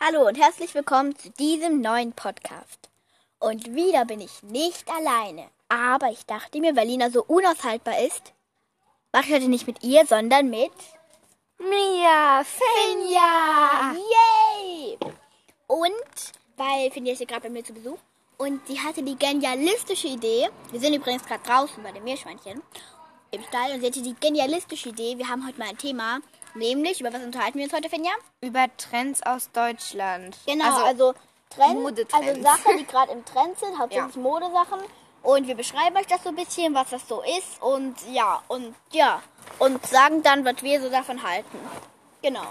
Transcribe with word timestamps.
Hallo 0.00 0.28
und 0.28 0.38
herzlich 0.38 0.72
willkommen 0.76 1.18
zu 1.18 1.28
diesem 1.30 1.80
neuen 1.80 2.12
Podcast. 2.12 2.88
Und 3.40 3.74
wieder 3.74 4.04
bin 4.04 4.20
ich 4.20 4.44
nicht 4.44 4.88
alleine. 4.88 5.48
Aber 5.68 6.12
ich 6.12 6.24
dachte 6.24 6.60
mir, 6.60 6.76
weil 6.76 6.86
Lina 6.86 7.10
so 7.10 7.24
unaushaltbar 7.24 7.98
ist, 8.06 8.32
mache 9.12 9.26
ich 9.26 9.34
heute 9.34 9.48
nicht 9.48 9.66
mit 9.66 9.82
ihr, 9.82 10.06
sondern 10.06 10.50
mit 10.50 10.70
Mia, 11.58 12.44
Finja. 12.44 13.92
Yay! 13.92 14.98
Und 15.66 15.92
weil 16.56 16.92
Finja 16.92 17.12
ist 17.12 17.18
hier 17.18 17.26
gerade 17.26 17.42
bei 17.42 17.50
mir 17.50 17.64
zu 17.64 17.74
Besuch 17.74 17.98
und 18.36 18.64
sie 18.68 18.78
hatte 18.78 19.02
die 19.02 19.18
genialistische 19.18 20.06
Idee. 20.06 20.48
Wir 20.70 20.78
sind 20.78 20.94
übrigens 20.94 21.26
gerade 21.26 21.42
draußen 21.42 21.82
bei 21.82 21.90
dem 21.90 22.04
Meerschweinchen 22.04 22.62
im 23.32 23.42
Stall 23.42 23.72
und 23.72 23.80
sie 23.80 23.86
hatte 23.88 24.02
die 24.02 24.14
genialistische 24.14 24.90
Idee. 24.90 25.18
Wir 25.18 25.28
haben 25.28 25.44
heute 25.44 25.58
mal 25.58 25.70
ein 25.70 25.76
Thema, 25.76 26.20
nämlich 26.54 27.00
über 27.00 27.12
was 27.12 27.22
unterhalten 27.22 27.58
wir 27.58 27.64
uns 27.64 27.72
heute, 27.74 27.88
Finja? 27.88 28.12
Über 28.40 28.66
Trends 28.76 29.22
aus 29.22 29.50
Deutschland. 29.52 30.36
Genau, 30.46 30.64
Also, 30.64 30.84
also, 30.84 31.14
Trend, 31.50 31.80
Modetrends. 31.80 32.14
also 32.28 32.42
Sachen, 32.42 32.78
die 32.78 32.86
gerade 32.86 33.12
im 33.12 33.24
Trend 33.24 33.58
sind, 33.58 33.78
hauptsächlich 33.78 34.16
Modesachen. 34.16 34.80
Und 35.22 35.46
wir 35.48 35.54
beschreiben 35.56 35.96
euch 35.96 36.06
das 36.06 36.22
so 36.22 36.28
ein 36.28 36.36
bisschen, 36.36 36.74
was 36.74 36.90
das 36.90 37.06
so 37.08 37.22
ist 37.22 37.60
und 37.60 37.96
ja, 38.12 38.42
und 38.48 38.74
ja, 38.92 39.20
und 39.58 39.84
sagen 39.86 40.22
dann, 40.22 40.44
was 40.44 40.62
wir 40.62 40.80
so 40.80 40.88
davon 40.90 41.22
halten. 41.22 41.58
Genau. 42.22 42.46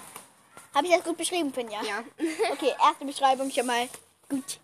Habe 0.76 0.88
ich 0.88 0.94
das 0.94 1.04
gut 1.04 1.18
beschrieben, 1.18 1.54
Finja? 1.54 1.82
ja. 1.84 2.04
Okay, 2.52 2.74
erste 2.84 3.06
Beschreibung 3.06 3.50
schon 3.52 3.66
mal 3.66 3.88
gut 4.30 4.60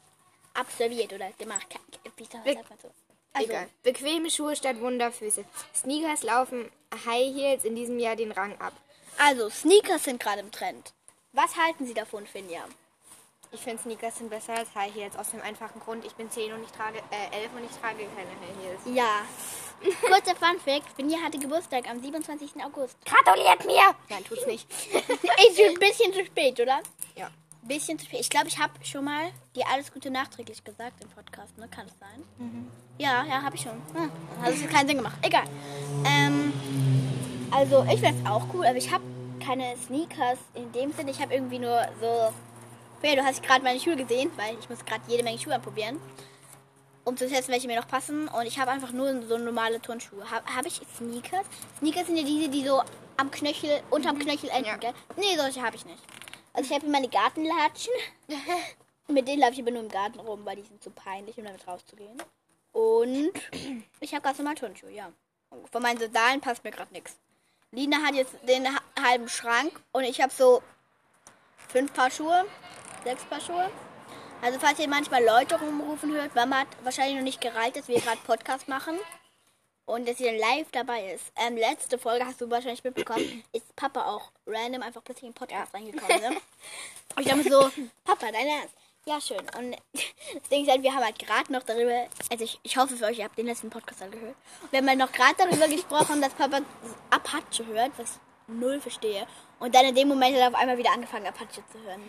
absolviert 0.53 1.13
oder 1.13 1.29
gemacht. 1.37 1.65
Wie 2.17 2.25
sagt 2.25 2.43
Be- 2.43 2.55
man 2.55 2.65
so? 2.81 2.89
Also, 3.35 3.49
Egal. 3.49 3.67
Bequeme 3.81 4.29
Schuhe 4.29 4.55
statt 4.55 4.79
Wunderfüße. 4.79 5.43
Sneakers 5.75 6.21
laufen 6.23 6.69
High 7.05 7.33
Heels 7.33 7.63
in 7.65 7.75
diesem 7.75 7.97
Jahr 7.97 8.15
den 8.15 8.31
Rang 8.31 8.59
ab. 8.59 8.73
Also, 9.17 9.49
Sneakers 9.49 10.03
sind 10.03 10.19
gerade 10.19 10.41
im 10.41 10.51
Trend. 10.51 10.93
Was 11.31 11.55
halten 11.57 11.85
Sie 11.87 11.93
davon, 11.93 12.27
Finja? 12.27 12.63
Ich 13.51 13.61
finde 13.61 13.81
Sneakers 13.83 14.17
sind 14.17 14.31
besser 14.31 14.53
als 14.53 14.73
High 14.73 14.93
Heels 14.93 15.15
aus 15.15 15.29
dem 15.29 15.41
einfachen 15.41 15.79
Grund, 15.79 16.03
ich 16.05 16.13
bin 16.13 16.29
10 16.29 16.53
und 16.53 16.63
ich 16.63 16.71
trage 16.71 16.97
äh, 17.11 17.41
11 17.41 17.51
und 17.55 17.63
ich 17.63 17.71
trage 17.77 18.05
keine 18.15 18.29
High 18.29 18.63
Heels. 18.63 18.97
Ja. 18.97 19.21
Kurzer 20.01 20.35
Funfact, 20.35 20.89
Finja 20.95 21.19
hatte 21.19 21.37
Geburtstag 21.37 21.87
am 21.87 22.01
27. 22.01 22.63
August. 22.63 22.97
Gratuliert 23.05 23.63
mir! 23.65 23.95
Nein, 24.09 24.23
tut's 24.23 24.47
nicht. 24.47 24.67
Ist 24.93 25.59
ein 25.59 25.79
bisschen 25.79 26.13
zu 26.13 26.25
spät, 26.25 26.59
oder? 26.59 26.81
Ja. 27.15 27.29
Bisschen 27.61 27.99
zu 27.99 28.05
spät. 28.05 28.21
Ich 28.21 28.29
glaube, 28.29 28.47
ich 28.47 28.57
habe 28.57 28.73
schon 28.83 29.05
mal 29.05 29.31
dir 29.55 29.65
alles 29.71 29.93
Gute 29.93 30.09
nachträglich 30.09 30.63
gesagt 30.63 31.01
im 31.03 31.09
Podcast, 31.09 31.55
ne? 31.57 31.67
Kann 31.67 31.85
es 31.85 31.93
sein? 31.99 32.71
Ja, 32.97 33.23
ja, 33.23 33.41
habe 33.41 33.55
ich 33.55 33.61
schon. 33.61 33.81
Hm, 33.93 34.11
hat 34.41 34.53
es 34.53 34.67
keinen 34.67 34.87
Sinn 34.87 34.97
gemacht. 34.97 35.15
Egal. 35.21 35.45
Ähm, 36.05 36.51
also, 37.53 37.83
ich 37.83 37.99
finde 37.99 38.21
es 38.23 38.29
auch 38.29 38.43
cool, 38.53 38.65
aber 38.65 38.77
ich 38.77 38.91
habe 38.91 39.03
keine 39.45 39.75
Sneakers 39.77 40.39
in 40.53 40.71
dem 40.71 40.91
Sinne. 40.93 41.11
Ich 41.11 41.21
habe 41.21 41.33
irgendwie 41.33 41.59
nur 41.59 41.81
so. 41.99 42.33
Ja, 43.05 43.15
du 43.15 43.23
hast 43.23 43.43
gerade 43.43 43.63
meine 43.63 43.79
Schuhe 43.79 43.97
gesehen, 43.97 44.31
weil 44.37 44.57
ich 44.57 44.69
muss 44.69 44.83
gerade 44.85 45.01
jede 45.07 45.23
Menge 45.23 45.37
Schuhe 45.37 45.55
anprobieren. 45.55 45.99
Um 47.03 47.17
zu 47.17 47.27
testen, 47.27 47.53
welche 47.53 47.67
mir 47.67 47.77
noch 47.77 47.87
passen. 47.87 48.29
Und 48.29 48.45
ich 48.45 48.57
habe 48.57 48.71
einfach 48.71 48.93
nur 48.93 49.21
so 49.23 49.37
normale 49.37 49.81
Turnschuhe. 49.81 50.29
Habe 50.31 50.45
hab 50.55 50.65
ich 50.65 50.79
Sneakers? 50.97 51.45
Sneakers 51.79 52.07
sind 52.07 52.15
ja 52.15 52.23
diese, 52.23 52.47
die 52.47 52.65
so 52.65 52.81
am 53.17 53.29
Knöchel, 53.29 53.81
unterm 53.89 54.17
Knöchel 54.19 54.49
enden, 54.49 54.65
Ja. 54.65 54.77
gell? 54.77 54.93
Nee, 55.17 55.35
solche 55.37 55.61
habe 55.61 55.75
ich 55.75 55.85
nicht. 55.85 56.01
Also 56.53 56.69
ich 56.69 56.73
habe 56.73 56.85
hier 56.85 56.91
meine 56.91 57.09
Gartenlatschen. 57.09 57.93
Mit 59.09 59.27
denen 59.27 59.41
laufe 59.41 59.53
ich 59.53 59.59
aber 59.59 59.71
nur 59.71 59.81
im 59.81 59.89
Garten 59.89 60.19
rum, 60.19 60.45
weil 60.45 60.55
die 60.55 60.61
sind 60.61 60.81
zu 60.81 60.89
peinlich, 60.91 61.37
um 61.37 61.43
damit 61.43 61.67
rauszugehen. 61.67 62.21
Und 62.71 63.31
ich 63.99 64.13
habe 64.13 64.23
ganz 64.23 64.37
normal 64.37 64.55
Turnschuhe, 64.55 64.91
ja. 64.91 65.11
Von 65.71 65.81
meinen 65.81 65.99
Sandalen 65.99 66.39
passt 66.39 66.63
mir 66.63 66.71
gerade 66.71 66.93
nichts. 66.93 67.17
Lina 67.73 67.97
hat 67.97 68.13
jetzt 68.15 68.33
den 68.47 68.67
ha- 68.73 68.81
halben 69.01 69.27
Schrank 69.27 69.71
und 69.91 70.03
ich 70.03 70.21
habe 70.21 70.31
so 70.31 70.61
fünf 71.69 71.91
Paar 71.93 72.11
Schuhe, 72.11 72.45
sechs 73.03 73.23
Paar 73.25 73.41
Schuhe. 73.41 73.69
Also 74.41 74.59
falls 74.59 74.77
ihr 74.79 74.87
manchmal 74.87 75.23
Leute 75.23 75.59
rumrufen 75.59 76.11
hört, 76.13 76.35
Mama 76.35 76.59
hat 76.59 76.67
wahrscheinlich 76.83 77.15
noch 77.15 77.23
nicht 77.23 77.41
gereilt, 77.41 77.75
dass 77.75 77.87
wir 77.87 77.99
gerade 77.99 78.19
Podcast 78.25 78.67
machen 78.67 78.97
und 79.85 80.07
dass 80.07 80.17
sie 80.17 80.25
dann 80.25 80.37
live 80.37 80.67
dabei 80.71 81.13
ist. 81.13 81.23
Ähm, 81.35 81.55
letzte 81.57 81.97
Folge 81.97 82.25
hast 82.25 82.41
du 82.41 82.49
wahrscheinlich 82.51 82.83
mitbekommen, 82.83 83.43
ist 83.53 83.75
Papa 83.75 84.05
auch 84.05 84.31
random 84.45 84.81
einfach 84.81 85.03
plötzlich 85.03 85.23
in 85.25 85.31
den 85.31 85.35
Podcast 85.35 85.73
reingekommen. 85.73 86.21
Ne? 86.21 86.29
Und 87.15 87.21
ich 87.21 87.27
dachte 87.27 87.43
mir 87.43 87.49
so, 87.51 87.69
Papa, 88.03 88.31
dein 88.31 88.47
Ernst? 88.47 88.73
Ja, 89.05 89.19
schön. 89.19 89.41
Und 89.57 89.75
das 89.93 90.49
Ding 90.49 90.63
ist 90.63 90.71
halt, 90.71 90.81
wir 90.83 90.93
haben 90.93 91.03
halt 91.03 91.19
gerade 91.19 91.51
noch 91.51 91.63
darüber, 91.63 92.07
also 92.31 92.43
ich, 92.43 92.59
ich 92.63 92.77
hoffe 92.77 92.95
für 92.95 93.05
euch, 93.05 93.19
ihr 93.19 93.25
habt 93.25 93.37
den 93.37 93.47
letzten 93.47 93.69
Podcast 93.69 94.01
angehört. 94.01 94.35
Wir 94.71 94.79
haben 94.79 94.87
halt 94.87 94.99
noch 94.99 95.11
gerade 95.11 95.35
darüber 95.37 95.67
gesprochen, 95.67 96.21
dass 96.21 96.33
Papa 96.33 96.61
Apache 97.09 97.65
hört, 97.67 97.91
was 97.97 98.11
ich 98.11 98.53
null 98.53 98.79
verstehe. 98.79 99.27
Und 99.59 99.75
dann 99.75 99.85
in 99.85 99.95
dem 99.95 100.07
Moment 100.07 100.35
hat 100.35 100.41
er 100.41 100.47
auf 100.49 100.55
einmal 100.55 100.77
wieder 100.77 100.91
angefangen, 100.93 101.27
Apache 101.27 101.63
zu 101.71 101.79
hören. 101.83 102.01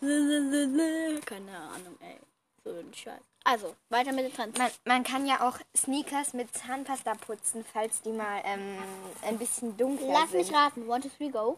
Ne? 0.00 1.20
Keine 1.24 1.56
Ahnung, 1.56 1.96
ey. 2.00 2.18
So 2.64 2.70
ein 2.70 2.92
Scheiß. 2.92 3.20
Also, 3.44 3.76
weiter 3.90 4.12
mit 4.12 4.24
den 4.24 4.34
Trends. 4.34 4.58
Man, 4.58 4.70
man 4.84 5.04
kann 5.04 5.24
ja 5.24 5.48
auch 5.48 5.58
Sneakers 5.76 6.32
mit 6.32 6.52
Zahnpasta 6.52 7.14
putzen, 7.14 7.64
falls 7.72 8.02
die 8.02 8.10
mal 8.10 8.42
ähm, 8.44 8.78
ein 9.22 9.38
bisschen 9.38 9.76
dunkler 9.76 10.12
Lass 10.12 10.30
sind. 10.32 10.40
mich 10.40 10.52
raten. 10.52 10.88
One, 10.88 11.00
two, 11.00 11.10
three, 11.16 11.28
go. 11.28 11.56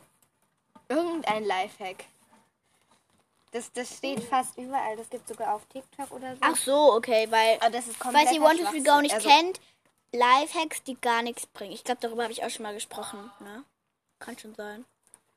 Irgendein 0.89 1.45
Lifehack. 1.45 2.05
Das, 3.53 3.72
das 3.72 3.97
steht 3.97 4.22
fast 4.25 4.56
überall. 4.59 4.97
Das 4.97 5.09
gibt 5.09 5.26
sogar 5.26 5.54
auf 5.54 5.64
TikTok 5.66 6.10
oder 6.12 6.34
so. 6.34 6.41
Ach 6.42 6.56
so, 6.56 6.94
okay, 6.94 7.26
weil, 7.31 7.56
Aber 7.60 7.70
das 7.70 7.86
ist 7.88 7.97
falls 7.97 8.32
ihr 8.32 8.42
One, 8.42 8.56
two, 8.56 8.64
three, 8.66 8.81
go 8.81 9.00
nicht 9.00 9.14
Also, 9.14 9.28
kennt, 9.28 9.60
Lifehacks, 10.12 10.82
die 10.82 11.00
gar 11.00 11.22
nichts 11.22 11.47
bringen. 11.47 11.72
Ich 11.72 11.84
glaube, 11.84 12.00
darüber 12.00 12.25
habe 12.25 12.32
ich 12.32 12.44
auch 12.44 12.50
schon 12.50 12.62
mal 12.62 12.75
gesprochen, 12.75 13.31
ne? 13.41 13.64
Kann 14.19 14.38
schon 14.38 14.54
sein. 14.54 14.84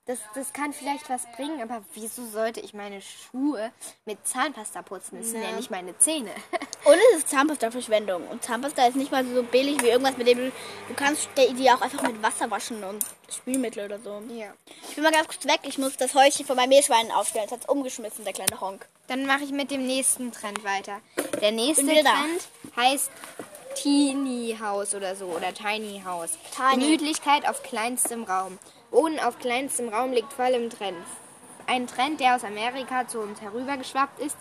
Das, 0.06 0.18
das 0.34 0.52
kann 0.52 0.74
vielleicht 0.74 1.10
was 1.12 1.32
bringen, 1.38 1.62
aber 1.62 1.84
wieso 1.94 2.26
sollte 2.26 2.60
ich 2.60 2.74
meine 2.74 3.02
Schuhe 3.02 3.72
mit 4.06 4.28
Zahnpasta 4.28 4.82
putzen? 4.82 5.20
Das 5.20 5.30
sind 5.30 5.44
ja 5.44 5.52
nicht 5.52 5.70
meine 5.70 5.96
Zähne. 6.00 6.32
Und 6.86 6.98
es 7.12 7.20
ist 7.20 7.30
Zahnpasta-Verschwendung. 7.30 8.28
Und 8.28 8.44
Zahnpasta 8.44 8.88
ist 8.88 8.96
nicht 8.96 9.12
mal 9.12 9.24
so 9.24 9.44
billig 9.44 9.80
wie 9.84 9.90
irgendwas, 9.90 10.18
mit 10.18 10.28
dem 10.28 10.40
du. 10.40 10.52
Du 10.88 10.94
kannst 10.96 11.30
die 11.38 11.70
auch 11.70 11.82
einfach 11.82 12.02
mit 12.02 12.22
Wasser 12.24 12.50
waschen 12.50 12.84
und 12.84 13.06
Spülmittel 13.30 13.86
oder 13.86 14.00
so. 14.00 14.24
Ja. 14.34 14.54
Ich 14.90 14.96
bin 14.96 15.04
mal 15.04 15.12
ganz 15.12 15.28
kurz 15.28 15.46
weg. 15.46 15.60
Ich 15.64 15.78
muss 15.78 15.96
das 15.98 16.16
Häuschen 16.16 16.48
von 16.48 16.56
meinem 16.56 16.70
Meerschwein 16.70 17.12
aufstellen. 17.12 17.46
Es 17.46 17.52
hat 17.52 17.70
umgeschmissen, 17.70 18.24
der 18.24 18.34
kleine 18.34 18.60
Honk. 18.60 18.88
Dann 19.08 19.28
mache 19.28 19.44
ich 19.44 19.52
mit 19.52 19.70
dem 19.70 19.86
nächsten 19.86 20.32
Trend 20.32 20.64
weiter. 20.64 21.00
Der 21.40 21.52
nächste 21.52 21.86
wieder 21.86 22.02
da. 22.02 22.14
Trend 22.14 22.48
heißt 22.76 23.12
Teeny 23.76 24.58
House 24.60 24.96
oder 24.96 25.16
so 25.16 25.26
oder 25.26 25.54
Tiny 25.54 26.02
House. 26.04 26.32
Tiny. 26.56 26.84
Gemütlichkeit 26.84 27.48
auf 27.48 27.62
kleinstem 27.62 28.24
Raum. 28.24 28.58
Wohnen 28.92 29.20
auf 29.20 29.40
kleinstem 29.40 29.90
Raum 29.90 30.12
liegt 30.12 30.34
voll 30.34 30.50
im 30.50 30.70
Trend. 30.70 30.98
Ein 31.68 31.88
Trend, 31.88 32.20
der 32.20 32.36
aus 32.36 32.44
Amerika 32.44 33.08
zu 33.08 33.20
uns 33.20 33.40
herübergeschwappt 33.42 34.20
ist, 34.20 34.38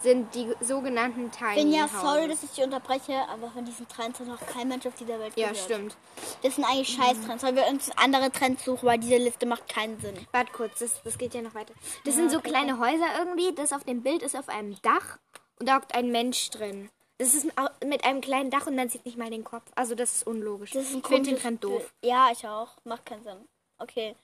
sind 0.00 0.34
die 0.34 0.52
sogenannten 0.60 1.30
Tiny 1.30 1.54
Bin 1.54 1.72
ja 1.72 1.88
sorry, 1.88 2.28
dass 2.28 2.42
ich 2.42 2.50
dich 2.50 2.64
unterbreche, 2.64 3.14
aber 3.28 3.50
von 3.50 3.64
diesen 3.64 3.88
Trends 3.88 4.20
hat 4.20 4.26
noch 4.26 4.44
kein 4.46 4.68
Mensch 4.68 4.86
auf 4.86 4.94
dieser 4.94 5.18
Welt 5.18 5.32
Ja, 5.36 5.48
gehört. 5.48 5.64
stimmt. 5.64 5.96
Das 6.42 6.56
sind 6.56 6.64
eigentlich 6.64 6.88
Scheiß-Trends, 6.88 7.42
weil 7.42 7.56
wir 7.56 7.66
uns 7.66 7.90
andere 7.96 8.30
Trends 8.30 8.64
suchen, 8.64 8.86
weil 8.86 8.98
diese 8.98 9.16
Liste 9.16 9.46
macht 9.46 9.68
keinen 9.68 9.98
Sinn. 10.00 10.14
Warte 10.32 10.52
kurz, 10.52 10.80
das, 10.80 11.02
das 11.02 11.16
geht 11.16 11.34
ja 11.34 11.40
noch 11.42 11.54
weiter. 11.54 11.72
Das 12.04 12.14
sind 12.14 12.30
so 12.30 12.40
kleine 12.40 12.78
Häuser 12.78 13.06
irgendwie. 13.18 13.54
Das 13.54 13.72
auf 13.72 13.84
dem 13.84 14.02
Bild 14.02 14.22
ist 14.22 14.36
auf 14.36 14.48
einem 14.48 14.76
Dach 14.82 15.18
und 15.58 15.68
da 15.68 15.76
hockt 15.76 15.94
ein 15.94 16.10
Mensch 16.10 16.50
drin. 16.50 16.90
Das 17.18 17.32
ist 17.34 17.46
mit 17.82 18.04
einem 18.04 18.20
kleinen 18.20 18.50
Dach 18.50 18.66
und 18.66 18.76
man 18.76 18.90
sieht 18.90 19.06
nicht 19.06 19.16
mal 19.16 19.30
den 19.30 19.44
Kopf. 19.44 19.64
Also 19.74 19.94
das 19.94 20.16
ist 20.16 20.26
unlogisch. 20.26 20.72
Das 20.72 20.82
ist 20.82 20.92
ein 20.94 20.98
ich 21.00 21.06
finde 21.06 21.30
den 21.30 21.38
Trend 21.40 21.64
doof. 21.64 21.90
Ja, 22.04 22.28
ich 22.30 22.46
auch. 22.46 22.68
Macht 22.84 23.06
keinen 23.06 23.22
Sinn. 23.24 23.48
Okay. 23.78 24.14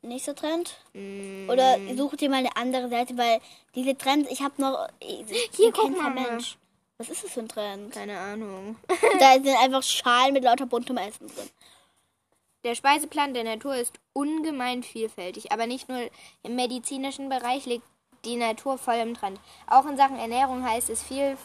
Nächster 0.00 0.34
Trend? 0.34 0.76
Mm. 0.92 1.50
Oder 1.50 1.78
such 1.96 2.16
dir 2.16 2.30
mal 2.30 2.36
eine 2.36 2.56
andere 2.56 2.88
Seite, 2.88 3.18
weil 3.18 3.40
diese 3.74 3.96
Trends, 3.96 4.30
ich 4.30 4.42
habe 4.42 4.54
noch. 4.58 4.88
Ich, 5.00 5.24
Hier, 5.56 5.72
guck 5.72 5.96
mal. 5.96 6.10
Mensch. 6.10 6.56
Was 6.98 7.10
ist 7.10 7.24
das 7.24 7.32
für 7.32 7.40
ein 7.40 7.48
Trend? 7.48 7.92
Keine 7.92 8.18
Ahnung. 8.18 8.76
da 9.20 9.34
sind 9.34 9.56
einfach 9.56 9.82
Schalen 9.82 10.34
mit 10.34 10.44
lauter 10.44 10.66
buntem 10.66 10.96
Essen 10.96 11.28
drin. 11.28 11.48
Der 12.64 12.74
Speiseplan 12.74 13.34
der 13.34 13.44
Natur 13.44 13.76
ist 13.76 13.94
ungemein 14.12 14.82
vielfältig, 14.82 15.52
aber 15.52 15.66
nicht 15.66 15.88
nur 15.88 16.10
im 16.42 16.56
medizinischen 16.56 17.28
Bereich 17.28 17.66
liegt 17.66 17.84
die 18.24 18.34
Natur 18.34 18.78
voll 18.78 18.96
im 18.96 19.14
Trend. 19.14 19.38
Auch 19.68 19.86
in 19.86 19.96
Sachen 19.96 20.18
Ernährung 20.18 20.68
heißt 20.68 20.90
es 20.90 21.02
viel 21.02 21.36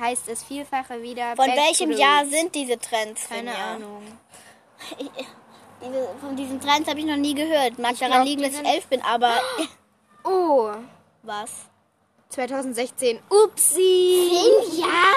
heißt 0.00 0.28
es 0.28 0.44
vielfache 0.44 1.02
wieder. 1.02 1.36
Von 1.36 1.46
welchem 1.46 1.90
Jahr 1.92 2.26
sind 2.26 2.54
diese 2.54 2.78
Trends? 2.78 3.28
Keine? 3.28 3.54
Ahnung. 3.56 4.02
Ich, 5.80 5.86
diese, 5.88 6.08
von 6.20 6.36
diesen 6.36 6.60
Trends 6.60 6.88
habe 6.88 6.98
ich 7.00 7.06
noch 7.06 7.16
nie 7.16 7.34
gehört. 7.34 7.78
Mag 7.78 7.96
daran 7.98 8.12
glaub, 8.12 8.24
liegen, 8.26 8.42
dass 8.42 8.52
ich 8.60 8.66
elf 8.66 8.86
bin, 8.86 9.02
aber. 9.02 9.34
Oh, 10.28 10.72
Was? 11.22 11.50
2016. 12.30 13.20
Upsi. 13.30 14.28
Ja? 14.76 15.12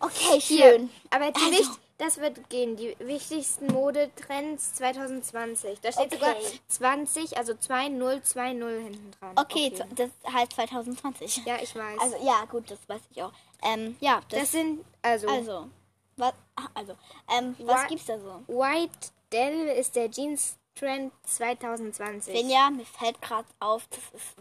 Okay, 0.00 0.40
Hier, 0.40 0.72
schön. 0.72 0.90
aber 1.10 1.30
die 1.30 1.40
Also. 1.40 1.50
Wicht- 1.58 1.78
das 1.98 2.16
wird 2.18 2.48
gehen. 2.50 2.74
Die 2.76 2.96
wichtigsten 2.98 3.66
Modetrends 3.68 4.72
2020. 4.74 5.78
Da 5.82 5.92
steht 5.92 6.10
sogar 6.12 6.30
Okay. 6.36 6.58
20, 6.68 7.36
also 7.36 7.54
2020 7.54 8.82
hinten 8.82 9.10
dran. 9.20 9.32
Okay, 9.36 9.72
das 9.94 10.10
heißt 10.32 10.52
2020. 10.54 11.42
Ja, 11.44 11.56
ich 11.62 11.76
weiß. 11.76 12.00
Also, 12.00 12.16
ja, 12.24 12.44
gut, 12.50 12.68
das 12.70 12.78
weiß 12.88 13.02
ich 13.14 13.22
auch. 13.22 13.30
Ähm, 13.62 13.96
ja, 14.00 14.20
das, 14.30 14.40
das 14.40 14.52
sind, 14.52 14.84
also, 15.02 15.28
also, 15.28 15.68
was, 16.16 16.32
also, 16.74 16.94
ähm, 17.38 17.54
was 17.60 17.86
gibt's 17.86 18.06
da 18.06 18.18
so? 18.18 18.42
White 18.48 19.10
Dell 19.32 19.68
ist 19.68 19.96
der 19.96 20.10
Jeans 20.10 20.58
Trend 20.74 21.12
2020. 21.24 22.36
Finja, 22.36 22.70
mir 22.70 22.84
fällt 22.84 23.20
gerade 23.20 23.48
auf, 23.60 23.86
das 23.88 24.20
ist. 24.20 24.36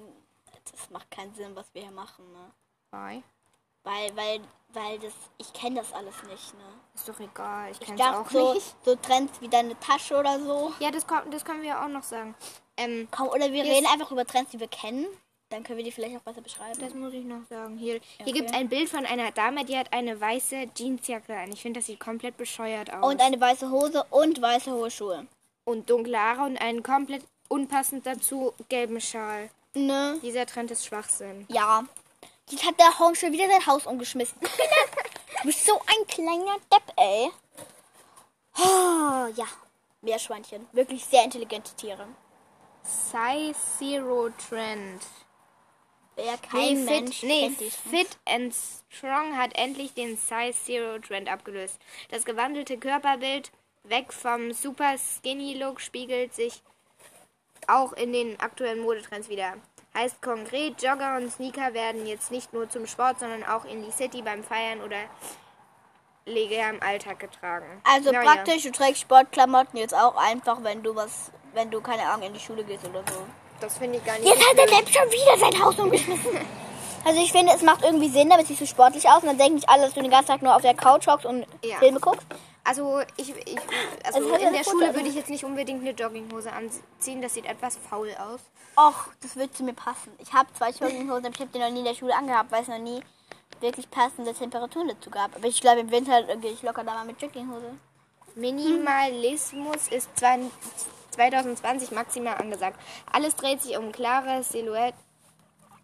Das 0.71 0.89
macht 0.89 1.09
keinen 1.09 1.33
Sinn, 1.33 1.55
was 1.55 1.65
wir 1.73 1.81
hier 1.81 1.91
machen, 1.91 2.31
ne? 2.31 2.51
Why? 2.91 3.23
Weil, 3.83 4.15
weil, 4.15 4.41
weil 4.73 4.99
das. 4.99 5.13
Ich 5.37 5.51
kenne 5.53 5.77
das 5.77 5.91
alles 5.91 6.15
nicht, 6.23 6.53
ne? 6.53 6.63
Ist 6.93 7.09
doch 7.09 7.19
egal, 7.19 7.71
ich 7.71 7.79
kann 7.79 7.95
es 7.95 8.01
auch 8.01 8.29
so, 8.29 8.53
nicht. 8.53 8.75
so 8.85 8.95
Trends 8.95 9.41
wie 9.41 9.49
deine 9.49 9.77
Tasche 9.79 10.17
oder 10.17 10.39
so. 10.39 10.73
Ja, 10.79 10.91
das, 10.91 11.07
kommt, 11.07 11.33
das 11.33 11.43
können 11.43 11.63
wir 11.63 11.81
auch 11.81 11.87
noch 11.87 12.03
sagen. 12.03 12.35
Ähm, 12.77 13.07
Komm, 13.11 13.27
oder 13.29 13.51
wir 13.51 13.63
reden 13.63 13.87
einfach 13.87 14.11
über 14.11 14.25
Trends, 14.25 14.51
die 14.51 14.59
wir 14.59 14.67
kennen. 14.67 15.07
Dann 15.51 15.63
können 15.63 15.77
wir 15.77 15.83
die 15.85 15.91
vielleicht 15.91 16.15
auch 16.15 16.21
besser 16.21 16.41
beschreiben. 16.41 16.79
das 16.79 16.93
muss 16.95 17.13
ich 17.13 17.23
noch 17.25 17.45
sagen. 17.49 17.77
Hier, 17.77 17.95
hier 17.95 18.01
Okay. 18.21 18.31
gibt 18.31 18.49
es 18.49 18.55
ein 18.55 18.69
Bild 18.69 18.89
von 18.89 19.05
einer 19.05 19.31
Dame, 19.31 19.63
die 19.65 19.77
hat 19.77 19.91
eine 19.93 20.19
weiße 20.19 20.67
Jeansjacke 20.75 21.35
an. 21.37 21.51
Ich 21.51 21.61
finde, 21.61 21.79
das 21.79 21.87
sieht 21.87 21.99
komplett 21.99 22.37
bescheuert 22.37 22.91
aus. 22.91 23.05
und 23.11 23.21
eine 23.21 23.39
weiße 23.39 23.69
Hose 23.69 24.03
und 24.09 24.41
weiße 24.41 24.71
hohe 24.71 24.89
Schuhe. 24.89 25.27
und 25.65 25.89
dunkle 25.89 26.17
Haare 26.19 26.43
und 26.43 26.57
einen 26.57 26.81
komplett 26.81 27.23
unpassend 27.47 28.05
dazu 28.05 28.53
gelben 28.69 28.99
Schal. 28.99 29.49
Ne? 29.75 30.17
Dieser 30.23 30.45
Trend 30.47 30.71
ist 30.71 30.85
Schwachsinn. 30.85 31.45
Ja. 31.49 31.83
Jetzt 32.49 32.65
hat 32.65 32.79
der 32.79 32.97
Home 32.99 33.15
schon 33.15 33.31
wieder 33.31 33.47
sein 33.47 33.65
Haus 33.67 33.85
umgeschmissen. 33.85 34.37
du 35.41 35.43
bist 35.47 35.65
so 35.65 35.73
ein 35.79 36.07
kleiner 36.07 36.55
Depp, 36.73 36.93
ey. 36.97 37.29
Oh, 38.57 39.27
ja. 39.35 39.45
Meerschweinchen. 40.01 40.67
Wirklich 40.71 41.05
sehr 41.05 41.23
intelligente 41.23 41.73
Tiere. 41.75 42.07
Size 42.83 43.55
Zero 43.77 44.29
Trend. 44.49 45.01
Wer 46.23 46.37
kein 46.37 46.85
Nee, 46.85 46.99
Mensch 46.99 47.19
fit, 47.19 47.29
nee. 47.29 47.51
Fit 47.89 48.17
and 48.25 48.53
Strong 48.89 49.37
hat 49.37 49.51
endlich 49.55 49.93
den 49.93 50.17
Size 50.17 50.53
Zero 50.53 50.99
Trend 50.99 51.31
abgelöst. 51.31 51.79
Das 52.09 52.25
gewandelte 52.25 52.77
Körperbild 52.77 53.51
weg 53.83 54.13
vom 54.13 54.53
Super 54.53 54.95
Skinny 54.97 55.55
Look 55.55 55.81
spiegelt 55.81 56.33
sich 56.33 56.61
auch 57.67 57.93
in 57.93 58.13
den 58.13 58.39
aktuellen 58.39 58.81
Modetrends 58.81 59.29
wieder. 59.29 59.53
Heißt 59.93 60.21
konkret, 60.21 60.81
Jogger 60.81 61.17
und 61.17 61.31
Sneaker 61.31 61.73
werden 61.73 62.05
jetzt 62.05 62.31
nicht 62.31 62.53
nur 62.53 62.69
zum 62.69 62.87
Sport, 62.87 63.19
sondern 63.19 63.43
auch 63.43 63.65
in 63.65 63.83
die 63.83 63.91
City 63.91 64.21
beim 64.21 64.43
Feiern 64.43 64.81
oder 64.81 64.97
leger 66.25 66.69
im 66.69 66.81
Alltag 66.81 67.19
getragen. 67.19 67.81
Also 67.83 68.11
Naja. 68.11 68.23
praktisch, 68.33 68.63
du 68.63 68.71
trägst 68.71 69.01
Sportklamotten 69.01 69.77
jetzt 69.77 69.93
auch 69.93 70.15
einfach, 70.15 70.63
wenn 70.63 70.83
du 70.83 70.95
was, 70.95 71.31
wenn 71.53 71.71
du 71.71 71.81
keine 71.81 72.03
Ahnung 72.03 72.27
in 72.27 72.33
die 72.33 72.39
Schule 72.39 72.63
gehst 72.63 72.85
oder 72.85 73.03
so. 73.11 73.25
Das 73.61 73.77
finde 73.77 73.97
ich 73.99 74.03
gar 74.05 74.17
nicht 74.19 74.27
Jetzt 74.27 74.49
hat 74.49 74.57
der. 74.57 74.65
Depp 74.67 74.89
schon 74.89 75.09
wieder 75.11 75.37
sein 75.37 75.63
Haus 75.63 75.77
umgeschmissen. 75.79 76.31
Also 77.03 77.19
ich 77.19 77.31
finde, 77.31 77.51
es 77.55 77.63
macht 77.63 77.83
irgendwie 77.83 78.09
Sinn, 78.09 78.29
damit 78.29 78.43
es 78.43 78.49
sieht 78.49 78.59
so 78.59 78.65
sportlich 78.67 79.09
aus 79.09 79.23
und 79.23 79.25
dann 79.29 79.37
denken 79.39 79.55
nicht 79.55 79.67
alle, 79.67 79.85
dass 79.85 79.95
du 79.95 80.03
den 80.03 80.11
ganzen 80.11 80.27
Tag 80.27 80.43
nur 80.43 80.55
auf 80.55 80.61
der 80.61 80.75
Couch 80.75 81.07
hockst 81.07 81.25
und 81.25 81.47
Ja. 81.65 81.77
Filme 81.79 81.99
guckst. 81.99 82.27
Also, 82.63 83.01
ich, 83.17 83.31
ich 83.35 83.57
also 84.05 84.19
Also 84.31 84.35
in 84.35 84.53
der 84.53 84.63
Schule 84.63 84.93
würde 84.93 85.09
ich 85.09 85.15
jetzt 85.15 85.31
nicht 85.31 85.43
unbedingt 85.43 85.81
eine 85.81 85.93
Jogginghose 85.93 86.51
anziehen. 86.53 87.19
Das 87.23 87.33
sieht 87.33 87.45
etwas 87.45 87.75
faul 87.89 88.11
aus. 88.19 88.41
Och, 88.77 89.07
das 89.23 89.35
wird 89.35 89.57
zu 89.57 89.63
mir 89.63 89.73
passen. 89.73 90.11
Ich 90.19 90.31
habe 90.31 90.47
zwei 90.55 90.69
Jogginghosen, 90.69 91.25
aber 91.25 91.33
ich 91.33 91.39
habe 91.41 91.49
die 91.51 91.57
noch 91.57 91.71
nie 91.71 91.79
in 91.79 91.85
der 91.85 91.95
Schule 91.95 92.15
angehabt, 92.15 92.51
weil 92.51 92.61
es 92.61 92.67
noch 92.67 92.77
nie 92.77 93.01
wirklich 93.61 93.89
passende 93.89 94.35
Temperaturen 94.35 94.89
dazu 94.89 95.09
gab. 95.09 95.35
Aber 95.35 95.47
ich 95.47 95.59
glaube, 95.59 95.79
im 95.79 95.89
Winter 95.89 96.29
äh, 96.29 96.37
gehe 96.37 96.51
ich 96.51 96.61
locker 96.61 96.83
da 96.83 96.93
mal 96.93 97.05
mit 97.05 97.19
Jogginghose. 97.19 97.71
Minimalismus 98.35 99.87
ist 99.89 100.07
zwan- 100.19 100.51
2020 101.11 101.91
maximal 101.91 102.35
angesagt. 102.35 102.79
Alles 103.11 103.35
dreht 103.35 103.61
sich 103.61 103.77
um 103.77 103.91
klare 103.91 104.43
Silhouet 104.43 104.93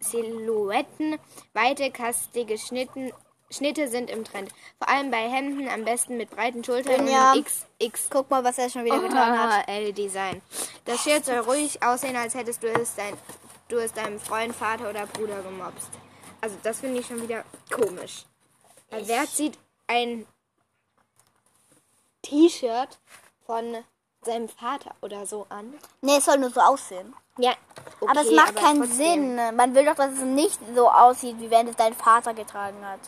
Silhouetten, 0.00 1.18
weite, 1.54 1.90
kastige 1.90 2.56
Schnitten, 2.56 3.12
Schnitte 3.50 3.88
sind 3.88 4.10
im 4.10 4.24
Trend. 4.24 4.50
Vor 4.78 4.88
allem 4.88 5.10
bei 5.10 5.28
Hemden, 5.28 5.68
am 5.68 5.84
besten 5.84 6.16
mit 6.16 6.30
breiten 6.30 6.62
Schultern 6.62 7.08
Ja. 7.08 7.32
und 7.32 7.44
XX. 7.44 8.08
Guck 8.10 8.30
mal, 8.30 8.44
was 8.44 8.58
er 8.58 8.68
schon 8.70 8.84
wieder 8.84 9.00
getan 9.00 9.38
hat. 9.38 9.66
L-Design. 9.68 10.42
Das 10.84 11.02
Shirt 11.02 11.24
soll 11.24 11.38
ruhig 11.38 11.82
aussehen, 11.82 12.14
als 12.16 12.34
hättest 12.34 12.62
du 12.62 12.68
es, 12.68 12.94
dein, 12.94 13.14
du 13.68 13.76
es 13.78 13.92
deinem 13.92 14.20
Freund, 14.20 14.54
Vater 14.54 14.88
oder 14.90 15.06
Bruder 15.06 15.42
gemobst. 15.42 15.88
Also 16.40 16.56
das 16.62 16.80
finde 16.80 17.00
ich 17.00 17.06
schon 17.06 17.22
wieder 17.22 17.42
komisch. 17.72 18.24
Weil 18.90 19.08
Wer 19.08 19.26
zieht 19.26 19.58
ein 19.86 20.26
T-Shirt 22.22 22.98
von 23.46 23.76
seinem 24.22 24.48
Vater 24.48 24.94
oder 25.00 25.26
so 25.26 25.46
an? 25.48 25.74
Nee, 26.00 26.16
es 26.16 26.24
soll 26.24 26.38
nur 26.38 26.50
so 26.50 26.60
aussehen. 26.60 27.14
Ja, 27.38 27.52
okay, 28.00 28.10
aber 28.10 28.20
es 28.22 28.32
macht 28.32 28.56
keinen 28.56 28.82
trotzdem. 28.82 29.36
Sinn. 29.36 29.56
Man 29.56 29.74
will 29.74 29.84
doch, 29.84 29.94
dass 29.94 30.12
es 30.12 30.20
nicht 30.20 30.58
so 30.74 30.90
aussieht, 30.90 31.36
wie 31.38 31.50
wenn 31.50 31.68
es 31.68 31.76
dein 31.76 31.94
Vater 31.94 32.34
getragen 32.34 32.84
hat. 32.84 33.00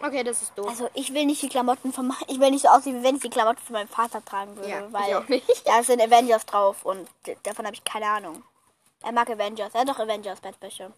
Okay, 0.00 0.24
das 0.24 0.42
ist 0.42 0.56
doof. 0.56 0.68
Also 0.68 0.90
ich 0.94 1.14
will 1.14 1.26
nicht 1.26 1.42
die 1.42 1.48
Klamotten 1.48 1.92
von 1.92 2.12
ich 2.26 2.40
will 2.40 2.50
nicht 2.50 2.62
so 2.62 2.68
aussehen, 2.68 2.98
wie 2.98 3.04
wenn 3.04 3.16
ich 3.16 3.22
die 3.22 3.30
Klamotten 3.30 3.60
von 3.60 3.74
meinem 3.74 3.88
Vater 3.88 4.24
tragen 4.24 4.56
würde. 4.56 4.68
Ja, 4.68 4.86
ich 4.86 4.92
weil 4.92 5.14
auch 5.14 5.28
nicht. 5.28 5.66
da 5.66 5.82
sind 5.82 6.00
Avengers 6.00 6.44
drauf 6.46 6.84
und 6.84 7.08
davon 7.44 7.66
habe 7.66 7.74
ich 7.74 7.84
keine 7.84 8.06
Ahnung. 8.06 8.42
Er 9.02 9.12
mag 9.12 9.30
Avengers. 9.30 9.74
Er 9.74 9.82
hat 9.82 9.88
doch 9.88 9.98
Avengers 9.98 10.40
Bettwäsche. 10.40 10.92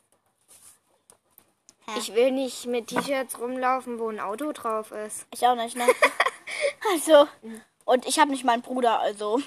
ich 1.98 2.14
will 2.14 2.32
nicht 2.32 2.66
mit 2.66 2.88
T-Shirts 2.88 3.38
rumlaufen, 3.38 3.98
wo 3.98 4.08
ein 4.08 4.20
Auto 4.20 4.52
drauf 4.52 4.90
ist. 4.90 5.26
Ich 5.32 5.46
auch 5.46 5.54
nicht, 5.54 5.76
ne? 5.76 5.86
also. 6.92 7.28
Und 7.84 8.06
ich 8.06 8.18
habe 8.18 8.30
nicht 8.30 8.44
meinen 8.44 8.62
Bruder, 8.62 8.98
also. 9.00 9.40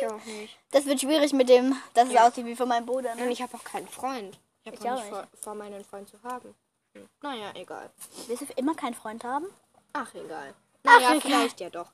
Ich 0.00 0.06
auch 0.08 0.24
nicht. 0.24 0.56
Das 0.72 0.84
wird 0.86 1.00
schwierig 1.00 1.32
mit 1.32 1.48
dem, 1.48 1.74
dass 1.94 2.10
Ja. 2.10 2.22
es 2.26 2.30
aussieht 2.32 2.44
wie 2.46 2.56
von 2.56 2.68
meinem 2.68 2.84
Bruder. 2.86 3.12
Und 3.12 3.18
Ne? 3.26 3.30
ich 3.32 3.40
habe 3.40 3.56
auch 3.56 3.64
keinen 3.64 3.88
Freund. 3.88 4.38
Ich 4.64 4.72
habe 4.72 4.90
auch 4.92 4.96
nicht 5.00 5.08
vor, 5.08 5.26
vor, 5.40 5.54
meinen 5.54 5.84
Freund 5.84 6.08
zu 6.08 6.20
haben. 6.22 6.54
Hm. 6.94 7.08
Naja, 7.22 7.52
egal. 7.54 7.88
Willst 8.26 8.42
du 8.42 8.46
immer 8.56 8.74
keinen 8.74 8.94
Freund 8.94 9.22
haben? 9.24 9.46
Ach, 9.92 10.12
egal. 10.14 10.52
Ach, 10.84 11.00
Naja, 11.00 11.10
egal. 11.10 11.20
vielleicht 11.20 11.60
ja 11.60 11.70
doch. 11.70 11.86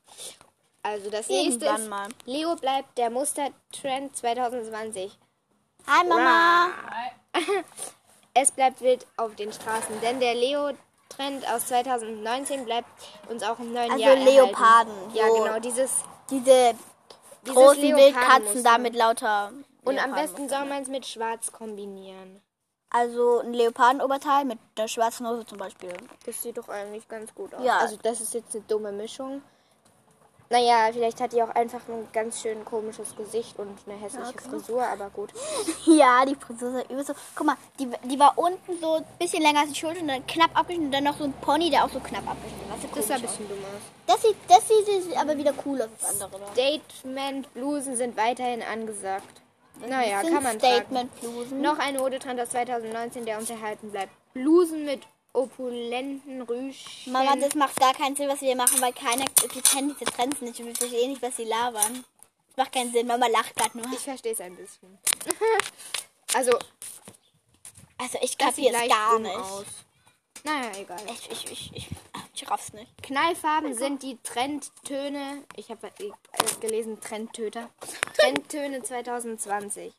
Also 0.81 1.09
das 1.09 1.29
nächste 1.29 1.65
ist, 1.65 1.87
mal. 1.87 2.09
Leo 2.25 2.55
bleibt 2.55 2.97
der 2.97 3.09
Mustertrend 3.09 4.15
2020. 4.17 5.17
Hi 5.87 6.07
Mama. 6.07 6.69
Es 8.35 8.51
bleibt 8.51 8.81
wild 8.81 9.05
auf 9.15 9.35
den 9.35 9.53
Straßen, 9.53 10.01
denn 10.01 10.19
der 10.19 10.33
Leo-Trend 11.17 11.47
aus 11.49 11.67
2019 11.67 12.65
bleibt 12.65 12.87
uns 13.29 13.43
auch 13.43 13.59
im 13.59 13.73
neuen 13.73 13.91
Also 13.91 14.03
Jahr 14.03 14.15
Leoparden, 14.15 14.93
erhalten. 14.93 15.15
Ja, 15.15 15.27
genau, 15.27 15.59
dieses... 15.59 16.03
Diese 16.29 16.75
großen. 17.45 17.81
Wildkatzen 17.81 18.63
da 18.63 18.77
mit 18.77 18.95
lauter. 18.95 19.51
Und 19.83 19.99
am 19.99 20.13
besten 20.13 20.47
soll 20.47 20.65
man 20.65 20.81
es 20.81 20.87
mit 20.87 21.05
schwarz 21.05 21.51
kombinieren. 21.51 22.41
Also 22.89 23.39
ein 23.39 23.53
Leopardenoberteil 23.53 24.45
mit 24.45 24.59
einer 24.77 24.87
schwarzen 24.87 25.27
Hose 25.27 25.45
zum 25.45 25.57
Beispiel. 25.57 25.91
Das 26.25 26.41
sieht 26.41 26.57
doch 26.57 26.69
eigentlich 26.69 27.07
ganz 27.07 27.33
gut 27.33 27.53
aus. 27.53 27.65
Ja. 27.65 27.79
Also 27.79 27.97
das 28.01 28.21
ist 28.21 28.33
jetzt 28.33 28.55
eine 28.55 28.63
dumme 28.65 28.91
Mischung. 28.91 29.41
Naja, 30.49 30.89
vielleicht 30.91 31.19
hat 31.19 31.33
die 31.33 31.41
auch 31.41 31.49
einfach 31.49 31.81
ein 31.87 32.07
ganz 32.13 32.41
schön 32.41 32.63
komisches 32.65 33.15
Gesicht 33.15 33.57
und 33.57 33.77
eine 33.87 33.97
hässliche 33.99 34.29
okay. 34.29 34.49
Frisur, 34.49 34.83
aber 34.83 35.09
gut. 35.09 35.31
Ja, 35.85 36.25
die 36.25 36.35
Frisur 36.35 36.79
ist 36.79 36.91
übel 36.91 37.05
so. 37.05 37.13
Guck 37.35 37.45
mal, 37.45 37.55
die, 37.79 37.89
die 38.03 38.19
war 38.19 38.37
unten 38.37 38.79
so 38.79 38.95
ein 38.95 39.05
bisschen 39.19 39.41
länger 39.41 39.61
als 39.61 39.71
die 39.71 39.79
Schulter 39.79 40.01
und 40.01 40.07
dann 40.07 40.25
knapp 40.27 40.51
abgeschnitten 40.53 40.85
und 40.87 40.91
dann 40.91 41.03
noch 41.03 41.17
so 41.17 41.25
ein 41.25 41.33
Pony, 41.33 41.69
der 41.69 41.85
auch 41.85 41.89
so 41.89 41.99
knapp 41.99 42.27
abgeschnitten 42.27 42.69
war. 42.69 42.77
Das 42.95 43.07
sah 43.07 43.15
ein 43.15 43.21
bisschen 43.21 43.47
dumm 43.47 43.57
aus. 43.59 43.81
Das 44.07 44.21
sieht, 44.21 44.35
das 44.47 44.67
sieht, 44.67 45.17
aber 45.17 45.37
wieder 45.37 45.53
cool 45.65 45.81
aus 45.81 45.89
als 46.01 46.19
das 46.19 46.21
andere. 46.21 46.41
Statement-Blusen 46.53 47.95
sind 47.95 48.17
weiterhin 48.17 48.61
angesagt. 48.61 49.41
Naja, 49.87 50.21
Das 50.21 50.31
kann 50.31 50.43
man 50.43 50.59
tragen. 50.59 50.59
Statement-Blusen. 50.59 51.61
Noch 51.61 51.79
ein 51.79 51.97
Modetrend 51.97 52.39
aus 52.39 52.49
2019, 52.49 53.25
der 53.25 53.37
uns 53.37 53.49
erhalten 53.49 53.91
bleibt. 53.91 54.11
Blusen 54.33 54.85
mit 54.85 55.01
opulenten 55.33 56.41
Rüschen. 56.43 57.11
Mama, 57.11 57.35
das 57.35 57.55
macht 57.55 57.79
gar 57.79 57.93
keinen 57.93 58.15
Sinn, 58.15 58.29
was 58.29 58.41
wir 58.41 58.49
hier 58.49 58.55
machen, 58.57 58.79
weil 58.81 58.93
keiner, 58.93 59.25
wir 59.25 59.61
kennen 59.61 59.95
diese 59.99 60.11
Trends 60.11 60.41
nicht 60.41 60.59
und 60.59 60.67
wir 60.67 60.75
verstehen 60.75 61.09
nicht, 61.11 61.21
was 61.21 61.35
sie 61.35 61.43
labern. 61.45 62.05
Das 62.49 62.57
macht 62.57 62.71
keinen 62.73 62.91
Sinn, 62.93 63.07
Mama 63.07 63.27
lacht 63.27 63.55
gerade 63.55 63.77
nur. 63.77 63.91
ich 63.91 63.99
verstehe 63.99 64.33
es 64.33 64.41
ein 64.41 64.55
bisschen. 64.55 64.97
also, 66.35 66.57
Also 67.97 68.17
ich 68.21 68.37
kapiere 68.37 68.75
es 68.83 68.89
gar 68.89 69.19
nicht. 69.19 69.35
aus. 69.35 69.65
Naja, 70.43 70.71
egal. 70.77 70.99
Ich, 71.07 71.31
ich, 71.31 71.51
ich, 71.51 71.71
ich, 71.75 71.87
ich 72.35 72.49
raff's 72.51 72.73
nicht. 72.73 72.91
Knallfarben 73.01 73.75
sind 73.75 74.03
die 74.03 74.17
Trendtöne. 74.23 75.43
Ich 75.55 75.69
habe 75.69 75.89
gelesen 76.59 76.99
Trendtöter. 76.99 77.69
Trendtöne 78.17 78.83
2020. 78.83 79.93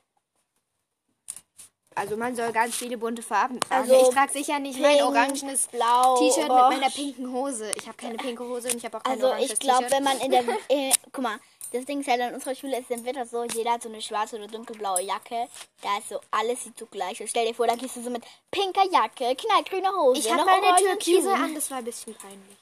Also 1.96 2.16
man 2.16 2.34
soll 2.34 2.50
ganz 2.52 2.74
viele 2.74 2.98
bunte 2.98 3.22
Farben 3.22 3.60
tragen. 3.60 3.82
Also 3.90 4.08
ich 4.08 4.14
trage 4.14 4.32
sicher 4.32 4.58
nicht 4.58 4.80
mein 4.80 4.96
pink, 4.98 5.08
orangenes 5.08 5.68
blau, 5.68 6.16
T-Shirt 6.18 6.42
mit 6.48 6.48
meiner 6.50 6.90
pinken 6.90 7.32
Hose. 7.32 7.72
Ich 7.76 7.86
habe 7.86 7.96
keine 7.96 8.16
pinke 8.16 8.44
Hose 8.44 8.68
und 8.68 8.76
ich 8.76 8.84
habe 8.84 8.98
auch 8.98 9.02
kein 9.02 9.22
Also 9.22 9.34
ich 9.44 9.58
glaube, 9.58 9.86
wenn 9.90 10.02
man 10.02 10.18
in 10.20 10.30
der... 10.30 10.42
Äh, 10.68 10.92
guck 11.12 11.22
mal, 11.22 11.38
das 11.72 11.84
Ding 11.84 12.00
ist 12.00 12.08
halt 12.08 12.20
an 12.20 12.34
unserer 12.34 12.54
Schule 12.54 12.78
ist 12.78 12.90
im 12.90 13.04
Winter 13.04 13.26
so, 13.26 13.44
jeder 13.44 13.72
hat 13.72 13.82
so 13.82 13.88
eine 13.88 14.00
schwarze 14.00 14.36
oder 14.36 14.48
dunkelblaue 14.48 15.02
Jacke. 15.02 15.48
Da 15.82 15.98
ist 15.98 16.08
so, 16.08 16.20
alles 16.30 16.64
sieht 16.64 16.78
so 16.78 16.86
gleich 16.86 17.22
aus. 17.22 17.30
Stell 17.30 17.46
dir 17.46 17.54
vor, 17.54 17.66
da 17.66 17.74
gehst 17.76 17.96
du 17.96 18.02
so 18.02 18.10
mit 18.10 18.22
pinker 18.50 18.84
Jacke, 18.90 19.34
knallgrüner 19.36 19.92
Hose, 19.94 20.20
Ich 20.20 20.32
habe 20.32 20.44
meine 20.44 20.76
Türkise 20.76 21.32
an, 21.32 21.54
das 21.54 21.70
war 21.70 21.78
ein 21.78 21.84
bisschen 21.84 22.14
peinlich. 22.14 22.58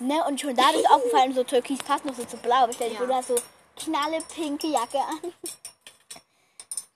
Ne, 0.00 0.24
und 0.26 0.40
schon 0.40 0.56
da 0.56 0.70
ist 0.70 0.90
aufgefallen, 0.90 1.34
so 1.34 1.44
Türkis 1.44 1.78
passt 1.80 2.06
noch 2.06 2.14
so 2.14 2.24
zu 2.24 2.38
blau. 2.38 2.62
Aber 2.64 2.72
stell 2.72 2.88
dir 2.88 2.94
Ja. 2.94 2.98
vor, 3.00 3.06
du 3.06 3.14
hast 3.14 3.28
so 3.28 3.34
knalle 3.76 4.18
pinke 4.34 4.68
Jacke 4.68 4.98
an. 4.98 5.32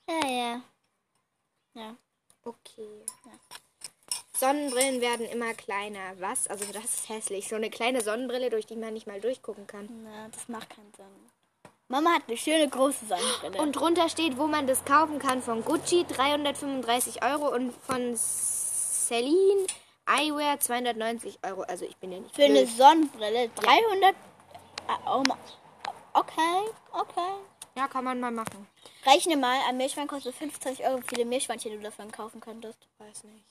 Ja, 0.07 0.27
ja. 0.29 0.61
Ja. 1.75 1.95
Okay. 2.43 3.05
Sonnenbrillen 4.37 4.99
werden 5.01 5.25
immer 5.27 5.53
kleiner. 5.53 6.19
Was? 6.19 6.47
Also 6.47 6.65
das 6.73 6.83
ist 6.85 7.09
hässlich. 7.09 7.47
So 7.47 7.55
eine 7.55 7.69
kleine 7.69 8.01
Sonnenbrille, 8.01 8.49
durch 8.49 8.65
die 8.65 8.75
man 8.75 8.93
nicht 8.93 9.07
mal 9.07 9.21
durchgucken 9.21 9.65
kann. 9.67 9.87
Na, 10.03 10.27
das 10.29 10.47
macht 10.49 10.69
keinen 10.69 10.91
Sinn. 10.95 11.05
Mama 11.87 12.11
hat 12.15 12.23
eine 12.27 12.35
schöne 12.37 12.67
große 12.67 13.05
Sonnenbrille. 13.05 13.61
Und 13.61 13.73
drunter 13.73 14.09
steht, 14.09 14.37
wo 14.37 14.47
man 14.47 14.67
das 14.67 14.83
kaufen 14.85 15.19
kann 15.19 15.41
von 15.41 15.63
Gucci 15.63 16.03
335 16.07 17.23
Euro 17.23 17.53
und 17.53 17.73
von 17.85 18.15
Celine 18.17 19.67
Eyewear 20.07 20.59
290 20.59 21.39
Euro. 21.43 21.61
Also 21.61 21.85
ich 21.85 21.95
bin 21.97 22.11
ja 22.11 22.19
nicht 22.19 22.35
für 22.35 22.43
eine 22.43 22.63
blöd. 22.65 22.69
Sonnenbrille 22.77 23.49
300. 23.55 24.15
Ah, 24.87 25.15
Oh, 25.17 25.23
ma- 25.27 25.37
okay, 26.13 26.69
okay. 26.91 27.33
Ja, 27.75 27.87
kann 27.87 28.05
man 28.05 28.19
mal 28.19 28.31
machen. 28.31 28.67
Rechne 29.05 29.35
mal, 29.35 29.59
ein 29.67 29.77
Meerschwein 29.77 30.07
kostet 30.07 30.35
50 30.35 30.85
Euro. 30.85 31.01
Wie 31.01 31.07
viele 31.07 31.25
Meerschweinchen 31.25 31.73
du 31.73 31.79
davon 31.79 32.11
kaufen 32.11 32.39
könntest? 32.39 32.79
Weiß 32.97 33.23
nicht. 33.25 33.45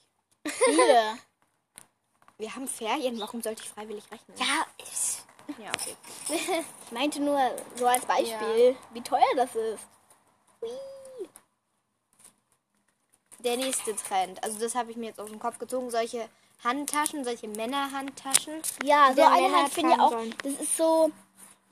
Viele. 0.65 1.19
Wir 2.39 2.55
haben 2.55 2.67
Ferien, 2.67 3.21
warum 3.21 3.43
sollte 3.43 3.63
ich 3.63 3.69
freiwillig 3.69 4.05
rechnen? 4.11 4.37
ja, 4.39 4.67
ich, 4.79 5.63
ja 5.63 5.71
okay. 5.71 5.97
ich 6.85 6.93
meinte 6.93 7.21
nur 7.21 7.39
so 7.77 7.87
als 7.87 8.05
Beispiel, 8.07 8.77
wie 8.93 9.01
teuer 9.03 9.23
das 9.37 9.55
ist. 9.55 9.87
Hui. 10.61 10.71
Der 13.39 13.57
nächste 13.57 13.95
Trend. 13.95 14.43
Also 14.43 14.59
das 14.59 14.75
habe 14.75 14.91
ich 14.91 14.97
mir 14.97 15.07
jetzt 15.07 15.21
aus 15.21 15.31
dem 15.31 15.39
Kopf 15.39 15.59
gezogen. 15.59 15.91
Solche 15.91 16.29
Handtaschen, 16.65 17.25
solche 17.25 17.47
Männerhandtaschen. 17.47 18.63
Ja, 18.83 19.13
so 19.15 19.23
eine 19.23 19.55
Hand 19.55 19.73
finde 19.73 19.93
ich 19.93 20.01
auch. 20.01 20.11
sollen. 20.11 20.35
Das 20.43 20.53
ist 20.55 20.77
so. 20.77 21.13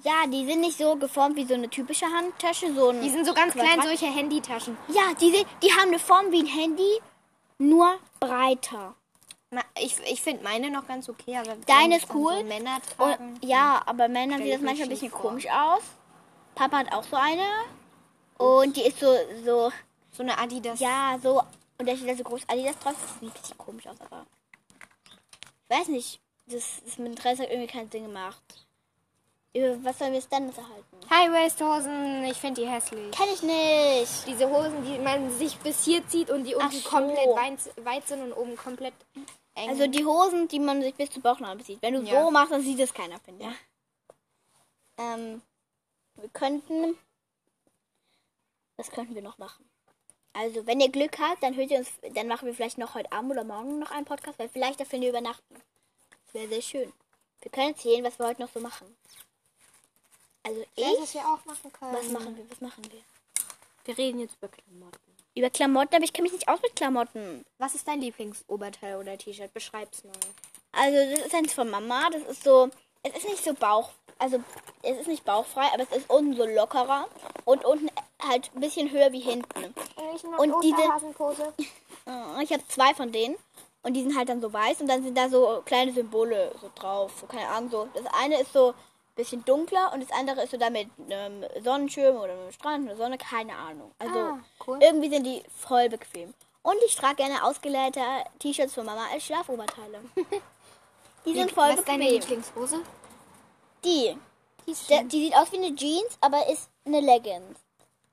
Ja, 0.04 0.26
die 0.26 0.44
sind 0.46 0.60
nicht 0.60 0.78
so 0.78 0.96
geformt 0.96 1.36
wie 1.36 1.44
so 1.44 1.54
eine 1.54 1.68
typische 1.70 2.06
Handtasche. 2.06 2.74
So 2.74 2.88
ein 2.90 3.00
Die 3.02 3.10
sind 3.10 3.24
so 3.24 3.32
ganz 3.34 3.52
klein, 3.54 3.66
Quadrat. 3.78 3.84
solche 3.86 4.06
Handytaschen. 4.06 4.76
Ja, 4.88 5.14
die, 5.20 5.30
sind, 5.30 5.46
die 5.62 5.70
haben 5.72 5.88
eine 5.88 5.98
Form 5.98 6.30
wie 6.32 6.40
ein 6.40 6.46
Handy, 6.46 7.00
nur 7.58 7.98
breiter. 8.18 8.94
Ich, 9.78 9.98
ich 10.10 10.22
finde 10.22 10.42
meine 10.42 10.70
noch 10.70 10.86
ganz 10.88 11.08
okay, 11.10 11.36
aber 11.36 11.54
Deine 11.66 11.98
ist 11.98 12.06
cool. 12.14 12.34
So 12.38 12.44
Männer 12.44 12.76
Und, 12.76 12.96
tragen. 12.96 13.38
ja, 13.42 13.82
aber 13.84 14.08
Männern 14.08 14.38
Stell 14.38 14.44
sieht 14.46 14.54
das 14.54 14.62
manchmal 14.62 14.86
ein 14.86 14.90
bisschen 14.90 15.10
vor. 15.10 15.20
komisch 15.20 15.46
aus. 15.50 15.82
Papa 16.54 16.78
hat 16.78 16.92
auch 16.92 17.04
so 17.04 17.16
eine. 17.16 17.46
Und 18.38 18.76
die 18.76 18.82
ist 18.82 18.98
so, 18.98 19.14
so, 19.44 19.70
So 20.12 20.22
eine 20.22 20.38
Adidas. 20.38 20.80
ja, 20.80 21.18
so. 21.22 21.42
Und 21.78 21.86
da 21.88 21.94
steht 21.96 22.08
da 22.08 22.16
so 22.16 22.24
groß 22.24 22.42
Adidas 22.48 22.78
drauf. 22.78 22.94
Das 23.00 23.20
sieht 23.20 23.28
ein 23.28 23.40
bisschen 23.40 23.58
komisch 23.58 23.86
aus, 23.86 24.00
aber. 24.00 24.24
Ich 25.68 25.78
weiß 25.78 25.88
nicht. 25.88 26.18
Das, 26.46 26.80
das 26.84 26.98
mit 26.98 27.08
dem 27.08 27.14
Dress 27.14 27.38
hat 27.38 27.50
irgendwie 27.50 27.70
keinen 27.70 27.90
Sinn 27.90 28.04
gemacht. 28.06 28.42
Über 29.54 29.84
was 29.84 29.98
sollen 29.98 30.12
wir 30.12 30.18
es 30.18 30.28
dann 30.28 30.46
unterhalten? 30.46 30.96
High-Waist-Hosen, 31.10 32.24
ich 32.24 32.38
finde 32.38 32.62
die 32.62 32.66
hässlich. 32.68 33.10
Kenn 33.10 33.28
ich 33.34 33.42
nicht. 33.42 34.26
Diese 34.26 34.48
Hosen, 34.48 34.82
die 34.84 34.98
man 34.98 35.30
sich 35.30 35.58
bis 35.58 35.84
hier 35.84 36.06
zieht 36.08 36.30
und 36.30 36.44
die 36.44 36.54
unten 36.54 36.70
so. 36.78 36.88
komplett 36.88 37.76
weit, 37.84 38.08
sind 38.08 38.22
und 38.22 38.32
oben 38.32 38.56
komplett 38.56 38.94
eng. 39.54 39.68
Also 39.68 39.86
die 39.88 40.04
Hosen, 40.06 40.48
die 40.48 40.58
man 40.58 40.80
sich 40.80 40.94
bis 40.94 41.10
zur 41.10 41.22
Bauchnabel 41.22 41.62
zieht. 41.64 41.82
Wenn 41.82 41.94
du 41.94 42.02
Ja. 42.02 42.24
so 42.24 42.30
machst, 42.30 42.52
dann 42.52 42.62
sieht 42.62 42.80
es 42.80 42.94
keiner, 42.94 43.18
finde 43.20 43.44
ich. 43.44 43.54
Ähm, 44.98 45.42
wir 46.14 46.28
könnten. 46.30 46.96
Was 48.78 48.90
könnten 48.90 49.14
wir 49.14 49.22
noch 49.22 49.36
machen? 49.36 49.68
Also, 50.34 50.66
wenn 50.66 50.80
ihr 50.80 50.88
Glück 50.90 51.18
habt, 51.18 51.42
dann 51.42 51.54
hört 51.56 51.70
ihr 51.70 51.78
uns, 51.80 51.90
dann 52.14 52.26
machen 52.26 52.46
wir 52.46 52.54
vielleicht 52.54 52.78
noch 52.78 52.94
heute 52.94 53.12
Abend 53.12 53.32
oder 53.32 53.44
morgen 53.44 53.78
noch 53.80 53.90
einen 53.90 54.06
Podcast, 54.06 54.38
weil 54.38 54.48
vielleicht 54.48 54.80
dafür 54.80 54.98
wir 54.98 55.10
übernachten. 55.10 55.54
Das 56.24 56.32
wäre 56.34 56.48
sehr 56.48 56.62
schön. 56.62 56.92
Wir 57.42 57.50
können 57.50 57.68
erzählen, 57.74 58.02
was 58.02 58.18
wir 58.18 58.26
heute 58.28 58.40
noch 58.40 58.50
so 58.50 58.58
machen. 58.60 58.96
Also 60.44 60.64
ich 60.74 60.84
weiß, 60.84 60.92
ich. 60.94 61.00
was 61.00 61.14
wir 61.14 61.20
auch 61.22 61.44
machen 61.44 61.72
können. 61.72 61.94
Was 61.94 62.08
machen 62.08 62.36
wir? 62.36 62.50
Was 62.50 62.60
machen 62.60 62.84
wir? 62.90 63.00
Wir 63.84 63.98
reden 63.98 64.20
jetzt 64.20 64.36
über 64.36 64.48
Klamotten. 64.48 64.98
Über 65.34 65.50
Klamotten, 65.50 65.94
aber 65.94 66.04
ich 66.04 66.12
kenne 66.12 66.24
mich 66.24 66.32
nicht 66.32 66.48
aus 66.48 66.60
mit 66.62 66.76
Klamotten. 66.76 67.44
Was 67.58 67.74
ist 67.74 67.88
dein 67.88 68.00
Lieblingsoberteil 68.00 68.96
oder 68.96 69.16
T-Shirt? 69.16 69.52
Beschreib's 69.54 70.04
mal. 70.04 70.12
Also 70.72 71.10
das 71.10 71.26
ist 71.26 71.34
eins 71.34 71.52
von 71.54 71.70
Mama. 71.70 72.10
Das 72.10 72.22
ist 72.22 72.44
so, 72.44 72.70
es 73.02 73.16
ist 73.16 73.28
nicht 73.28 73.44
so 73.44 73.54
Bauch, 73.54 73.90
also 74.18 74.40
es 74.82 74.98
ist 74.98 75.08
nicht 75.08 75.24
bauchfrei, 75.24 75.66
aber 75.72 75.82
es 75.82 75.96
ist 75.96 76.10
unten 76.10 76.36
so 76.36 76.46
lockerer 76.46 77.08
und 77.44 77.64
unten 77.64 77.88
halt 78.22 78.50
ein 78.54 78.60
bisschen 78.60 78.90
höher 78.90 79.10
wie 79.12 79.20
hinten. 79.20 79.74
Und 80.38 80.54
diese-. 80.62 80.76
Äh, 80.82 82.42
Ich 82.42 82.52
habe 82.52 82.66
zwei 82.68 82.94
von 82.94 83.12
denen 83.12 83.36
und 83.82 83.94
die 83.94 84.02
sind 84.02 84.16
halt 84.16 84.28
dann 84.28 84.40
so 84.40 84.52
weiß 84.52 84.80
und 84.80 84.88
dann 84.88 85.02
sind 85.02 85.16
da 85.16 85.28
so 85.28 85.62
kleine 85.64 85.92
Symbole 85.92 86.52
so 86.60 86.70
drauf. 86.74 87.12
So 87.20 87.26
keine 87.26 87.48
Ahnung 87.48 87.70
so. 87.70 87.88
Das 87.94 88.04
eine 88.14 88.40
ist 88.40 88.52
so 88.52 88.74
bisschen 89.14 89.44
dunkler 89.44 89.92
und 89.92 90.02
das 90.02 90.10
andere 90.16 90.42
ist 90.42 90.50
so 90.52 90.56
da 90.56 90.70
mit 90.70 90.88
einem 91.10 91.44
Sonnenschirm 91.62 92.16
oder 92.16 92.32
einem 92.32 92.52
Strand 92.52 92.86
oder 92.86 92.96
Sonne, 92.96 93.18
keine 93.18 93.54
Ahnung. 93.54 93.92
Also 93.98 94.18
Ah, 94.18 94.38
cool. 94.66 94.78
irgendwie 94.80 95.10
sind 95.10 95.24
die 95.24 95.42
voll 95.54 95.88
bequem. 95.88 96.32
Und 96.62 96.76
ich 96.86 96.94
trage 96.94 97.16
gerne 97.16 97.44
ausgeleierte 97.44 98.00
T-Shirts 98.38 98.74
von 98.74 98.86
Mama 98.86 99.06
als 99.12 99.24
Schlafoberteile. 99.24 100.00
Die 101.24 101.34
sind 101.34 101.52
voll 101.52 101.68
Was 101.70 101.78
ist 101.80 101.88
deine 101.88 102.04
bequem. 102.04 102.20
Lieblingshose? 102.20 102.80
Die. 103.84 104.16
Die 104.66 104.74
Der, 104.88 105.04
die 105.04 105.24
sieht 105.24 105.36
aus 105.36 105.50
wie 105.52 105.56
eine 105.58 105.74
Jeans, 105.74 106.16
aber 106.20 106.48
ist 106.48 106.68
eine 106.84 107.00
Leggings. 107.00 107.58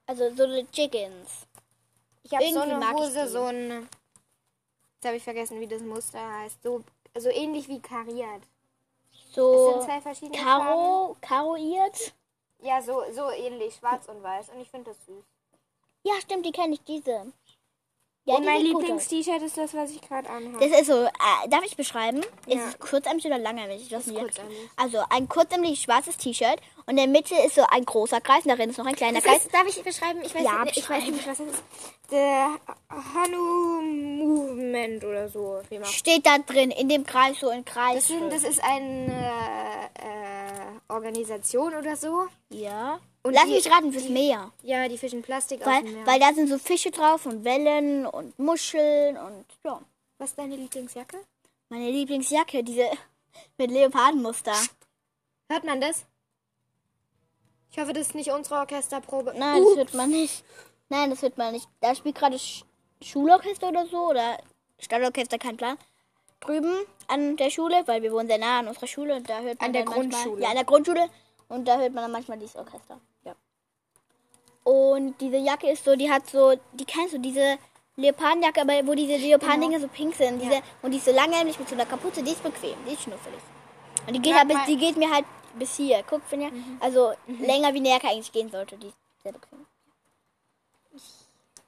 Also 0.08 0.34
so 0.36 0.44
eine 0.44 0.70
Chickens. 0.72 1.48
Ich 2.24 2.32
habe 2.34 2.52
so 2.52 2.60
eine 2.62 2.92
Hose, 2.92 3.24
die. 3.24 3.30
so 3.30 3.44
ein. 3.46 3.88
Jetzt 4.96 5.06
habe 5.06 5.16
ich 5.18 5.24
vergessen, 5.24 5.60
wie 5.60 5.68
das 5.68 5.82
Muster 5.82 6.20
heißt. 6.40 6.62
So, 6.64 6.84
so 7.18 7.30
ähnlich 7.30 7.68
wie 7.68 7.80
kariert. 7.80 8.42
So 9.40 9.72
sind 9.72 9.84
zwei 9.84 10.02
verschiedene 10.02 10.38
Farben. 10.38 10.66
Karo, 10.66 11.18
karoiert. 11.22 12.14
Ja, 12.62 12.82
so, 12.82 13.04
so 13.12 13.30
ähnlich, 13.32 13.76
schwarz 13.76 14.08
und 14.08 14.22
weiß. 14.22 14.50
Und 14.50 14.60
ich 14.62 14.70
finde 14.70 14.92
das 14.92 15.06
süß. 15.06 15.24
Ja, 16.04 16.14
stimmt, 16.22 16.46
die 16.46 16.52
kenne 16.52 16.74
ich, 16.74 16.84
diese. 16.84 17.32
Ja, 18.30 18.36
und 18.38 18.46
mein 18.46 18.62
Lieblings-T-Shirt 18.62 19.42
ist 19.42 19.58
das, 19.58 19.74
was 19.74 19.92
ich 19.92 20.02
gerade 20.02 20.30
anhabe. 20.30 20.66
Das 20.70 20.80
ist 20.82 20.88
so, 20.88 21.04
äh, 21.06 21.50
darf 21.50 21.64
ich 21.66 21.76
beschreiben? 21.76 22.22
Ja. 22.46 22.56
Ist 22.56 22.68
es 22.68 22.80
kurzärmlich 22.80 23.26
oder 23.26 23.38
langärmlich? 23.40 23.82
Ich 23.84 23.92
weiß 23.92 24.08
ist 24.08 24.16
kurzärmlich. 24.16 24.58
Also 24.78 25.00
ein 25.10 25.28
kurzärmlich 25.28 25.82
schwarzes 25.82 26.18
T-Shirt 26.18 26.60
und 26.86 26.92
in 26.92 26.98
der 26.98 27.08
Mitte 27.08 27.36
ist 27.46 27.56
so 27.56 27.64
ein 27.70 27.84
großer 27.86 28.22
Kreis 28.22 28.44
und 28.46 28.50
darin 28.50 28.70
ist 28.70 28.78
noch 28.78 28.86
ein 28.86 28.96
kleiner 28.96 29.20
Das 29.20 29.24
Kreis. 29.24 29.46
ist, 29.46 29.54
darf 29.54 29.68
ich 29.68 29.84
beschreiben? 29.84 30.20
Ich 30.24 30.34
weiß, 30.36 30.44
Ja, 30.44 30.64
nicht, 30.64 30.78
ich 30.78 30.90
weiß 30.90 31.04
nicht, 31.06 31.28
was 31.28 31.38
das 31.38 31.48
ist. 31.48 31.64
Der 32.12 32.50
Hanu 32.90 33.82
Movement 33.82 35.04
oder 35.04 35.30
so. 35.30 35.62
Steht 35.84 36.26
da 36.26 36.38
drin, 36.40 36.72
in 36.72 36.90
dem 36.90 37.06
Kreis, 37.06 37.40
so 37.40 37.50
ein 37.50 37.64
Kreis. 37.66 37.96
Das, 37.96 38.08
sind, 38.08 38.32
das 38.34 38.44
ist 38.44 38.64
eine 38.64 39.90
äh, 39.96 40.92
Organisation 40.94 41.74
oder 41.76 41.96
so. 41.96 42.26
ja. 42.50 43.00
Und 43.24 43.34
Lass 43.34 43.46
die- 43.46 43.52
mich 43.52 43.70
raten, 43.70 43.92
fürs 43.92 44.08
Meer. 44.10 44.52
Ja, 44.64 44.88
die 44.88 44.98
fischen 44.98 45.22
Plastik 45.22 45.62
aus 45.62 45.68
Weil, 45.68 45.84
dem 45.84 45.94
Meer. 45.94 46.08
weil 46.08 46.20
da 46.20 46.34
sind 46.34 46.48
so 46.48 46.58
Fische 46.58 46.90
drauf 46.92 47.26
und 47.26 47.44
Wellen 47.44 48.06
und 48.06 48.38
Muscheln 48.40 49.18
und 49.18 49.46
ja. 49.64 49.82
Was 50.18 50.32
ist 50.32 50.40
deine 50.40 50.56
Lieblingsjacke? 50.56 51.18
Meine 51.70 51.90
Lieblingsjacke, 51.92 52.64
diese 52.64 52.90
mit 53.58 53.72
Leopardenmuster. 53.72 54.54
Hört 55.50 55.64
man 55.66 55.82
das? 55.82 56.06
Ich 57.72 57.78
hoffe, 57.78 57.94
das 57.94 58.08
ist 58.08 58.16
nicht 58.16 58.32
unsere 58.32 58.56
Orchesterprobe. 58.60 59.34
Nein, 59.38 59.64
das 59.64 59.76
hört 59.78 59.94
man 59.94 60.10
nicht. 60.10 60.44
Nein, 60.90 61.10
das 61.12 61.22
hört 61.22 61.38
man 61.38 61.54
nicht. 61.54 61.68
Da 61.82 61.94
spielt 61.96 62.16
gerade 62.16 62.38
Sch 62.40 62.64
Schulorchester 63.02 63.70
oder 63.70 63.86
so 63.86 64.10
oder 64.10 64.38
Stadtorchester, 64.80 65.38
kein 65.38 65.56
Plan. 65.56 65.78
Drüben 66.42 66.74
an 67.08 67.38
der 67.38 67.50
Schule, 67.50 67.84
weil 67.86 68.02
wir 68.02 68.12
wohnen 68.12 68.28
sehr 68.28 68.38
nah 68.40 68.60
an 68.60 68.68
unserer 68.68 68.88
Schule 68.88 69.16
und 69.16 69.30
da 69.30 69.40
hört 69.40 69.60
man 69.60 69.68
An 69.68 69.74
der 69.74 69.84
dann 69.84 69.94
manchmal, 69.94 70.10
Grundschule. 70.24 70.42
Ja, 70.42 70.50
an 70.50 70.56
der 70.56 70.66
Grundschule 70.66 71.10
und 71.48 71.66
da 71.68 71.78
hört 71.78 71.94
man 71.94 72.04
dann 72.06 72.12
manchmal 72.12 72.40
dieses 72.40 72.56
Orchester. 72.56 73.00
Ja. 74.66 74.72
Und 74.72 75.20
diese 75.20 75.38
Jacke 75.38 75.70
ist 75.72 75.84
so, 75.84 75.96
die 75.96 76.10
hat 76.12 76.30
so, 76.30 76.54
die 76.74 76.86
kennst 76.86 77.14
du, 77.14 77.20
diese 77.20 77.58
Leopardenjacke, 77.96 78.62
aber 78.62 78.86
wo 78.88 78.94
diese 78.94 79.16
Leopardendinger 79.18 79.80
so 79.80 79.88
pink 79.88 80.16
sind, 80.16 80.40
diese, 80.42 80.62
und 80.82 80.92
die 80.92 80.98
ist 80.98 81.06
so 81.06 81.12
langärmlich 81.12 81.58
mit 81.60 81.68
so 81.68 81.76
einer 81.76 81.86
Kapuze, 81.86 82.22
die 82.24 82.32
ist 82.32 82.44
bequem, 82.44 82.76
die 82.88 82.94
ist 82.94 83.04
schnuffelig. 83.04 83.42
Und 84.08 84.14
die 84.14 84.22
geht, 84.22 84.36
halt 84.36 84.48
bis, 84.48 84.58
die 84.68 84.78
geht 84.78 84.96
mir 84.98 85.12
halt 85.12 85.26
bis 85.56 85.76
hier. 85.76 86.04
Guck, 86.10 86.24
Finja. 86.24 86.50
Also 86.80 87.14
länger 87.28 87.74
wie 87.74 87.78
eine 87.80 87.90
Jacke 87.90 88.08
eigentlich 88.08 88.32
gehen 88.32 88.50
sollte. 88.50 88.78
Die 88.78 88.88
ist 88.88 88.96
sehr 89.24 89.34
bequem. 89.34 89.66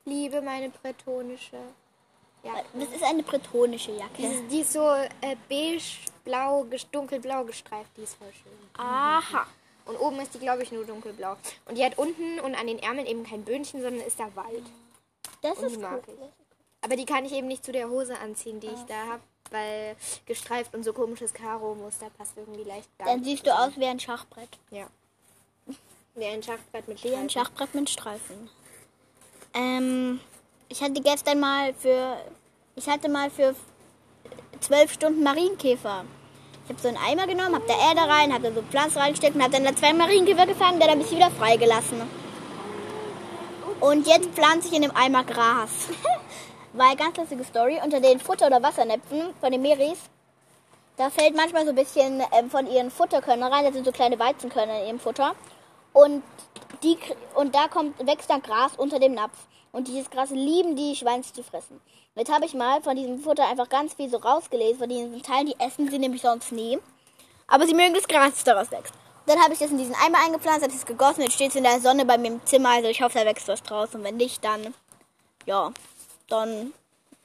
Liebe 0.05 0.41
meine 0.41 0.69
bretonische 0.69 1.57
Jacke. 2.43 2.65
Das 2.73 2.89
ist 2.89 3.03
eine 3.03 3.21
bretonische 3.23 3.91
Jacke. 3.91 4.17
Die, 4.17 4.47
die 4.49 4.61
ist 4.61 4.73
so 4.73 4.87
äh, 4.89 5.35
beige, 5.47 5.83
blau, 6.23 6.63
ges- 6.63 6.87
dunkelblau 6.91 7.43
gestreift. 7.43 7.91
Die 7.97 8.01
ist 8.03 8.15
voll 8.15 8.31
schön. 8.31 8.51
Aha. 8.83 9.45
Und 9.85 9.97
oben 9.97 10.19
ist 10.19 10.33
die, 10.33 10.39
glaube 10.39 10.63
ich, 10.63 10.71
nur 10.71 10.85
dunkelblau. 10.85 11.35
Und 11.65 11.77
die 11.77 11.83
hat 11.83 11.97
unten 11.97 12.39
und 12.39 12.55
an 12.55 12.67
den 12.67 12.79
Ärmeln 12.79 13.07
eben 13.07 13.23
kein 13.23 13.43
Böhnchen, 13.43 13.81
sondern 13.81 14.05
ist 14.05 14.19
da 14.19 14.33
Wald. 14.35 14.63
Das 15.41 15.57
Und 15.57 15.67
ist 15.67 15.77
cool. 15.77 16.01
Aber 16.81 16.95
die 16.95 17.05
kann 17.05 17.25
ich 17.25 17.33
eben 17.33 17.47
nicht 17.47 17.63
zu 17.63 17.71
der 17.71 17.89
Hose 17.89 18.17
anziehen, 18.17 18.59
die 18.59 18.67
ich 18.67 18.83
da 18.87 19.05
habe, 19.07 19.21
weil 19.51 19.95
gestreift 20.25 20.73
und 20.73 20.83
so 20.83 20.93
komisches 20.93 21.33
Karo-Muster 21.33 22.09
passt 22.17 22.33
irgendwie 22.37 22.63
leicht 22.63 22.89
gar 22.97 23.07
Dann 23.07 23.23
siehst 23.23 23.45
du 23.45 23.51
aus 23.51 23.71
wie 23.77 23.85
ein 23.85 23.99
Schachbrett. 23.99 24.49
Ja. 24.71 24.87
Wie 26.15 26.25
ein 26.25 26.43
Schachbrett 26.43 26.87
mit 26.87 27.01
Wie 27.03 27.15
ein 27.15 27.29
Streifen. 27.29 27.29
Schachbrett 27.29 27.75
mit 27.75 27.89
Streifen. 27.89 28.49
Ähm, 29.53 30.19
ich 30.67 30.81
hatte 30.81 31.01
gestern 31.01 31.39
mal 31.39 31.73
für. 31.73 32.17
Ich 32.75 32.87
hatte 32.87 33.09
mal 33.09 33.29
für 33.29 33.55
zwölf 34.59 34.91
Stunden 34.91 35.23
Marienkäfer. 35.23 36.05
Ich 36.71 36.77
habe 36.77 36.83
so 36.83 36.87
einen 36.87 37.05
Eimer 37.05 37.27
genommen, 37.27 37.53
habe 37.53 37.65
da 37.67 37.73
Erde 37.73 38.09
rein, 38.09 38.33
habe 38.33 38.43
da 38.43 38.53
so 38.53 38.61
Pflanzen 38.61 38.99
reingesteckt 38.99 39.35
und 39.35 39.43
habe 39.43 39.51
dann 39.51 39.65
da 39.65 39.75
zwei 39.75 39.91
Marienkäfer 39.91 40.45
gefangen, 40.45 40.79
dann 40.79 40.89
habe 40.89 41.01
ich 41.01 41.07
sie 41.07 41.17
wieder 41.17 41.29
freigelassen. 41.29 42.01
Und 43.81 44.07
jetzt 44.07 44.29
pflanze 44.29 44.69
ich 44.69 44.75
in 44.75 44.83
dem 44.83 44.95
Eimer 44.95 45.25
Gras. 45.25 45.89
Weil 46.73 46.95
ganz 46.95 47.17
lustige 47.17 47.43
Story, 47.43 47.81
unter 47.83 47.99
den 47.99 48.21
Futter- 48.21 48.47
oder 48.47 48.63
Wassernäpfen 48.63 49.33
von 49.41 49.51
den 49.51 49.61
Meris, 49.61 49.99
da 50.95 51.09
fällt 51.09 51.35
manchmal 51.35 51.65
so 51.65 51.71
ein 51.71 51.75
bisschen 51.75 52.23
ähm, 52.31 52.49
von 52.49 52.65
ihren 52.71 52.89
Futterkörnern 52.89 53.51
rein, 53.51 53.65
da 53.65 53.73
sind 53.73 53.83
so 53.83 53.91
kleine 53.91 54.17
Weizenkörner 54.17 54.79
in 54.79 54.87
ihrem 54.87 54.99
Futter. 55.01 55.35
Und 55.91 56.23
die, 56.83 56.97
und 57.35 57.53
da 57.53 57.67
kommt, 57.67 57.99
wächst 58.07 58.29
dann 58.29 58.41
Gras 58.41 58.71
unter 58.77 58.97
dem 58.97 59.13
Napf. 59.13 59.35
Und 59.71 59.87
dieses 59.87 60.09
Gras 60.09 60.29
lieben 60.31 60.75
die 60.75 60.95
Schweins 60.95 61.31
zu 61.31 61.43
fressen. 61.43 61.79
Jetzt 62.15 62.31
habe 62.31 62.45
ich 62.45 62.53
mal 62.53 62.81
von 62.81 62.95
diesem 62.95 63.19
Futter 63.19 63.47
einfach 63.47 63.69
ganz 63.69 63.93
viel 63.93 64.09
so 64.09 64.17
rausgelesen, 64.17 64.79
von 64.79 64.89
diesen 64.89 65.23
Teilen, 65.23 65.47
die 65.47 65.59
essen 65.59 65.89
sie 65.89 65.99
nämlich 65.99 66.21
sonst 66.21 66.51
nie. 66.51 66.77
Aber 67.47 67.65
sie 67.65 67.73
mögen 67.73 67.93
das 67.93 68.07
Gras, 68.07 68.31
das 68.31 68.43
daraus 68.43 68.71
wächst. 68.71 68.93
Dann 69.27 69.39
habe 69.39 69.53
ich 69.53 69.59
das 69.59 69.71
in 69.71 69.77
diesen 69.77 69.95
Eimer 69.95 70.17
eingepflanzt, 70.25 70.63
habe 70.63 70.73
es 70.73 70.85
gegossen, 70.85 71.21
jetzt 71.21 71.33
steht 71.33 71.49
es 71.49 71.55
in 71.55 71.63
der 71.63 71.79
Sonne 71.79 72.05
bei 72.05 72.17
mir 72.17 72.29
im 72.29 72.45
Zimmer. 72.45 72.69
Also 72.69 72.89
ich 72.89 73.01
hoffe, 73.01 73.19
da 73.19 73.25
wächst 73.25 73.47
was 73.47 73.63
draus. 73.63 73.93
Und 73.95 74.03
wenn 74.03 74.17
nicht, 74.17 74.43
dann, 74.43 74.73
ja, 75.45 75.71
dann 76.27 76.73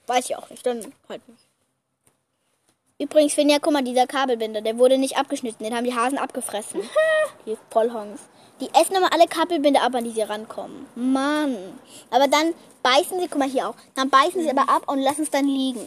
weiß 0.06 0.26
ich 0.26 0.36
auch 0.36 0.48
nicht. 0.50 0.64
Dann 0.64 0.92
halt 1.08 1.26
nicht. 1.28 1.42
Übrigens, 2.98 3.34
Finja, 3.34 3.58
guck 3.60 3.72
mal, 3.72 3.82
dieser 3.82 4.06
Kabelbinder, 4.06 4.60
der 4.60 4.78
wurde 4.78 4.98
nicht 4.98 5.18
abgeschnitten. 5.18 5.64
Den 5.64 5.74
haben 5.74 5.84
die 5.84 5.94
Hasen 5.94 6.18
abgefressen. 6.18 6.80
die 7.46 7.56
Vollhongs. 7.70 8.20
Die 8.60 8.70
essen 8.74 8.96
immer 8.96 9.12
alle 9.12 9.26
Kabelbinder 9.26 9.82
ab, 9.82 9.94
an 9.94 10.04
die 10.04 10.12
sie 10.12 10.22
rankommen. 10.22 10.86
Mann. 10.94 11.78
Aber 12.10 12.26
dann 12.26 12.54
beißen 12.82 13.20
sie, 13.20 13.28
guck 13.28 13.38
mal 13.38 13.48
hier 13.48 13.68
auch, 13.68 13.74
dann 13.94 14.08
beißen 14.08 14.42
sie 14.42 14.50
aber 14.50 14.68
ab 14.68 14.84
und 14.86 15.00
lassen 15.00 15.22
es 15.22 15.30
dann 15.30 15.46
liegen. 15.46 15.86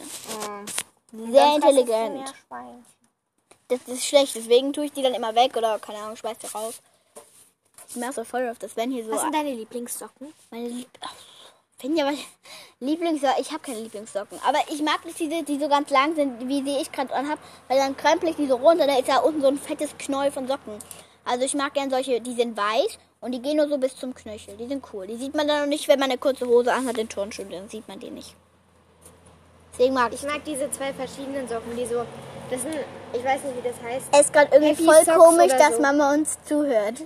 Sehr 1.11 1.55
intelligent. 1.55 2.33
Das 3.69 3.79
ist 3.87 4.05
schlecht, 4.05 4.35
deswegen 4.35 4.73
tue 4.73 4.85
ich 4.85 4.91
die 4.91 5.01
dann 5.01 5.13
immer 5.13 5.33
weg 5.35 5.55
oder, 5.55 5.79
keine 5.79 5.99
Ahnung, 5.99 6.15
schmeiß 6.15 6.37
die 6.39 6.47
raus. 6.47 6.81
Ich 7.87 7.95
merke 7.95 8.15
so 8.15 8.23
voll 8.23 8.47
auf 8.49 8.59
das, 8.59 8.75
wenn 8.75 8.91
hier 8.91 9.03
so... 9.03 9.11
Was 9.11 9.21
sind 9.21 9.33
deine 9.33 9.53
Lieblingssocken? 9.53 10.31
Meine 10.51 10.67
Lieb 10.67 10.87
Ach, 11.01 11.13
Finja, 11.79 12.05
meine 12.05 12.17
Lieblingssocken. 12.79 13.41
Ich 13.41 13.51
habe 13.51 13.61
keine 13.61 13.79
Lieblingssocken. 13.79 14.39
Aber 14.45 14.59
ich 14.69 14.81
mag 14.83 15.05
nicht 15.05 15.19
diese, 15.19 15.43
die 15.43 15.59
so 15.59 15.67
ganz 15.69 15.89
lang 15.89 16.13
sind, 16.13 16.47
wie 16.47 16.61
die 16.61 16.77
ich 16.77 16.91
gerade 16.91 17.13
anhab, 17.13 17.39
weil 17.67 17.77
dann 17.77 17.97
krempel 17.97 18.29
ich 18.29 18.35
die 18.35 18.47
so 18.47 18.57
runter. 18.57 18.85
Da 18.85 18.97
ist 18.97 19.07
ja 19.07 19.19
unten 19.19 19.41
so 19.41 19.47
ein 19.47 19.57
fettes 19.57 19.97
Knäuel 19.97 20.31
von 20.31 20.47
Socken. 20.47 20.77
Also 21.29 21.45
ich 21.45 21.53
mag 21.53 21.75
gern 21.75 21.91
solche, 21.91 22.19
die 22.19 22.33
sind 22.33 22.57
weiß 22.57 22.97
und 23.21 23.33
die 23.33 23.41
gehen 23.41 23.57
nur 23.57 23.69
so 23.69 23.77
bis 23.77 23.95
zum 23.95 24.15
Knöchel. 24.15 24.57
Die 24.57 24.65
sind 24.65 24.83
cool. 24.91 25.05
Die 25.05 25.15
sieht 25.15 25.35
man 25.35 25.47
dann 25.47 25.61
noch 25.61 25.67
nicht, 25.67 25.87
wenn 25.87 25.99
man 25.99 26.09
eine 26.09 26.17
kurze 26.17 26.47
Hose 26.47 26.73
anhat 26.73 26.97
in 26.97 27.07
Turnschuhen. 27.07 27.51
Dann 27.51 27.69
sieht 27.69 27.87
man 27.87 27.99
die 27.99 28.09
nicht. 28.09 28.33
Deswegen 29.71 29.93
mag 29.93 30.11
ich 30.11 30.23
Ich 30.23 30.27
mag 30.27 30.43
diese 30.43 30.71
zwei 30.71 30.91
verschiedenen 30.91 31.47
Socken, 31.47 31.75
die 31.77 31.85
so. 31.85 32.03
Das 32.49 32.63
sind. 32.63 32.73
Ich 33.13 33.23
weiß 33.23 33.43
nicht, 33.43 33.63
wie 33.63 33.67
das 33.67 33.79
heißt. 33.79 34.07
Es 34.11 34.19
ist 34.21 34.33
gerade 34.33 34.49
irgendwie 34.55 34.71
Happy 34.73 34.85
voll 34.85 35.05
Socks 35.05 35.17
komisch, 35.17 35.51
dass 35.53 35.75
so. 35.75 35.81
Mama 35.83 36.13
uns 36.15 36.37
zuhört. 36.45 37.01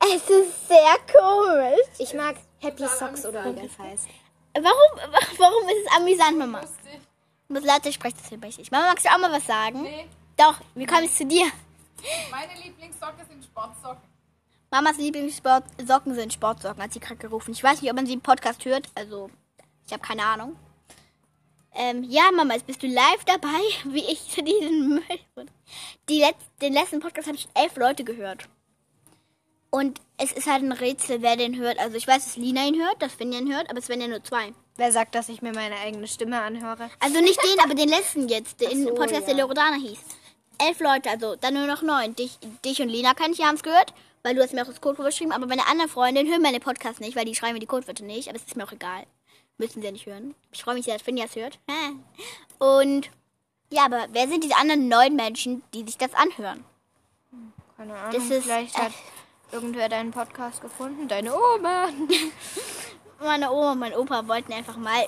Es 0.00 0.30
ist 0.30 0.68
sehr 0.68 0.96
komisch. 1.12 1.86
Ich 1.98 2.14
mag 2.14 2.36
Happy 2.60 2.86
Socks 2.86 3.26
oder 3.26 3.44
wie 3.44 3.60
das 3.60 3.78
heißt. 3.78 4.08
Warum, 4.54 5.12
warum 5.38 5.68
ist 5.68 5.86
es 5.86 5.96
amüsant, 5.98 6.38
Mama? 6.38 6.62
Du 7.48 7.54
musst 7.54 7.66
lauter 7.66 7.92
sprechen, 7.92 8.16
das 8.18 8.28
hilft 8.30 8.58
nicht. 8.58 8.72
Mama, 8.72 8.86
magst 8.86 9.04
du 9.04 9.10
auch 9.10 9.18
mal 9.18 9.32
was 9.32 9.46
sagen? 9.46 9.82
Nee, 9.82 10.06
Doch, 10.38 10.54
wie 10.74 10.86
komme 10.86 11.04
ich 11.04 11.14
zu 11.14 11.26
dir? 11.26 11.44
Meine 12.30 12.60
Lieblingssocke 12.62 13.24
sind 13.28 13.44
Sportsocken. 13.44 14.12
Mamas 14.70 14.96
Lieblingssocken 14.96 16.14
sind 16.14 16.32
Sportsocken, 16.32 16.82
hat 16.82 16.92
sie 16.92 17.00
gerade 17.00 17.16
gerufen. 17.16 17.52
Ich 17.52 17.62
weiß 17.62 17.82
nicht, 17.82 17.90
ob 17.90 17.96
man 17.96 18.06
sie 18.06 18.14
im 18.14 18.22
Podcast 18.22 18.64
hört, 18.64 18.88
also 18.94 19.30
ich 19.86 19.92
habe 19.92 20.02
keine 20.02 20.24
Ahnung. 20.24 20.56
Ähm, 21.74 22.04
ja, 22.04 22.30
Mama, 22.34 22.54
jetzt 22.54 22.66
bist 22.66 22.82
du 22.82 22.86
live 22.86 23.24
dabei, 23.26 23.60
wie 23.84 24.04
ich 24.04 24.28
zu 24.28 24.42
diesem 24.42 24.88
Müll. 24.88 25.46
Die 26.08 26.20
Letz 26.20 26.36
den 26.60 26.72
letzten 26.72 27.00
Podcast 27.00 27.28
haben 27.28 27.38
schon 27.38 27.50
elf 27.54 27.76
Leute 27.76 28.04
gehört. 28.04 28.48
Und 29.70 30.02
es 30.18 30.32
ist 30.32 30.46
halt 30.46 30.62
ein 30.62 30.72
Rätsel, 30.72 31.22
wer 31.22 31.36
den 31.36 31.58
hört. 31.58 31.78
Also 31.78 31.96
ich 31.96 32.06
weiß, 32.06 32.24
dass 32.24 32.36
Lina 32.36 32.66
ihn 32.66 32.82
hört, 32.82 33.00
dass 33.00 33.14
Sven 33.14 33.32
ihn 33.32 33.54
hört, 33.54 33.70
aber 33.70 33.78
es 33.78 33.88
werden 33.88 34.02
ja 34.02 34.08
nur 34.08 34.22
zwei. 34.22 34.52
Wer 34.76 34.92
sagt, 34.92 35.14
dass 35.14 35.30
ich 35.30 35.40
mir 35.40 35.52
meine 35.52 35.76
eigene 35.76 36.06
Stimme 36.06 36.42
anhöre? 36.42 36.90
Also 37.00 37.20
nicht 37.20 37.40
den, 37.42 37.60
aber 37.64 37.74
den 37.74 37.88
letzten 37.88 38.28
jetzt, 38.28 38.60
den 38.60 38.84
so, 38.84 38.94
Podcast, 38.94 39.26
ja. 39.26 39.34
der 39.34 39.42
Loredana 39.42 39.76
hieß. 39.76 39.98
Elf 40.66 40.80
Leute, 40.80 41.10
also 41.10 41.36
dann 41.36 41.54
nur 41.54 41.66
noch 41.66 41.82
neun. 41.82 42.14
Dich, 42.16 42.38
dich 42.64 42.80
und 42.80 42.88
Lina 42.88 43.14
kann 43.14 43.32
ich, 43.32 43.42
haben 43.42 43.54
es 43.56 43.62
gehört, 43.62 43.92
weil 44.22 44.34
du 44.34 44.42
hast 44.42 44.52
mir 44.54 44.62
auch 44.62 44.66
das 44.66 44.80
Codewort 44.80 45.08
geschrieben, 45.08 45.32
aber 45.32 45.46
meine 45.46 45.66
anderen 45.66 45.90
Freundinnen 45.90 46.30
hören 46.30 46.42
meine 46.42 46.60
Podcasts 46.60 47.00
nicht, 47.00 47.16
weil 47.16 47.24
die 47.24 47.34
schreiben 47.34 47.54
mir 47.54 47.60
die 47.60 47.66
Codewörter 47.66 48.04
nicht, 48.04 48.28
aber 48.28 48.36
es 48.36 48.44
ist 48.44 48.56
mir 48.56 48.64
auch 48.64 48.72
egal. 48.72 49.04
Müssen 49.58 49.80
sie 49.80 49.86
ja 49.86 49.92
nicht 49.92 50.06
hören. 50.06 50.34
Ich 50.52 50.62
freue 50.62 50.74
mich 50.74 50.84
sehr, 50.84 50.94
dass 50.94 51.02
Finja 51.02 51.24
es 51.26 51.36
hört. 51.36 51.58
Und 52.58 53.10
ja, 53.70 53.84
aber 53.86 54.06
wer 54.12 54.28
sind 54.28 54.44
diese 54.44 54.56
anderen 54.56 54.88
neun 54.88 55.16
Menschen, 55.16 55.62
die 55.74 55.84
sich 55.84 55.98
das 55.98 56.14
anhören? 56.14 56.64
Keine 57.76 57.94
Ahnung. 57.94 58.12
Das 58.12 58.30
ist- 58.30 58.44
Vielleicht 58.44 58.76
hat 58.78 58.92
irgendwer 59.50 59.88
deinen 59.88 60.10
Podcast 60.10 60.60
gefunden. 60.60 61.08
Deine 61.08 61.32
Oma. 61.34 61.88
Meine 63.20 63.52
Oma 63.52 63.72
und 63.72 63.78
mein 63.78 63.94
Opa 63.94 64.26
wollten 64.26 64.52
einfach 64.52 64.76
mal 64.76 65.04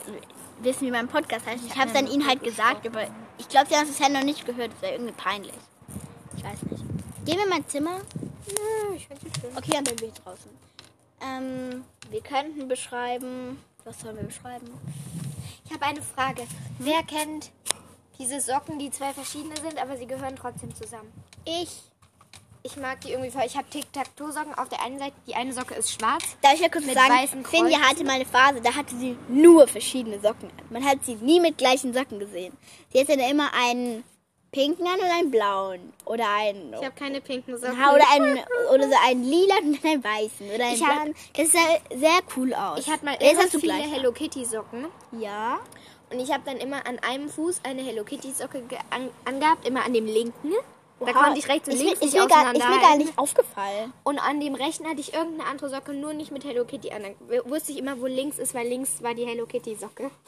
wissen, 0.61 0.87
wie 0.87 0.90
mein 0.93 1.09
Podcast 1.09 1.47
heißt. 1.47 1.64
Ich 1.67 1.75
habe 1.77 1.88
es 1.88 1.95
dann 1.95 2.07
ihnen 2.07 2.25
halt 2.29 2.45
gesagt, 2.45 2.87
aber 2.87 3.09
ich 3.38 3.49
glaube, 3.49 3.68
sie 3.68 3.75
haben 3.75 3.85
es 3.85 3.97
bisher 3.97 4.09
noch 4.09 4.23
nicht 4.23 4.47
gehört. 4.47 4.73
Das 4.73 4.83
wäre 4.83 4.92
irgendwie 4.94 5.12
peinlich. 5.12 5.55
Ich 6.37 6.44
weiß 6.44 6.62
nicht. 6.70 6.85
Gehen 7.25 7.37
wir 7.37 7.44
in 7.44 7.49
mein 7.49 7.68
Zimmer? 7.68 8.01
Nö, 8.47 8.94
ich 8.97 9.07
finde 9.07 9.23
schön. 9.40 9.57
Okay, 9.57 9.70
dann 9.73 9.85
bin 9.85 10.09
ich 10.09 10.14
draußen. 10.14 10.51
Ähm, 11.20 11.85
wir 12.11 12.20
könnten 12.20 12.68
beschreiben. 12.68 13.59
Was 13.85 14.01
sollen 14.01 14.16
wir 14.16 14.25
beschreiben? 14.25 14.66
Ich 15.64 15.73
habe 15.73 15.85
eine 15.87 16.03
Frage. 16.03 16.47
Wer 16.79 17.03
kennt 17.03 17.51
diese 18.18 18.40
Socken, 18.40 18.79
die 18.79 18.90
zwei 18.90 19.12
verschiedene 19.12 19.57
sind, 19.57 19.79
aber 19.79 19.97
sie 19.97 20.07
gehören 20.07 20.37
trotzdem 20.37 20.75
zusammen? 20.75 21.12
Ich. 21.44 21.83
Ich 22.66 22.79
mag 22.79 22.98
die 23.03 23.11
irgendwie 23.11 23.31
voll. 23.31 23.42
Ich 23.44 23.59
habe 23.59 23.68
Tic-Tac-Toe-Socken. 23.68 24.55
Auf 24.55 24.70
der 24.70 24.81
einen 24.83 24.98
Seite, 24.98 25.12
die 25.27 25.35
eine 25.35 25.53
Socke 25.53 25.74
ist 25.74 25.92
schwarz. 25.92 26.24
Darf 26.40 26.55
ich 26.55 26.61
ja 26.61 26.70
kurz 26.70 26.87
Mit 26.87 26.94
sagen, 26.94 27.12
weißen 27.12 27.44
Finja 27.44 27.79
hatte 27.79 28.05
mal 28.05 28.14
eine 28.14 28.24
Phase, 28.24 28.62
da 28.62 28.74
hatte 28.74 28.96
sie 28.96 29.18
nur 29.29 29.68
verschiedene 29.68 30.18
Socken 30.18 30.48
an. 30.48 30.64
Man 30.70 30.83
hat 30.83 31.05
sie 31.05 31.16
nie 31.16 31.40
mit 31.40 31.59
gleichen 31.59 31.92
Socken 31.92 32.18
gesehen. 32.18 32.57
Sie 32.90 32.98
hatte 33.00 33.18
dann 33.18 33.31
immer 33.31 33.50
einen 33.53 34.03
pinken 34.50 34.87
an 34.87 34.94
und 34.98 35.05
einen 35.11 35.31
blauen. 35.31 35.92
Oder 36.07 36.24
einen. 36.27 36.72
Ich 36.72 36.83
habe 36.83 36.94
keine 36.98 37.20
pinken 37.20 37.59
Socken. 37.59 37.74
Oder 37.77 38.11
einen, 38.11 38.38
oder 38.72 38.88
so 38.88 38.94
einen 39.07 39.24
lila 39.24 39.57
und 39.59 39.85
einen 39.85 40.03
weißen. 40.03 40.50
Oder 40.50 40.64
einen 40.64 40.74
Ich 40.74 40.83
hab- 40.87 41.03
blauen. 41.03 41.14
Das 41.37 41.53
sah 41.53 41.98
sehr 41.98 42.20
cool 42.35 42.55
aus. 42.55 42.79
Ich 42.79 42.88
hatte 42.90 43.05
mal 43.05 43.16
immer 43.20 43.42
viele. 43.42 43.74
Hello 43.74 44.11
Kitty 44.11 44.42
Socken. 44.46 44.87
Ja. 45.12 45.59
Und 46.11 46.18
ich 46.18 46.33
habe 46.33 46.42
dann 46.46 46.57
immer 46.57 46.87
an 46.87 46.98
einem 47.00 47.29
Fuß 47.29 47.61
eine 47.64 47.83
Hello 47.83 48.05
Kitty 48.05 48.33
Socke 48.33 48.62
ge- 48.62 48.79
an, 48.88 49.11
angehabt, 49.27 49.68
immer 49.68 49.85
an 49.85 49.92
dem 49.92 50.07
linken. 50.07 50.53
Da 51.07 51.12
konnte 51.12 51.38
ich 51.38 51.49
rechts 51.49 51.69
und 51.69 51.75
ist 51.75 51.83
links 51.83 52.01
mir, 52.01 52.07
ist 52.07 52.12
nicht 52.14 52.23
mir, 52.23 52.29
gar, 52.29 52.55
ist 52.55 52.69
mir 52.69 52.81
gar 52.81 52.97
nicht 52.97 53.19
aufgefallen. 53.19 53.93
Und 54.05 54.19
an 54.19 54.40
dem 54.40 54.55
rechten 54.55 54.87
hatte 54.88 55.01
ich 55.01 55.12
irgendeine 55.14 55.49
andere 55.51 55.69
Socke, 55.71 55.93
nur 55.93 56.12
nicht 56.14 56.31
mit 56.31 56.45
Hello 56.45 56.64
Kitty 56.64 56.90
an. 56.93 57.03
Dann 57.03 57.14
wusste 57.51 57.73
ich 57.73 57.79
immer, 57.79 58.01
wo 58.01 58.07
links 58.07 58.38
ist, 58.38 58.55
weil 58.55 58.67
links 58.69 59.03
war 59.03 59.14
die 59.14 59.25
Hello 59.27 59.47
Kitty 59.47 59.75
Socke. 59.77 60.11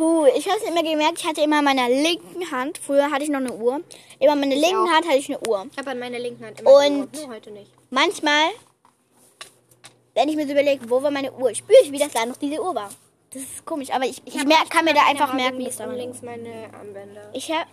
Cool. 0.00 0.30
Ich 0.36 0.46
habe 0.48 0.58
es 0.62 0.68
immer 0.70 0.82
gemerkt, 0.84 1.18
ich 1.18 1.26
hatte 1.26 1.40
immer 1.40 1.58
in 1.58 1.64
meiner 1.64 1.88
linken 1.88 2.48
Hand, 2.52 2.78
früher 2.78 3.10
hatte 3.10 3.24
ich 3.24 3.30
noch 3.30 3.40
eine 3.40 3.52
Uhr, 3.52 3.80
immer 4.20 4.34
in 4.34 4.38
meiner 4.40 4.54
linken 4.54 4.76
auch. 4.76 4.88
Hand 4.92 5.06
hatte 5.08 5.16
ich 5.18 5.28
eine 5.28 5.40
Uhr. 5.48 5.66
Ich 5.72 5.76
habe 5.78 5.90
an 5.90 5.98
meiner 5.98 6.20
linken 6.20 6.44
Hand 6.46 6.60
immer 6.60 6.70
Und- 6.72 7.12
die 7.16 7.18
Uhr, 7.18 7.26
nur 7.26 7.34
heute 7.34 7.50
nicht. 7.50 7.72
Manchmal, 7.90 8.44
wenn 10.14 10.28
ich 10.28 10.36
mir 10.36 10.46
so 10.46 10.52
überlege, 10.52 10.88
wo 10.88 11.02
war 11.02 11.10
meine 11.10 11.32
Uhr, 11.32 11.52
spüre 11.54 11.78
ich, 11.82 11.90
wie 11.90 11.98
das 11.98 12.12
da 12.12 12.24
noch 12.26 12.36
diese 12.36 12.62
Uhr 12.62 12.74
war. 12.76 12.90
Das 13.32 13.42
ist 13.42 13.64
komisch, 13.66 13.90
aber 13.90 14.04
ich, 14.06 14.22
ich 14.24 14.38
hab 14.38 14.46
mer 14.46 14.56
rechts 14.58 14.70
kann 14.70 14.84
mir 14.84 14.94
da 14.94 15.00
einfach 15.06 15.32
merken, 15.34 15.58
wie 15.58 15.66
es 15.66 15.76
da 15.76 15.84
war. 15.84 15.92
und 15.92 15.98
links 15.98 16.22
meine 16.22 16.70
Armbänder. 16.78 17.28
Ich 17.32 17.50
habe, 17.50 17.66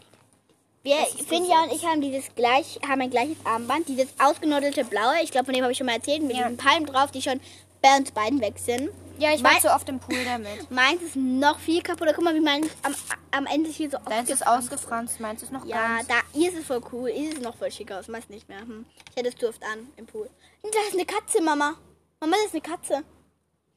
wir, 0.86 0.98
Finja 1.26 1.63
und 1.63 1.74
ich 1.74 1.86
haben 1.86 2.00
dieses 2.02 2.34
gleich, 2.36 2.80
haben 2.88 3.02
ein 3.02 3.10
gleiches 3.10 3.38
Armband, 3.45 3.88
dieses 3.89 4.08
ausgenuddelte 4.19 4.86
blaue. 4.86 5.21
Ich 5.24 5.32
glaube, 5.32 5.45
von 5.45 5.54
dem 5.54 5.63
habe 5.63 5.71
ich 5.74 5.78
schon 5.78 5.88
mal 5.88 5.95
erzählt, 5.95 6.21
mit 6.24 6.38
Ja. 6.38 6.43
diesen 6.43 6.58
Palmen 6.58 6.86
drauf, 6.86 7.12
die 7.12 7.21
schon 7.21 7.41
bei 7.82 7.98
uns 7.98 8.12
beiden 8.12 8.39
weg 8.41 8.58
sind. 8.58 8.89
Ja, 9.17 9.34
ich 9.34 9.41
Mein- 9.41 9.54
war 9.56 9.62
zu 9.62 9.74
oft 9.74 9.88
im 9.89 10.00
Pool 10.00 10.24
damit. 10.26 10.69
Meins 10.71 11.02
ist 11.02 11.15
noch 11.15 11.60
viel 11.60 11.82
kaputter. 11.82 12.13
Guck 12.13 12.24
mal, 12.24 12.36
wie 12.36 12.39
meins 12.41 12.67
am, 12.84 12.93
am 13.32 13.45
Ende 13.45 13.69
hier 13.69 13.89
so 13.89 13.98
Deins 14.10 14.30
ist 14.30 14.45
ausgefranst, 14.45 15.19
meins 15.21 15.41
ist 15.43 15.52
noch 15.54 15.65
Ja, 15.65 15.98
ganz. 15.98 16.08
da, 16.08 16.15
ihr 16.34 16.50
ist 16.52 16.58
es 16.60 16.65
voll 16.65 16.82
cool. 16.91 17.10
Ihr 17.10 17.30
ist 17.30 17.38
es 17.38 17.43
noch 17.43 17.56
voll 17.56 17.71
schick 17.71 17.91
aus. 17.91 18.08
Meist 18.10 18.30
nicht 18.30 18.50
mehr. 18.50 18.60
Hm. 18.60 18.86
Ich 19.12 19.15
hätte 19.15 19.30
es 19.30 19.36
zu 19.38 19.48
oft 19.48 19.63
an 19.63 19.88
im 19.98 20.06
Pool. 20.06 20.30
Und 20.62 20.74
da 20.76 20.80
ist 20.88 20.93
eine 20.93 21.06
Katze, 21.06 21.41
Mama. 21.41 21.76
Mama, 22.19 22.36
das 22.38 22.45
ist 22.48 22.54
eine 22.54 22.62
Katze. 22.62 23.04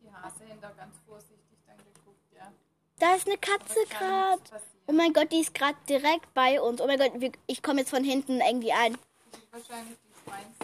Die 0.02 0.08
Hase 0.12 0.40
haben 0.50 0.60
da 0.60 0.70
ganz 0.76 0.94
vorsichtig 1.06 1.58
dann 1.66 1.76
geguckt, 1.78 2.18
ja. 2.34 2.50
Da 2.98 3.14
ist 3.14 3.26
eine 3.28 3.38
Katze 3.38 3.78
gerade. 3.90 4.42
Oh 4.90 4.94
mein 4.94 5.12
Gott, 5.12 5.30
die 5.30 5.40
ist 5.40 5.52
gerade 5.52 5.76
direkt 5.86 6.32
bei 6.32 6.58
uns. 6.62 6.80
Oh 6.80 6.86
mein 6.86 6.98
Gott, 6.98 7.12
ich 7.46 7.62
komme 7.62 7.80
jetzt 7.80 7.90
von 7.90 8.02
hinten 8.02 8.40
irgendwie 8.40 8.72
ein. 8.72 8.94
Die 8.94 9.36
wird 9.36 9.52
wahrscheinlich 9.52 9.98
die 10.02 10.24
Schweins 10.24 10.56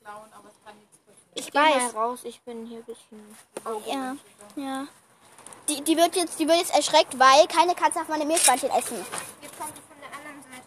klauen, 0.00 0.28
aber 0.32 0.48
es 0.48 0.64
kann 0.64 0.78
nichts 0.78 0.96
passieren. 0.98 1.34
Ich 1.34 1.52
weiß. 1.52 1.94
raus, 1.96 2.20
ich 2.22 2.40
bin 2.42 2.66
hier 2.66 2.78
ein 2.78 2.84
bisschen. 2.84 3.36
Ja, 3.86 4.16
ja. 4.54 4.86
Die, 5.68 5.82
die, 5.82 5.96
wird 5.96 6.14
jetzt, 6.14 6.38
die 6.38 6.46
wird 6.46 6.58
jetzt 6.58 6.72
erschreckt, 6.72 7.18
weil 7.18 7.48
keine 7.48 7.74
Katze 7.74 7.98
darf 7.98 8.08
meine 8.08 8.24
Meerschweinchen 8.24 8.70
essen. 8.70 9.04
Jetzt 9.42 9.58
kommt 9.58 9.72
es 9.72 9.80
von 9.88 9.98
der 10.00 10.12
anderen 10.16 10.40
Seite. 10.44 10.64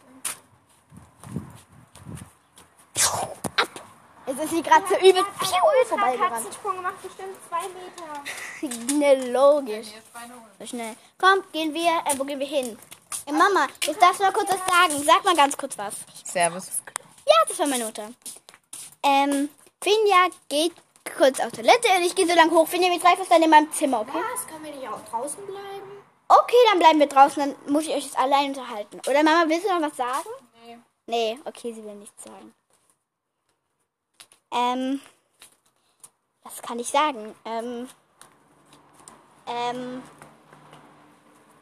Jetzt 4.27 4.43
ist 4.43 4.49
sie 4.49 4.61
gerade 4.61 4.85
so 4.85 4.95
übel 4.95 5.23
piu, 5.39 5.85
vorbeigerannt. 5.85 6.33
Katzensprung 6.33 6.81
macht 6.81 7.01
bestimmt 7.01 7.37
zwei 7.47 7.61
Meter. 7.69 8.23
Ne, 8.97 9.31
logisch. 9.31 9.87
So 10.59 10.65
schnell. 10.65 10.95
Komm, 11.17 11.43
gehen 11.53 11.73
wir. 11.73 12.01
Äh, 12.05 12.17
wo 12.17 12.25
gehen 12.25 12.39
wir 12.39 12.47
hin? 12.47 12.77
Äh, 13.25 13.31
Mama, 13.31 13.67
darfst 13.99 14.19
du 14.19 14.23
mal 14.23 14.33
kurz 14.33 14.49
was 14.49 14.59
sagen. 14.59 15.03
Sag 15.03 15.23
mal 15.25 15.35
ganz 15.35 15.57
kurz 15.57 15.77
was. 15.77 15.95
Servus. 16.23 16.67
Ja, 17.25 17.35
das 17.47 17.59
war 17.59 17.67
meine 17.67 17.85
Mutter. 17.85 18.09
Ähm, 19.03 19.49
Finja 19.81 20.27
geht 20.49 20.73
kurz 21.17 21.39
auf 21.39 21.51
Toilette 21.51 21.87
und 21.97 22.03
ich 22.03 22.15
gehe 22.15 22.27
so 22.27 22.33
lang 22.35 22.51
hoch. 22.51 22.67
Finja, 22.67 22.89
wir 22.89 22.99
treffen 22.99 23.21
uns 23.21 23.29
dann 23.29 23.43
in 23.43 23.49
meinem 23.49 23.71
Zimmer, 23.71 24.01
okay? 24.01 24.19
Was? 24.33 24.47
Können 24.47 24.63
wir 24.65 24.75
nicht 24.75 24.87
auch 24.87 25.03
draußen 25.09 25.45
bleiben? 25.45 25.91
Okay, 26.29 26.55
dann 26.69 26.79
bleiben 26.79 26.99
wir 26.99 27.07
draußen. 27.07 27.41
Dann 27.41 27.73
muss 27.73 27.83
ich 27.85 27.93
euch 27.95 28.05
jetzt 28.05 28.17
allein 28.17 28.49
unterhalten. 28.49 28.99
Oder 29.07 29.23
Mama, 29.23 29.45
willst 29.47 29.65
du 29.65 29.73
noch 29.73 29.81
was 29.81 29.95
sagen? 29.95 30.29
Nee. 30.65 30.77
Nee, 31.05 31.39
okay, 31.45 31.73
sie 31.73 31.83
will 31.83 31.95
nichts 31.95 32.23
sagen. 32.23 32.53
Ähm, 34.51 35.01
was 36.43 36.61
kann 36.61 36.79
ich 36.79 36.89
sagen? 36.89 37.35
Ähm, 37.45 37.89
ähm, 39.47 40.03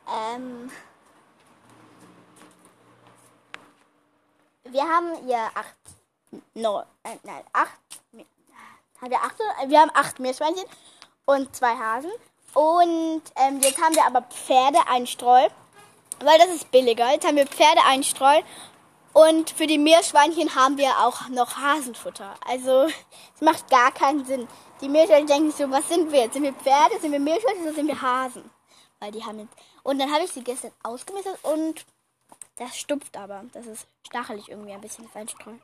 ähm, 0.08 0.72
wir 4.66 4.84
haben 4.84 5.16
hier 5.26 5.40
acht, 5.56 5.76
no, 6.54 6.82
äh, 7.04 7.18
nein, 7.24 7.44
acht, 7.54 7.80
haben 9.02 9.10
wir 9.12 9.22
acht, 9.22 9.36
oder- 9.40 9.70
wir 9.70 9.80
haben 9.80 9.92
acht 9.94 10.20
Meerschweinchen 10.20 10.66
und 11.26 11.56
zwei 11.56 11.76
Hasen. 11.76 12.12
Und 12.54 13.22
ähm, 13.36 13.60
jetzt 13.62 13.82
haben 13.82 13.96
wir 13.96 14.06
aber 14.06 14.22
Pferde 14.22 14.80
einstreu, 14.88 15.48
weil 16.24 16.38
das 16.40 16.48
ist 16.56 16.72
billiger. 16.72 17.12
Jetzt 17.12 17.28
haben 17.28 17.36
wir 17.36 17.48
Pferde 17.48 17.82
einstreu 17.86 18.42
und 19.14 19.50
für 19.50 19.68
die 19.68 19.78
Meerschweinchen 19.78 20.56
haben 20.56 20.78
wir 20.78 20.90
auch 21.00 21.28
noch 21.30 21.58
Hasenfutter. 21.58 22.34
Also 22.48 22.86
es 23.36 23.42
macht 23.42 23.70
gar 23.70 23.92
keinen 23.92 24.26
Sinn. 24.26 24.48
Die 24.82 24.90
Meerschweinchen 24.90 25.28
denken 25.28 25.52
so, 25.52 25.70
was 25.70 25.88
sind 25.90 26.12
wir 26.12 26.22
jetzt? 26.22 26.34
Sind 26.34 26.44
wir 26.44 26.54
Pferde, 26.54 27.00
sind 27.00 27.12
wir 27.12 27.20
Meerschweinchen 27.20 27.64
oder 27.64 27.74
sind 27.74 27.88
wir 27.88 28.02
Hasen? 28.02 28.50
Weil 29.00 29.12
die 29.12 29.24
haben 29.24 29.40
jetzt. 29.40 29.54
Und 29.84 30.00
dann 30.00 30.12
habe 30.12 30.24
ich 30.24 30.32
sie 30.32 30.44
gestern 30.44 30.72
ausgemistet 30.84 31.38
und 31.44 31.86
das 32.58 32.78
stupft 32.78 33.18
aber. 33.18 33.46
Das 33.54 33.66
ist 33.66 33.88
stachelig 34.06 34.50
irgendwie 34.50 34.74
ein 34.74 34.82
bisschen 34.82 35.06
das 35.06 35.16
Einstreuen. 35.16 35.62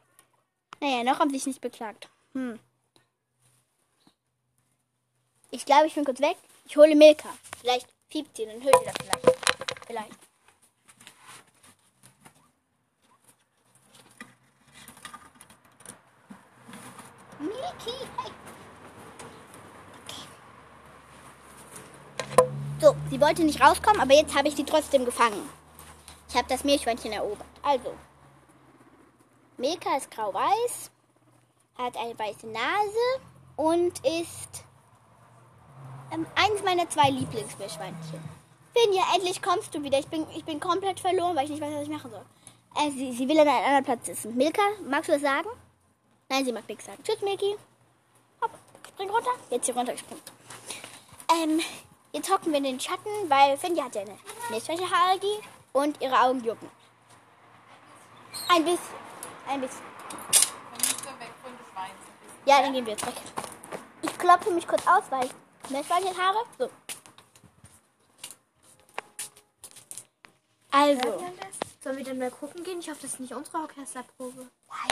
Naja, 0.79 1.03
noch 1.03 1.19
haben 1.19 1.29
sie 1.29 1.37
sich 1.37 1.47
nicht 1.47 1.61
beklagt. 1.61 2.09
Hm. 2.33 2.59
Ich 5.51 5.65
glaube, 5.65 5.87
ich 5.87 5.95
bin 5.95 6.05
kurz 6.05 6.21
weg. 6.21 6.37
Ich 6.65 6.77
hole 6.77 6.95
Milka. 6.95 7.29
Vielleicht 7.59 7.87
piept 8.09 8.35
sie, 8.35 8.45
dann 8.45 8.61
hört 8.63 8.75
ihr 8.75 8.91
das 8.91 8.95
vielleicht. 9.01 9.85
Vielleicht. 9.85 10.19
Milky, 17.39 18.07
hey. 18.17 18.31
Okay. 20.05 20.27
So, 22.79 22.95
sie 23.09 23.19
wollte 23.19 23.43
nicht 23.43 23.61
rauskommen, 23.61 24.01
aber 24.01 24.13
jetzt 24.13 24.35
habe 24.35 24.47
ich 24.47 24.55
sie 24.55 24.63
trotzdem 24.63 25.05
gefangen. 25.05 25.60
Ich 26.31 26.37
habe 26.37 26.47
das 26.47 26.63
Meerschweinchen 26.63 27.11
erobert. 27.11 27.45
Also, 27.61 27.93
Milka 29.57 29.97
ist 29.97 30.09
grau-weiß, 30.11 30.89
hat 31.77 31.97
eine 31.97 32.17
weiße 32.17 32.47
Nase 32.47 33.21
und 33.57 33.99
ist 34.05 34.63
ähm, 36.13 36.25
eins 36.35 36.63
meiner 36.63 36.89
zwei 36.89 37.09
Lieblingsmeerschweinchen. 37.09 38.21
Finja, 38.73 39.03
endlich 39.13 39.41
kommst 39.41 39.75
du 39.75 39.83
wieder. 39.83 39.99
Ich 39.99 40.07
bin, 40.07 40.25
ich 40.33 40.45
bin 40.45 40.61
komplett 40.61 41.01
verloren, 41.01 41.35
weil 41.35 41.43
ich 41.43 41.51
nicht 41.51 41.61
weiß, 41.61 41.73
was 41.73 41.83
ich 41.83 41.89
machen 41.89 42.11
soll. 42.11 42.25
Äh, 42.77 42.91
sie, 42.91 43.11
sie 43.11 43.27
will 43.27 43.37
an 43.37 43.49
einem 43.49 43.65
anderen 43.65 43.83
Platz 43.83 44.05
sitzen. 44.05 44.37
Milka, 44.37 44.61
magst 44.87 45.09
du 45.09 45.13
was 45.13 45.21
sagen? 45.21 45.49
Nein, 46.29 46.45
sie 46.45 46.53
mag 46.53 46.65
nichts 46.69 46.85
sagen. 46.85 47.03
Tschüss, 47.03 47.21
Milky. 47.21 47.57
Hopp, 48.41 48.51
spring 48.87 49.09
runter. 49.09 49.31
Jetzt 49.49 49.65
hier 49.65 49.75
runtergesprungen. 49.75 50.23
Ähm, 51.29 51.59
jetzt 52.13 52.31
hocken 52.31 52.53
wir 52.53 52.59
in 52.59 52.63
den 52.63 52.79
Schatten, 52.79 53.09
weil 53.27 53.57
Finja 53.57 53.83
hat 53.83 53.95
ja 53.95 54.03
eine 54.03 54.17
Meerschweinchenallergie 54.49 55.41
und 55.73 56.01
ihre 56.01 56.19
Augen 56.19 56.43
jucken. 56.43 56.69
Ein 58.49 58.63
bisschen. 58.63 58.79
Ein 59.47 59.61
bisschen. 59.61 59.81
Dann 61.05 61.19
weg 61.19 61.31
von. 61.41 61.51
Ja, 62.45 62.61
dann 62.61 62.73
gehen 62.73 62.85
wir 62.85 62.93
jetzt 62.93 63.05
weg. 63.05 63.13
Ich 64.01 64.17
klopfe 64.17 64.51
mich 64.51 64.67
kurz 64.67 64.85
aus, 64.87 65.03
weil 65.09 65.25
ich 65.25 66.17
habe. 66.17 66.39
So. 66.57 66.69
Also. 70.71 71.25
Sollen 71.83 71.97
wir 71.97 72.03
dann 72.05 72.19
mal 72.19 72.29
gucken 72.29 72.63
gehen? 72.63 72.79
Ich 72.79 72.89
hoffe, 72.89 72.99
das 73.01 73.13
ist 73.13 73.19
nicht 73.19 73.33
unsere 73.33 73.57
Orchesterprobe. 73.57 74.47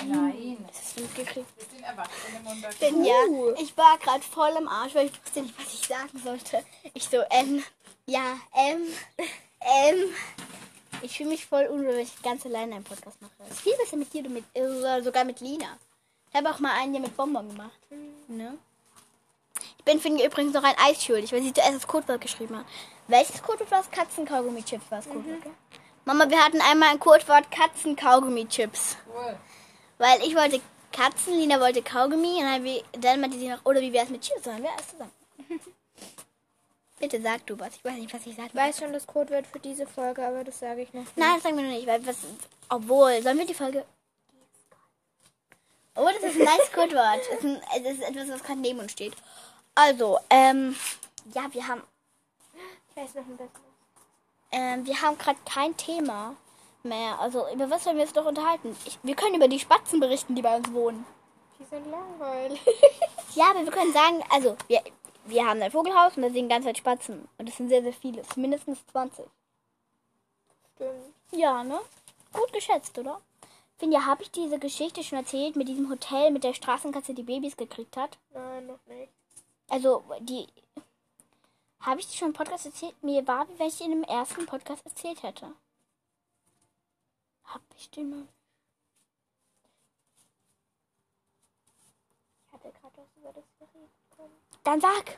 Nein, 0.08 0.58
Das 0.68 0.82
ist 0.82 1.00
mitgekriegt. 1.00 1.48
wir 1.56 1.65
sind 1.65 1.84
Erwachsene 1.84 2.39
Munder. 2.39 2.70
Denn 2.82 3.06
ja, 3.06 3.13
ich 3.60 3.78
war 3.78 3.98
gerade 4.00 4.24
voll 4.24 4.52
im 4.58 4.68
Arsch, 4.68 4.96
weil 4.96 5.06
ich 5.06 5.24
wusste 5.24 5.42
nicht, 5.44 5.58
was 5.60 5.72
ich 5.72 5.88
sagen 5.88 6.20
sollte. 6.24 6.65
Ich 6.96 7.08
so, 7.08 7.18
ähm, 7.30 7.63
ja, 8.08 8.39
ähm, 8.56 8.88
ähm. 9.62 10.15
Ich 11.02 11.18
fühle 11.18 11.30
mich 11.30 11.46
voll 11.46 11.66
unwohl, 11.66 11.94
weil 11.94 12.00
ich 12.00 12.22
ganz 12.22 12.46
alleine 12.46 12.76
einen 12.76 12.84
Podcast 12.84 13.22
mache. 13.22 13.32
Es 13.50 13.56
ist 13.56 13.62
viel 13.62 13.76
besser 13.78 13.98
mit 13.98 14.14
dir, 14.14 14.24
du 14.24 14.30
mit, 14.30 14.44
äh, 14.54 15.02
sogar 15.02 15.24
mit 15.24 15.40
Lina. 15.40 15.78
Ich 16.32 16.36
habe 16.36 16.50
auch 16.50 16.60
mal 16.60 16.74
einen 16.74 16.94
hier 16.94 17.02
mit 17.02 17.16
Bonbon 17.16 17.50
gemacht. 17.50 17.80
Ne? 18.28 18.58
Ich 19.78 19.86
bin 19.86 20.00
Finja 20.00 20.26
übrigens 20.26 20.54
noch 20.54 20.64
ein 20.64 20.76
Eis 20.78 21.04
schuldig, 21.04 21.32
weil 21.32 21.42
sie 21.42 21.54
zuerst 21.54 21.76
das 21.76 21.88
Codewort 21.88 22.22
geschrieben 22.22 22.58
hat. 22.58 22.66
Welches 23.08 23.42
Codewort 23.42 23.72
war 23.72 23.82
es? 23.82 23.90
Katzenkaugummi-Chips 23.90 24.92
war 24.92 25.02
Codewort, 25.02 25.42
gell? 25.42 25.52
Mama, 26.06 26.30
wir 26.30 26.44
hatten 26.44 26.62
einmal 26.62 26.90
ein 26.90 27.00
Codewort 27.00 27.50
Katzenkaugummi-Chips. 27.52 28.98
Cool. 29.08 29.38
Weil 29.98 30.22
ich 30.22 30.36
wollte 30.36 30.62
Katzen, 30.92 31.34
Lina 31.34 31.60
wollte 31.60 31.82
Kaugummi 31.82 32.38
und 32.38 32.44
dann, 32.44 32.64
wie, 32.64 32.84
dann 32.92 33.22
meinte 33.22 33.38
sie 33.38 33.48
noch, 33.48 33.64
oder 33.66 33.82
wie 33.82 33.94
wäre 33.94 34.06
es 34.06 34.12
mit 34.12 34.22
Chips? 34.22 34.44
Sollen 34.44 34.62
wir 34.64 34.72
alles 34.72 34.90
zusammen? 34.90 35.12
Bitte 37.00 37.22
sag 37.22 37.46
du 37.48 37.58
was. 37.60 37.76
Ich 37.76 37.86
weiß 37.86 37.94
nicht, 37.96 38.14
was 38.14 38.26
ich 38.26 38.36
sagen 38.36 38.50
Ich 38.50 38.56
weiß 38.56 38.80
schon 38.80 38.92
das 38.94 39.08
Codewort 39.08 39.48
für 39.48 39.60
diese 39.60 39.88
Folge, 39.88 40.26
aber 40.26 40.44
das 40.44 40.60
sage 40.60 40.82
ich 40.82 40.94
noch 40.94 41.02
nicht. 41.02 41.18
Nein, 41.18 41.34
das 41.36 41.44
sagen 41.44 41.58
wir 41.58 41.64
noch 41.64 41.72
nicht, 41.72 41.88
weil 41.88 42.06
was. 42.06 42.18
Obwohl, 42.70 43.22
sollen 43.22 43.38
wir 43.38 43.46
die 43.46 43.54
Folge. 43.54 43.86
Oh, 45.96 46.06
das 46.14 46.24
ist 46.32 46.40
ein 46.40 46.46
nice 46.46 46.72
Codewort. 46.74 47.20
Das 47.32 47.44
ist, 47.44 48.00
ist 48.00 48.10
etwas, 48.10 48.30
was 48.30 48.44
gerade 48.44 48.60
neben 48.60 48.80
uns 48.80 48.92
steht. 48.92 49.14
Also, 49.76 50.18
ähm, 50.30 50.76
ja, 51.34 51.48
wir 51.52 51.68
haben, 51.68 51.84
Ich 52.90 52.96
weiß 52.98 53.16
noch 53.16 53.24
ein 53.24 53.38
besseres. 53.38 53.62
ähm, 54.52 54.86
wir 54.86 55.02
haben 55.02 55.18
gerade 55.18 55.40
kein 55.52 55.76
Thema 55.78 56.36
mehr. 56.84 57.20
Also, 57.20 57.48
über 57.54 57.70
was 57.70 57.84
sollen 57.84 57.98
wir 57.98 58.04
uns 58.04 58.14
doch 58.14 58.26
unterhalten? 58.26 58.76
Ich, 58.86 59.00
wir 59.04 59.16
können 59.16 59.36
über 59.36 59.48
die 59.48 59.60
Spatzen 59.60 60.00
berichten, 60.00 60.36
die 60.36 60.42
bei 60.42 60.56
uns 60.56 60.72
wohnen. 60.74 61.06
Die 61.60 61.66
sind 61.66 61.90
langweilig. 61.90 62.60
Ja, 63.36 63.52
aber 63.52 63.64
wir 63.64 63.72
können 63.72 63.94
sagen, 63.94 64.24
also, 64.32 64.58
wir, 64.68 64.82
wir 65.30 65.46
haben 65.46 65.62
ein 65.62 65.72
Vogelhaus 65.72 66.18
und 66.18 66.24
da 66.24 66.30
sind 66.30 66.50
ganz 66.50 66.65
Zeit 66.65 66.78
Spatzen. 66.78 67.28
Und 67.38 67.48
das 67.48 67.58
sind 67.58 67.70
sehr, 67.70 67.82
sehr 67.82 67.94
viele. 67.94 68.24
Sind 68.24 68.38
mindestens 68.38 68.86
20. 68.88 69.26
Stimmt. 70.76 71.13
Ja, 71.32 71.63
ne? 71.63 71.80
Gut 72.34 72.52
geschätzt, 72.54 72.98
oder? 72.98 73.22
Finja, 73.78 74.06
habe 74.06 74.24
ich 74.24 74.32
diese 74.32 74.60
Geschichte 74.60 75.04
schon 75.04 75.20
erzählt 75.20 75.56
mit 75.56 75.68
diesem 75.68 75.89
Hotel 75.89 76.32
mit 76.32 76.44
der 76.44 76.54
Straßenkatze, 76.54 77.13
die 77.13 77.24
Babys 77.24 77.56
gekriegt 77.56 77.96
hat? 77.96 78.18
Nein, 78.34 78.68
noch 78.68 78.86
nicht. 78.88 79.12
Also, 79.70 80.04
die. 80.20 80.48
Habe 81.80 82.02
ich 82.02 82.08
die 82.08 82.18
schon 82.18 82.30
im 82.30 82.34
Podcast 82.34 82.65
erzählt? 82.65 83.02
Mir 83.04 83.26
war, 83.26 83.48
wie 83.48 83.58
wenn 83.58 83.68
ich 83.68 83.78
die 83.78 83.86
in 83.86 83.92
dem 83.92 84.04
ersten 84.04 84.46
Podcast 84.46 84.86
erzählt 84.86 85.24
hätte. 85.24 85.54
Hab 87.46 87.62
ich 87.78 87.89
den 87.89 88.10
mal. 88.10 88.28
Ich 92.46 92.54
hatte 92.54 92.72
gerade 92.72 92.98
was 92.98 93.15
über 93.18 93.32
das 93.32 93.46
geredet. 93.58 93.89
bekommen. 94.10 94.34
Dann 94.69 94.82
sag! 94.82 95.17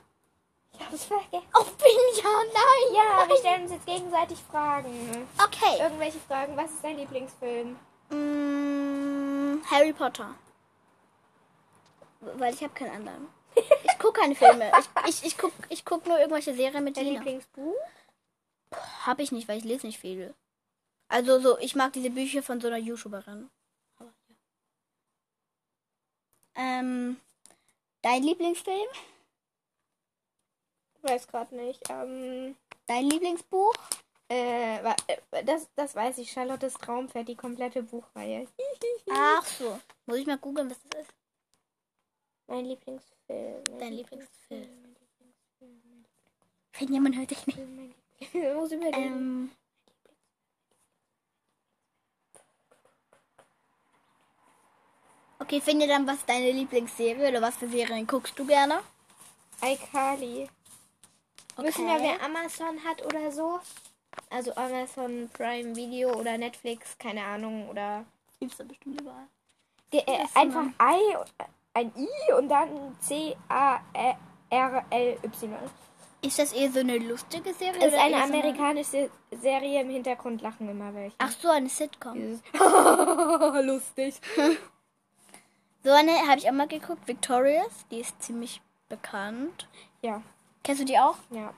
Ich 0.71 0.79
hab's 0.79 1.03
vergessen. 1.03 1.45
Oh, 1.53 1.65
Finja, 1.77 2.31
nein! 2.53 2.95
Ja, 2.95 3.27
wir 3.27 3.35
stellen 3.35 3.63
uns 3.63 3.71
jetzt 3.73 3.85
gegenseitig 3.85 4.39
Fragen. 4.49 5.27
Okay. 5.43 5.77
Irgendwelche 5.77 6.19
Fragen. 6.19 6.55
Was 6.55 6.71
ist 6.71 6.81
dein 6.81 6.95
Lieblingsfilm? 6.95 7.77
Mm, 8.11 9.61
Harry 9.69 9.91
Potter. 9.91 10.35
Weil 12.21 12.53
ich 12.53 12.63
habe 12.63 12.73
keinen 12.73 12.95
anderen. 12.95 13.27
Ich 13.53 13.99
gucke 13.99 14.21
keine 14.21 14.35
Filme. 14.35 14.71
Ich, 14.79 15.09
ich, 15.09 15.25
ich 15.25 15.37
gucke 15.37 15.53
ich 15.67 15.83
guck 15.83 16.07
nur 16.07 16.17
irgendwelche 16.17 16.55
Serien 16.55 16.85
mit 16.85 16.95
Dein 16.95 17.03
Lina. 17.03 17.19
Lieblingsbuch? 17.19 17.75
Habe 19.05 19.21
ich 19.21 19.33
nicht, 19.33 19.49
weil 19.49 19.57
ich 19.57 19.65
lese 19.65 19.85
nicht 19.85 19.99
viel. 19.99 20.33
Also 21.09 21.41
so, 21.41 21.59
ich 21.59 21.75
mag 21.75 21.91
diese 21.91 22.11
Bücher 22.11 22.41
von 22.41 22.61
so 22.61 22.67
einer 22.67 22.77
YouTuberin. 22.77 23.49
Ähm, 26.55 27.19
dein 28.01 28.23
Lieblingsfilm? 28.23 28.87
Ich 31.03 31.09
weiß 31.09 31.27
gerade 31.27 31.55
nicht. 31.55 31.81
Ähm, 31.89 32.55
Dein 32.85 33.05
Lieblingsbuch? 33.05 33.73
äh, 34.29 34.77
äh, 34.77 35.43
das, 35.43 35.67
das 35.75 35.95
weiß 35.95 36.19
ich. 36.19 36.31
Charlottes 36.31 36.73
Traumpferd, 36.75 37.27
die 37.27 37.35
komplette 37.35 37.83
Buchreihe. 37.83 38.47
Ach 39.11 39.45
so. 39.45 39.79
Muss 40.05 40.17
ich 40.17 40.27
mal 40.27 40.37
googeln, 40.37 40.69
was 40.69 40.77
das 40.89 41.01
ist? 41.01 41.13
Mein 42.47 42.65
Lieblingsfilm. 42.65 43.63
Mein 43.69 43.79
Dein 43.79 43.93
Lieblingsfilm. 43.93 44.95
Wenn 46.79 46.93
jemand 46.93 47.17
hört 47.17 47.31
dich 47.31 47.47
nicht. 47.47 47.57
Mein 47.57 47.93
Lieblingsfilm. 48.19 48.55
Muss 48.57 48.71
überlegen. 48.71 48.95
Ähm, 48.97 49.51
okay, 55.39 55.61
finde 55.61 55.87
dann, 55.87 56.05
was 56.05 56.25
deine 56.25 56.51
Lieblingsserie 56.51 57.29
oder 57.29 57.41
was 57.41 57.57
für 57.57 57.67
Serien 57.67 58.05
guckst 58.05 58.37
du 58.37 58.45
gerne? 58.45 58.81
iCarly. 59.61 60.49
Wissen 61.57 61.85
wir, 61.85 61.99
wer 62.01 62.23
Amazon 62.23 62.83
hat 62.83 63.05
oder 63.05 63.31
so? 63.31 63.59
Also 64.29 64.53
Amazon 64.55 65.29
Prime 65.33 65.75
Video 65.75 66.13
oder 66.13 66.37
Netflix, 66.37 66.97
keine 66.97 67.23
Ahnung, 67.23 67.69
oder 67.69 68.05
Gibt's 68.39 68.57
da 68.57 68.63
bestimmt 68.63 68.99
überall. 68.99 69.27
Ge- 69.91 70.03
äh, 70.05 70.25
einfach 70.35 70.65
I, 70.81 71.15
ein 71.73 71.91
I 71.95 72.33
und 72.33 72.49
dann 72.49 72.97
C 72.99 73.35
A 73.49 73.79
R 74.49 74.85
L 74.89 75.17
Y. 75.23 75.53
Ist 76.23 76.37
das 76.39 76.53
eher 76.53 76.71
so 76.71 76.79
eine 76.79 76.97
lustige 76.97 77.53
Serie? 77.53 77.79
Ist 77.87 77.93
oder 77.93 78.03
eine 78.03 78.15
eher 78.17 78.27
so 78.27 78.33
amerikanische 78.33 79.09
Serie 79.31 79.81
im 79.81 79.89
Hintergrund 79.89 80.41
lachen 80.41 80.69
immer 80.69 80.93
welche. 80.93 81.15
Ach 81.19 81.31
so, 81.31 81.49
eine 81.49 81.67
Sitcom. 81.69 82.39
Lustig. 83.63 84.15
So 85.83 85.89
eine 85.91 86.11
habe 86.27 86.37
ich 86.37 86.47
auch 86.47 86.53
mal 86.53 86.67
geguckt, 86.67 87.07
Victorious. 87.07 87.71
Die 87.89 87.99
ist 88.01 88.21
ziemlich 88.21 88.61
bekannt. 88.87 89.67
Ja, 90.01 90.21
Kennst 90.63 90.81
du 90.81 90.85
die 90.85 90.97
auch? 90.97 91.15
ja. 91.31 91.53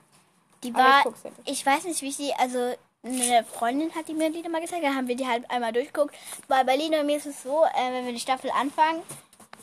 Die 0.64 0.70
ich 0.70 0.76
war, 0.76 1.04
guck's 1.04 1.24
ja 1.24 1.32
ich 1.46 1.66
weiß 1.66 1.84
nicht, 1.84 2.02
wie 2.02 2.08
ich 2.08 2.18
die, 2.18 2.34
also 2.36 2.74
eine 3.04 3.44
Freundin 3.44 3.94
hat 3.94 4.08
die 4.08 4.14
mir 4.14 4.32
die 4.32 4.48
mal 4.48 4.62
gezeigt, 4.62 4.84
dann 4.84 4.96
haben 4.96 5.10
wir 5.10 5.18
die 5.18 5.28
halt 5.28 5.50
einmal 5.52 5.74
durchgeguckt. 5.74 6.16
Bei 6.48 6.64
Berlin 6.64 6.96
und 6.96 7.06
mir 7.06 7.18
ist 7.18 7.26
es 7.26 7.44
so, 7.44 7.66
äh, 7.66 7.92
wenn 7.92 8.06
wir 8.06 8.14
die 8.14 8.20
Staffel 8.20 8.50
anfangen, 8.52 9.02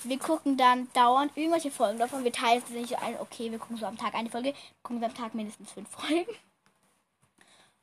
wir 0.05 0.18
gucken 0.18 0.57
dann 0.57 0.88
dauernd 0.92 1.37
irgendwelche 1.37 1.70
Folgen 1.70 1.98
davon. 1.98 2.24
Wir 2.24 2.33
teilen 2.33 2.62
es 2.62 2.70
nicht 2.70 2.90
so 2.90 2.96
ein, 2.96 3.18
okay, 3.20 3.50
wir 3.50 3.59
gucken 3.59 3.76
so 3.76 3.87
am 3.87 3.96
Tag 3.96 4.14
eine 4.14 4.31
Folge, 4.31 4.55
gucken 4.83 5.00
so 5.00 5.07
am 5.07 5.14
Tag 5.14 5.35
mindestens 5.35 5.72
fünf 5.72 5.88
Folgen. 5.90 6.31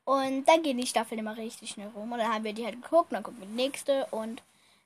Und 0.06 0.46
dann 0.48 0.63
gehen 0.63 0.78
die 0.78 0.88
Staffeln 0.88 1.20
immer 1.20 1.36
richtig 1.36 1.72
schnell 1.72 1.89
rum. 1.89 2.12
Und 2.12 2.20
dann 2.20 2.34
haben 2.34 2.43
wir 2.43 2.54
die 2.54 2.65
halt 2.65 2.82
geguckt, 2.82 3.12
dann 3.12 3.24
gucken 3.24 3.41
wir 3.41 3.48
die 3.48 3.54
nächste. 3.54 4.06
Und 4.12 4.41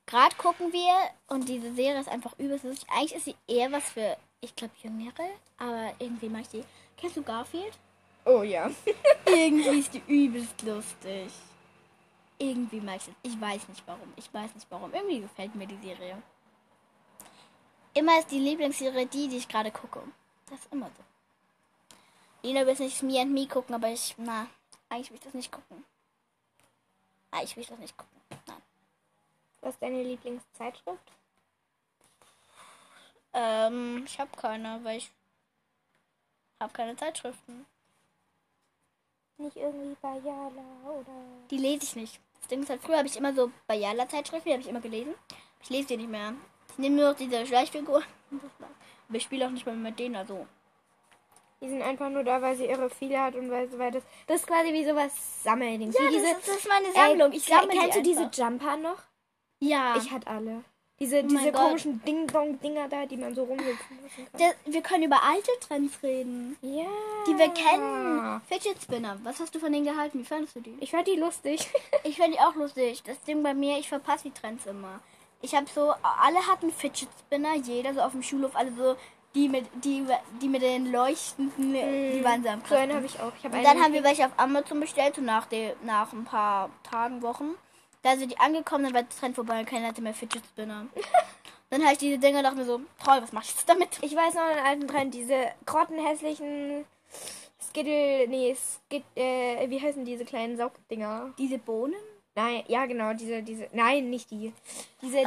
gerade 0.07 0.35
gucken 0.35 0.73
wir, 0.73 0.93
und 1.27 1.47
diese 1.47 1.73
Serie 1.73 2.01
ist 2.01 2.09
einfach 2.09 2.37
übelst 2.39 2.63
lustig. 2.63 2.89
Eigentlich 2.89 3.15
ist 3.15 3.25
sie 3.25 3.35
eher 3.47 3.71
was 3.71 3.83
für, 3.83 4.17
ich 4.41 4.55
glaube, 4.55 4.73
Jüngere, 4.81 5.29
aber 5.57 5.93
irgendwie 5.99 6.29
mag 6.29 6.41
ich 6.41 6.49
die. 6.49 6.63
Kennst 6.97 7.17
du 7.17 7.23
Garfield? 7.23 7.77
Oh 8.25 8.43
ja. 8.43 8.69
Irgendwie 9.25 9.79
ist 9.79 9.93
die 9.93 10.03
übelst 10.07 10.61
lustig. 10.63 11.31
Irgendwie 12.37 12.81
mag 12.81 12.97
ich 12.97 13.05
das. 13.05 13.15
Ich 13.23 13.39
weiß 13.39 13.67
nicht 13.69 13.83
warum. 13.85 14.13
Ich 14.15 14.31
weiß 14.33 14.53
nicht 14.55 14.67
warum. 14.69 14.93
Irgendwie 14.93 15.21
gefällt 15.21 15.55
mir 15.55 15.67
die 15.67 15.77
Serie. 15.77 16.21
Immer 17.93 18.19
ist 18.19 18.31
die 18.31 18.39
Lieblingsserie 18.39 19.05
die, 19.05 19.27
die 19.27 19.37
ich 19.37 19.47
gerade 19.47 19.71
gucke. 19.71 20.01
Das 20.49 20.59
ist 20.59 20.71
immer 20.71 20.87
so. 20.87 21.03
Lina 22.43 22.65
will 22.65 22.75
nicht 22.79 23.03
Me 23.03 23.19
and 23.19 23.31
Me 23.31 23.47
gucken, 23.47 23.75
aber 23.75 23.89
ich, 23.89 24.15
na, 24.17 24.47
eigentlich 24.89 25.11
will 25.11 25.17
ich 25.17 25.23
das 25.23 25.33
nicht 25.33 25.51
gucken. 25.51 25.85
Eigentlich 27.29 27.55
will 27.55 27.63
ich 27.63 27.69
das 27.69 27.79
nicht 27.79 27.97
gucken. 27.97 28.19
Nein. 28.47 28.61
Was 29.61 29.75
ist 29.75 29.81
deine 29.81 30.01
Lieblingszeitschrift? 30.03 31.11
Ähm, 33.33 34.03
ich 34.05 34.19
habe 34.19 34.31
keine, 34.35 34.79
weil 34.83 34.97
ich 34.97 35.11
habe 36.59 36.73
keine 36.73 36.95
Zeitschriften. 36.95 37.65
Nicht 39.37 39.55
irgendwie 39.55 39.95
Bayala 40.01 40.63
oder. 40.85 41.11
Die 41.49 41.57
lese 41.57 41.83
ich 41.83 41.95
nicht. 41.95 42.19
Das 42.39 42.47
Ding 42.47 42.61
ist 42.61 42.69
halt, 42.69 42.81
früher 42.81 42.97
habe 42.97 43.07
ich 43.07 43.17
immer 43.17 43.33
so 43.33 43.51
Bayala-Zeitschriften, 43.67 44.49
die 44.49 44.53
habe 44.53 44.61
ich 44.61 44.69
immer 44.69 44.81
gelesen. 44.81 45.15
Ich 45.61 45.69
lese 45.69 45.89
die 45.89 45.97
nicht 45.97 46.09
mehr. 46.09 46.33
Ich 46.69 46.77
nehme 46.77 46.95
nur 46.95 47.09
noch 47.11 47.17
diese 47.17 47.45
Schleichfigur. 47.45 48.03
Aber 49.07 49.17
ich 49.17 49.23
spiele 49.23 49.45
auch 49.45 49.51
nicht 49.51 49.65
mehr 49.65 49.75
mit 49.75 49.99
denen, 49.99 50.15
also. 50.15 50.47
Die 51.61 51.69
sind 51.69 51.81
einfach 51.81 52.09
nur 52.09 52.23
da, 52.23 52.41
weil 52.41 52.55
sie 52.55 52.65
ihre 52.65 52.89
viele 52.89 53.19
hat 53.19 53.35
und 53.35 53.51
weil, 53.51 53.77
weil 53.77 53.91
das. 53.91 54.03
Das 54.25 54.41
ist 54.41 54.47
quasi 54.47 54.73
wie 54.73 54.85
sowas 54.85 55.43
Sammeldings. 55.43 55.95
Ja, 55.95 56.01
wie 56.01 56.05
das, 56.05 56.13
diese, 56.13 56.27
ist, 56.27 56.47
das 56.47 56.55
ist 56.57 56.67
meine 56.67 56.91
Sammlung. 56.91 57.31
Ey, 57.31 57.37
ich 57.37 57.45
sammle 57.45 57.69
Kennst 57.69 57.97
du 57.97 58.01
die 58.01 58.09
diese. 58.09 58.29
Jumper 58.33 58.77
noch? 58.77 59.03
Ja. 59.59 59.95
Ich 59.95 60.09
hatte 60.09 60.27
alle. 60.27 60.63
Diese, 61.01 61.23
mein 61.23 61.29
diese 61.29 61.51
Gott. 61.51 61.61
komischen 61.61 61.99
Ding-Dong-Dinger 62.05 62.87
da, 62.87 63.07
die 63.07 63.17
man 63.17 63.33
so. 63.33 63.47
Das, 64.33 64.53
wir 64.65 64.81
können 64.83 65.01
über 65.03 65.23
alte 65.23 65.49
Trends 65.67 65.97
reden, 66.03 66.55
Ja. 66.61 66.85
die 67.27 67.35
wir 67.39 67.49
kennen. 67.49 68.39
Fidget 68.47 68.79
Spinner. 68.79 69.17
Was 69.23 69.39
hast 69.39 69.55
du 69.55 69.57
von 69.59 69.71
denen 69.73 69.85
gehalten? 69.85 70.19
Wie 70.19 70.23
fandest 70.23 70.55
du 70.55 70.59
die? 70.59 70.77
Ich 70.79 70.91
fand 70.91 71.07
die 71.07 71.15
lustig. 71.15 71.67
Ich 72.03 72.17
finde 72.17 72.33
die 72.33 72.39
auch 72.39 72.53
lustig. 72.55 73.01
Das 73.03 73.19
Ding 73.23 73.41
bei 73.41 73.55
mir, 73.55 73.79
ich 73.79 73.89
verpasse 73.89 74.25
die 74.25 74.31
Trends 74.31 74.67
immer. 74.67 74.99
Ich 75.41 75.55
habe 75.55 75.65
so, 75.73 75.91
alle 76.03 76.45
hatten 76.47 76.71
Fidget 76.71 77.09
Spinner, 77.19 77.55
jeder 77.55 77.95
so 77.95 78.01
auf 78.01 78.11
dem 78.11 78.21
Schulhof, 78.21 78.55
alle 78.55 78.71
so, 78.73 78.95
die 79.33 79.49
mit, 79.49 79.65
die, 79.83 80.05
die 80.39 80.47
mit 80.49 80.61
den 80.61 80.91
leuchtenden, 80.91 81.73
die 81.73 82.23
waren 82.23 82.43
so 82.43 82.49
am 82.49 82.61
so 82.67 82.75
habe 82.75 83.05
ich 83.05 83.19
auch. 83.19 83.31
Ich 83.39 83.45
hab 83.45 83.53
Und 83.53 83.63
dann 83.63 83.81
haben 83.81 83.93
wir 83.93 84.03
welche 84.03 84.25
auf 84.27 84.33
Amazon 84.37 84.79
bestellt 84.79 85.17
und 85.17 85.25
nach, 85.25 85.47
de, 85.47 85.73
nach 85.83 86.13
ein 86.13 86.25
paar 86.25 86.69
Tagen, 86.83 87.21
Wochen, 87.23 87.55
da 88.01 88.15
sind 88.17 88.31
die 88.31 88.39
angekommen, 88.39 88.85
dann 88.85 88.93
war 88.93 89.03
der 89.03 89.17
Trend 89.17 89.35
vorbei 89.35 89.59
und 89.59 89.65
keiner 89.67 89.87
hatte 89.87 90.01
mehr 90.01 90.13
Fidget 90.13 90.43
Spinner. 90.45 90.87
dann 91.69 91.81
habe 91.83 91.93
ich 91.93 91.99
diese 91.99 92.17
Dinger 92.17 92.43
dachte 92.43 92.57
mir 92.57 92.65
so, 92.65 92.81
toll, 93.03 93.19
was 93.21 93.31
mach 93.31 93.43
ich 93.43 93.51
jetzt 93.51 93.67
damit? 93.69 93.89
Ich 94.01 94.15
weiß 94.15 94.33
noch 94.33 94.41
einen 94.43 94.65
alten 94.65 94.87
Trend, 94.87 95.13
diese 95.13 95.51
grottenhässlichen 95.65 96.85
Skittle, 97.61 98.27
nee, 98.27 98.55
Skit, 98.55 99.03
äh, 99.15 99.69
wie 99.69 99.79
heißen 99.81 100.03
diese 100.03 100.25
kleinen 100.25 100.57
Saugdinger? 100.57 101.33
Diese 101.37 101.57
Bohnen? 101.57 101.95
Nein, 102.35 102.63
ja 102.67 102.85
genau, 102.85 103.13
diese, 103.13 103.43
diese, 103.43 103.67
nein, 103.73 104.09
nicht 104.09 104.31
die. 104.31 104.53
Diese, 105.01 105.23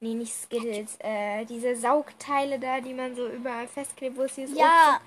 nee, 0.00 0.14
nicht 0.14 0.32
Skittles, 0.34 0.96
äh, 1.00 1.44
diese 1.46 1.74
Saugteile 1.74 2.58
da, 2.58 2.80
die 2.80 2.94
man 2.94 3.14
so 3.16 3.26
überall 3.26 3.66
festklebt, 3.66 4.16
wo 4.16 4.22
es 4.22 4.34
dieses 4.34 4.56
Ja, 4.56 5.00
Obst 5.00 5.02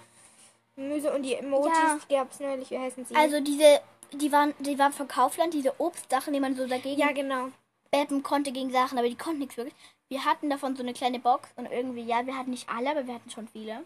und 0.78 0.84
Gemüse 0.84 1.14
und 1.14 1.24
die 1.24 1.36
Emojis 1.36 1.72
Ja. 1.74 2.00
gab's 2.10 2.40
neulich, 2.40 2.70
wie 2.72 2.80
heißen 2.80 3.06
sie? 3.06 3.16
also 3.16 3.40
diese, 3.40 3.82
die 4.14 4.32
waren, 4.32 4.54
die 4.60 4.78
waren 4.80 4.94
von 4.94 5.08
Kaufland, 5.08 5.54
diese 5.54 5.80
Obstsachen, 5.80 6.34
die 6.34 6.40
man 6.40 6.56
so 6.56 6.68
dagegen 6.68 7.00
ja, 7.00 7.12
genau. 7.12 7.50
beppen 7.92 8.24
konnte 8.24 8.52
gegen 8.52 8.72
Sachen, 8.72 8.98
aber 8.98 9.10
die 9.10 9.18
konnten 9.18 9.40
nichts 9.40 9.58
wirklich. 9.58 9.76
Wir 10.10 10.26
hatten 10.26 10.50
davon 10.50 10.76
so 10.76 10.84
eine 10.84 10.94
kleine 10.94 11.20
Box 11.20 11.50
und 11.56 11.72
irgendwie, 11.72 12.04
ja, 12.04 12.26
wir 12.26 12.38
hatten 12.38 12.52
nicht 12.52 12.70
alle, 12.70 12.92
aber 12.92 13.08
wir 13.08 13.14
hatten 13.14 13.30
schon 13.30 13.48
viele. 13.48 13.84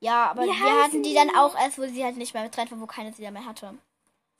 Ja, 0.00 0.30
aber 0.30 0.42
Wie 0.42 0.46
wir 0.46 0.54
heißen 0.54 0.82
hatten 0.82 1.02
die 1.02 1.10
die? 1.10 1.14
dann 1.14 1.34
auch 1.36 1.54
erst, 1.54 1.78
wo 1.78 1.86
sie 1.86 2.04
halt 2.04 2.16
nicht 2.16 2.34
mehr 2.34 2.42
mit 2.42 2.56
war, 2.56 2.80
wo 2.80 2.86
keiner 2.86 3.12
sie 3.12 3.30
mehr 3.30 3.44
hatte. 3.44 3.74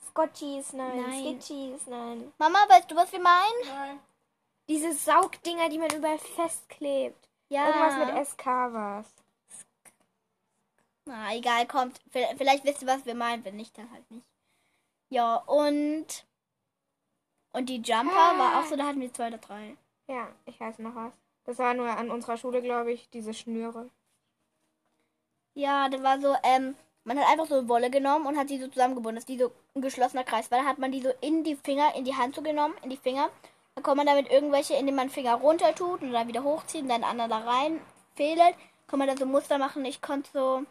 Scotchies, 0.09 0.73
nein. 0.73 1.01
Nein. 1.01 1.39
Skitchies, 1.39 1.87
nein. 1.87 2.33
Mama, 2.37 2.59
weißt 2.67 2.89
du, 2.91 2.95
was 2.95 3.11
wir 3.11 3.21
meinen? 3.21 3.65
Nein. 3.65 3.99
Diese 4.67 4.93
Saugdinger, 4.93 5.69
die 5.69 5.77
man 5.77 5.89
überall 5.95 6.17
festklebt. 6.17 7.29
Ja. 7.49 7.67
Irgendwas 7.67 8.15
mit 8.15 8.27
SK 8.27 8.45
war's. 8.45 9.13
Na, 11.05 11.33
egal, 11.33 11.67
kommt. 11.67 11.99
Vielleicht, 12.09 12.37
vielleicht 12.37 12.65
wisst 12.65 12.81
ihr, 12.81 12.87
was 12.87 13.05
wir 13.05 13.15
meinen, 13.15 13.43
wenn 13.45 13.55
nicht, 13.55 13.77
dann 13.77 13.91
halt 13.91 14.09
nicht. 14.11 14.25
Ja, 15.11 15.35
und. 15.35 16.25
Und 17.51 17.67
die 17.67 17.81
Jumper 17.81 18.15
war 18.15 18.59
auch 18.59 18.65
so, 18.65 18.77
da 18.77 18.85
hatten 18.85 19.01
wir 19.01 19.13
zwei 19.13 19.27
oder 19.27 19.39
drei. 19.39 19.75
Ja, 20.07 20.29
ich 20.45 20.57
weiß 20.57 20.79
noch 20.79 20.95
was. 20.95 21.13
Das 21.43 21.59
war 21.59 21.73
nur 21.73 21.89
an 21.89 22.09
unserer 22.09 22.37
Schule, 22.37 22.61
glaube 22.61 22.93
ich, 22.93 23.09
diese 23.09 23.33
Schnüre. 23.33 23.89
Ja, 25.53 25.89
das 25.89 26.01
war 26.01 26.21
so, 26.21 26.33
ähm, 26.43 26.75
man 27.03 27.19
hat 27.19 27.27
einfach 27.29 27.47
so 27.47 27.67
Wolle 27.67 27.89
genommen 27.89 28.25
und 28.25 28.37
hat 28.37 28.47
sie 28.47 28.57
so 28.57 28.69
zusammengebunden. 28.69 29.15
Das 29.15 29.25
ist 29.25 29.29
wie 29.29 29.37
so 29.37 29.51
ein 29.75 29.81
geschlossener 29.81 30.23
Kreis. 30.23 30.49
Weil 30.49 30.61
da 30.61 30.65
hat 30.65 30.77
man 30.77 30.93
die 30.93 31.01
so 31.01 31.11
in 31.19 31.43
die 31.43 31.57
Finger, 31.57 31.93
in 31.95 32.05
die 32.05 32.15
Hand 32.15 32.35
so 32.35 32.41
genommen, 32.41 32.75
in 32.81 32.89
die 32.89 32.95
Finger. 32.95 33.29
Dann 33.75 33.83
kann 33.83 33.97
man 33.97 34.05
damit 34.05 34.31
irgendwelche, 34.31 34.75
indem 34.75 34.95
man 34.95 35.09
Finger 35.09 35.35
runter 35.35 35.75
tut 35.75 36.01
und 36.01 36.13
dann 36.13 36.29
wieder 36.29 36.45
hochzieht 36.45 36.83
und 36.83 36.89
dann 36.89 37.03
anderen 37.03 37.31
da 37.31 37.39
rein 37.39 37.81
fehlt, 38.15 38.55
kann 38.87 38.99
man 38.99 39.09
da 39.09 39.17
so 39.17 39.25
Muster 39.25 39.57
machen. 39.57 39.83
Ich 39.83 40.01
konnte 40.01 40.29
so, 40.31 40.63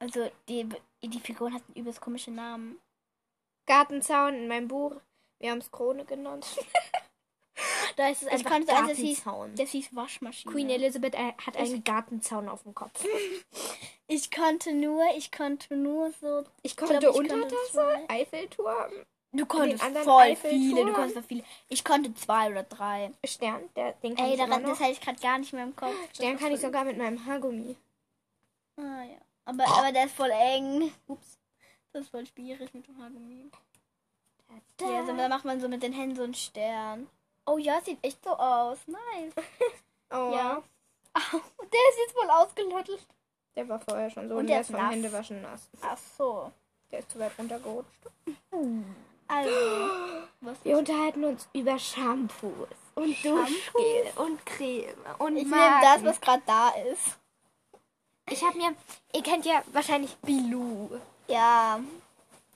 also 0.00 0.30
die, 0.50 0.68
die 1.02 1.20
Figuren 1.20 1.54
hatten 1.54 1.72
übelst 1.72 2.02
komische 2.02 2.30
Namen. 2.30 2.78
Gartenzaun 3.68 4.34
in 4.34 4.48
meinem 4.48 4.66
Buch. 4.68 4.96
Wir 5.38 5.52
haben 5.52 5.58
es 5.58 5.70
Krone 5.70 6.04
genannt. 6.04 6.44
da 7.96 8.08
ist 8.08 8.22
es 8.22 8.26
Ich 8.28 8.32
einfach 8.34 8.50
konnte, 8.50 8.74
also 8.74 8.88
das 8.88 8.98
hieß, 8.98 9.24
Gartenzaun. 9.24 9.54
das 9.54 9.70
hieß 9.70 9.94
Waschmaschine. 9.94 10.52
Queen 10.52 10.70
Elizabeth 10.70 11.14
äh, 11.14 11.32
hat 11.46 11.56
einen 11.56 11.84
Gartenzaun 11.84 12.48
auf 12.48 12.62
dem 12.64 12.74
Kopf. 12.74 13.04
Ich 14.10 14.30
konnte 14.30 14.72
nur, 14.72 15.02
ich 15.18 15.30
konnte 15.30 15.76
nur 15.76 16.10
so. 16.18 16.42
Ich 16.62 16.78
glaub, 16.78 16.88
konnte 16.88 17.08
ich 17.08 17.12
konnte 17.14 17.34
Untertasse. 17.34 17.98
Eiffelturm, 18.08 18.90
Du 19.32 19.44
konntest 19.44 19.84
voll 19.84 20.22
Eiffelturm. 20.22 20.62
viele, 20.62 20.86
du 20.86 20.92
konntest 20.94 21.12
voll 21.12 21.22
viele. 21.24 21.44
Ich 21.68 21.84
konnte 21.84 22.14
zwei 22.14 22.50
oder 22.50 22.62
drei. 22.62 23.12
Stern, 23.26 23.68
der, 23.76 23.92
den 24.02 24.16
kann 24.16 24.24
Ey, 24.24 24.32
ich 24.32 24.38
daran, 24.38 24.62
das 24.62 24.80
hatte 24.80 24.92
ich 24.92 25.02
gerade 25.02 25.20
gar 25.20 25.36
nicht 25.36 25.52
mehr 25.52 25.64
im 25.64 25.76
Kopf. 25.76 25.92
Stern 26.14 26.38
kann 26.38 26.52
ich 26.52 26.60
sogar 26.62 26.84
mit 26.86 26.96
meinem 26.96 27.22
Haargummi. 27.26 27.76
Ah, 28.78 29.02
ja. 29.02 29.18
Aber, 29.44 29.66
aber 29.66 29.92
der 29.92 30.06
ist 30.06 30.14
voll 30.14 30.30
eng. 30.30 30.90
Ups. 31.06 31.37
Das 31.98 32.04
ist 32.04 32.10
voll 32.12 32.26
schwierig 32.26 32.72
mit 32.74 32.86
dem 32.86 32.96
Haargummi. 33.02 33.50
Ja, 34.80 35.04
so, 35.04 35.16
da 35.16 35.28
macht 35.28 35.44
man 35.44 35.60
so 35.60 35.68
mit 35.68 35.82
den 35.82 35.92
Händen 35.92 36.14
so 36.14 36.22
einen 36.22 36.34
Stern. 36.34 37.08
Oh 37.44 37.58
ja, 37.58 37.80
sieht 37.80 37.98
echt 38.02 38.22
so 38.22 38.30
aus. 38.30 38.78
Nice. 38.86 39.34
Oh, 40.10 40.32
Ja. 40.32 40.62
Au, 41.12 41.38
der 41.60 41.80
ist 41.90 41.98
jetzt 42.06 42.12
voll 42.14 42.30
ausgelöttelt. 42.30 43.04
Der 43.56 43.68
war 43.68 43.80
vorher 43.80 44.08
schon 44.10 44.28
so 44.28 44.34
Und 44.34 44.42
und 44.42 44.46
der 44.46 44.60
ist 44.60 44.70
vom 44.70 44.76
nass. 44.76 44.92
Händewaschen 44.92 45.42
nass. 45.42 45.68
Ach 45.82 45.98
so. 46.16 46.52
Der 46.92 47.00
ist 47.00 47.10
zu 47.10 47.18
weit 47.18 47.32
runtergerutscht. 47.36 47.90
Also. 49.26 49.50
Was 50.40 50.64
Wir 50.64 50.78
unterhalten 50.78 51.24
uns 51.24 51.48
über 51.52 51.78
Shampoos 51.80 52.68
und 52.94 53.08
Duschgel 53.24 54.12
und 54.16 54.46
Creme 54.46 54.94
und 55.18 55.36
ich 55.36 55.44
nehme 55.44 55.80
das, 55.82 56.02
was 56.04 56.20
gerade 56.20 56.42
da 56.46 56.70
ist. 56.70 57.18
Ich 58.30 58.42
habe 58.42 58.56
mir, 58.56 58.74
ihr 59.12 59.22
kennt 59.22 59.44
ja 59.44 59.62
wahrscheinlich 59.72 60.16
Bilou. 60.18 60.98
Ja. 61.28 61.80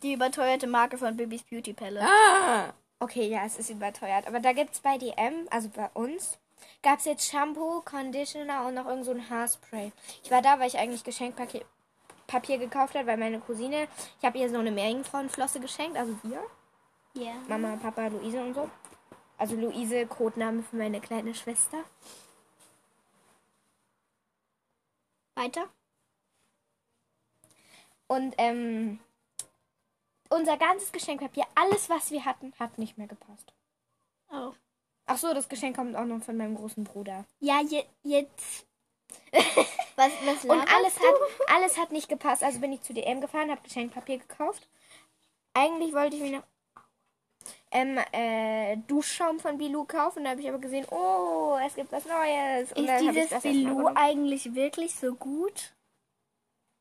Die 0.02 0.14
überteuerte 0.14 0.66
Marke 0.66 0.98
von 0.98 1.16
Bibis 1.16 1.42
Beauty 1.44 1.72
Palace. 1.72 2.04
Ah. 2.08 2.72
Okay, 2.98 3.28
ja, 3.28 3.44
es 3.44 3.58
ist 3.58 3.70
überteuert. 3.70 4.26
Aber 4.26 4.40
da 4.40 4.52
gibt's 4.52 4.80
bei 4.80 4.96
DM, 4.98 5.46
also 5.50 5.68
bei 5.68 5.88
uns, 5.94 6.38
gab's 6.82 7.04
jetzt 7.04 7.28
Shampoo, 7.28 7.82
Conditioner 7.84 8.66
und 8.66 8.74
noch 8.74 8.86
irgend 8.86 9.04
so 9.04 9.10
ein 9.12 9.28
Haarspray. 9.28 9.92
Ich 10.24 10.30
war 10.30 10.42
da, 10.42 10.58
weil 10.58 10.68
ich 10.68 10.78
eigentlich 10.78 11.04
Geschenkpapier 11.04 11.64
Papier 12.28 12.56
gekauft 12.56 12.94
habe, 12.94 13.08
weil 13.08 13.16
meine 13.18 13.40
Cousine, 13.40 13.88
ich 14.18 14.24
habe 14.24 14.38
ihr 14.38 14.48
so 14.48 14.56
eine 14.56 14.70
Meerjungfrauenflosse 14.70 15.60
geschenkt, 15.60 15.98
also 15.98 16.16
wir, 16.22 16.42
Ja. 17.14 17.34
Mama, 17.46 17.76
Papa, 17.76 18.06
Luise 18.06 18.42
und 18.42 18.54
so. 18.54 18.70
Also 19.36 19.54
Luise, 19.56 20.06
Codename 20.06 20.62
für 20.62 20.76
meine 20.76 21.00
kleine 21.00 21.34
Schwester. 21.34 21.78
Weiter? 25.34 25.68
Und 28.06 28.34
ähm, 28.38 29.00
unser 30.28 30.56
ganzes 30.56 30.92
Geschenkpapier, 30.92 31.44
alles 31.54 31.88
was 31.88 32.10
wir 32.10 32.24
hatten, 32.24 32.52
hat 32.58 32.78
nicht 32.78 32.98
mehr 32.98 33.06
gepasst. 33.06 33.52
Oh. 34.30 34.52
Ach 35.06 35.18
so, 35.18 35.34
das 35.34 35.48
Geschenk 35.48 35.76
kommt 35.76 35.96
auch 35.96 36.04
noch 36.04 36.22
von 36.22 36.36
meinem 36.36 36.54
großen 36.54 36.84
Bruder. 36.84 37.24
Ja, 37.40 37.60
je, 37.60 37.84
jetzt. 38.02 38.66
Was, 39.94 40.10
was 40.24 40.44
Und 40.46 40.74
alles 40.74 40.94
du? 40.94 41.06
hat, 41.06 41.14
alles 41.54 41.78
hat 41.78 41.92
nicht 41.92 42.08
gepasst. 42.08 42.42
Also 42.42 42.60
bin 42.60 42.72
ich 42.72 42.80
zu 42.80 42.94
DM 42.94 43.20
gefahren, 43.20 43.50
habe 43.50 43.60
Geschenkpapier 43.62 44.16
gekauft. 44.16 44.66
Eigentlich 45.52 45.92
wollte 45.92 46.16
ich 46.16 46.22
mir 46.22 46.38
noch 46.38 46.44
ähm, 47.70 47.98
äh, 48.12 48.78
Duschschaum 48.88 49.38
von 49.38 49.58
Bilou 49.58 49.84
kaufen. 49.84 50.24
Da 50.24 50.30
habe 50.30 50.40
ich 50.40 50.48
aber 50.48 50.58
gesehen, 50.58 50.86
oh, 50.90 51.58
es 51.66 51.74
gibt 51.74 51.92
was 51.92 52.06
Neues. 52.06 52.72
Und 52.72 52.88
Ist 52.88 53.00
dieses 53.00 53.42
Bilou 53.42 53.90
eigentlich 53.94 54.54
wirklich 54.54 54.94
so 54.94 55.14
gut? 55.14 55.74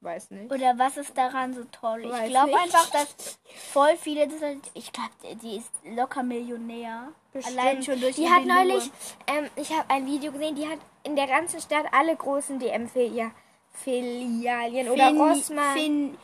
Weiß 0.02 0.32
nicht. 0.32 0.52
Oder 0.52 0.74
was 0.78 0.98
ist 0.98 1.16
daran 1.16 1.54
so 1.54 1.64
toll? 1.72 2.02
Ich 2.04 2.10
Weiß 2.12 2.30
glaube 2.30 2.48
nicht. 2.48 2.60
einfach, 2.60 2.90
dass 2.90 3.38
voll 3.72 3.96
viele 3.98 4.28
das 4.28 4.42
halt, 4.42 4.60
ich 4.74 4.92
glaube, 4.92 5.12
die 5.44 5.58
ist 5.58 5.70
locker 5.96 6.24
Millionär. 6.24 7.10
Allein 7.46 7.84
schon 7.84 8.02
durch 8.02 8.16
Die 8.16 8.24
ihr 8.24 8.36
hat 8.36 8.46
neulich, 8.46 8.90
ähm, 9.28 9.48
ich 9.56 9.70
habe 9.72 9.88
ein 9.90 10.08
Video 10.08 10.32
gesehen, 10.32 10.56
die 10.56 10.68
hat 10.68 10.80
in 11.04 11.16
der 11.16 11.28
ganzen 11.28 11.62
Stadt 11.62 11.86
alle 11.92 12.16
großen 12.16 12.58
DM-Filialien 12.60 14.90
oder 14.90 15.12
Rossmann. 15.14 15.78
Fin, 15.78 16.18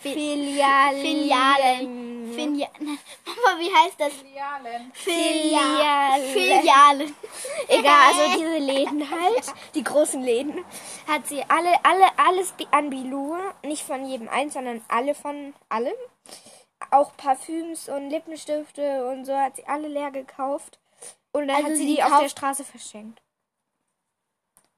Filialen. 0.00 1.00
Filialen. 1.00 2.32
Filia 2.34 2.68
Mama, 2.78 3.58
wie 3.58 3.74
heißt 3.74 3.98
das? 3.98 4.12
Filialen. 4.12 4.92
Filialen. 4.92 6.32
Filialen. 6.32 7.16
Egal, 7.68 8.12
also 8.12 8.38
diese 8.38 8.58
Läden 8.58 9.10
halt, 9.10 9.54
die 9.74 9.82
großen 9.82 10.22
Läden, 10.22 10.64
hat 11.06 11.26
sie 11.26 11.42
alle, 11.48 11.72
alle, 11.84 12.06
alles 12.16 12.54
an 12.70 12.90
Bilou, 12.90 13.36
nicht 13.64 13.84
von 13.84 14.04
jedem 14.06 14.28
eins, 14.28 14.54
sondern 14.54 14.84
alle 14.88 15.14
von 15.14 15.54
allem. 15.68 15.94
Auch 16.90 17.16
Parfüms 17.16 17.88
und 17.88 18.10
Lippenstifte 18.10 19.06
und 19.10 19.24
so 19.24 19.36
hat 19.36 19.56
sie 19.56 19.66
alle 19.66 19.88
leer 19.88 20.12
gekauft. 20.12 20.78
Und 21.32 21.48
dann 21.48 21.56
Also 21.56 21.70
hat 21.70 21.76
sie 21.76 21.86
sie 21.86 21.96
die 21.96 22.02
auf 22.02 22.20
der 22.20 22.28
Straße 22.28 22.64
verschenkt. 22.64 23.20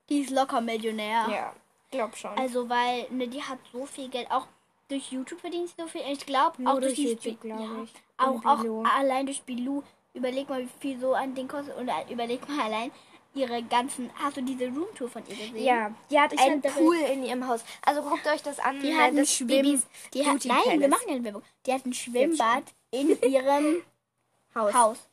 Die 0.08 0.20
ist 0.20 0.30
locker 0.30 0.60
Millionär. 0.60 1.28
Ja, 1.30 1.52
glaub 1.90 2.16
schon. 2.16 2.36
Also, 2.36 2.68
weil, 2.68 3.06
ne, 3.10 3.28
die 3.28 3.42
hat 3.42 3.58
so 3.72 3.86
viel 3.86 4.08
Geld. 4.08 4.28
Auch 4.30 4.48
durch 4.90 5.10
YouTube 5.12 5.40
verdient 5.40 5.68
sie 5.68 5.74
so 5.78 5.86
viel. 5.88 6.02
Ich 6.10 6.26
glaube, 6.26 6.56
auch 6.68 6.80
durch, 6.80 6.94
durch 6.94 6.98
YouTube, 6.98 7.40
Bi- 7.40 7.48
glaub 7.48 7.60
ja, 7.60 7.82
ich. 7.84 7.92
Auch, 8.18 8.44
auch 8.44 8.84
allein 8.84 9.26
durch 9.26 9.42
Bilou. 9.42 9.82
Überleg 10.12 10.48
mal, 10.48 10.62
wie 10.62 10.68
viel 10.80 10.98
so 11.00 11.12
ein 11.14 11.34
Ding 11.34 11.48
kostet. 11.48 11.76
Und 11.76 11.88
äh, 11.88 12.12
überleg 12.12 12.46
mal 12.48 12.60
allein 12.60 12.90
ihre 13.34 13.62
ganzen. 13.62 14.10
Hast 14.16 14.36
du 14.36 14.42
diese 14.42 14.66
Roomtour 14.66 15.08
von 15.08 15.22
ihr 15.28 15.36
gesehen? 15.36 15.56
ja, 15.64 15.94
die 16.10 16.18
hat 16.20 16.32
Ich 16.32 16.40
einen 16.40 16.60
Pool 16.60 16.96
in 16.96 17.22
ihrem 17.22 17.46
Haus. 17.46 17.64
Also 17.86 18.02
guckt 18.02 18.26
euch 18.26 18.42
das 18.42 18.58
an. 18.58 18.80
Die 18.80 18.92
hat 18.94 19.10
ein 19.10 19.16
das 19.16 19.32
Schwimm. 19.32 19.48
Bibis 19.62 19.86
Die 20.12 20.26
hat, 20.26 20.42
Beauty 20.42 20.48
nein, 20.48 20.80
wir 20.80 20.88
machen 20.88 21.04
ja 21.08 21.14
eine 21.14 21.24
Werbung. 21.24 21.42
Die 21.64 21.72
hat 21.72 21.86
ein 21.86 21.94
Schwimmbad 21.94 22.64
in 22.90 23.20
ihrem 23.22 23.82
Haus. 24.54 24.74
Haus. 24.74 25.08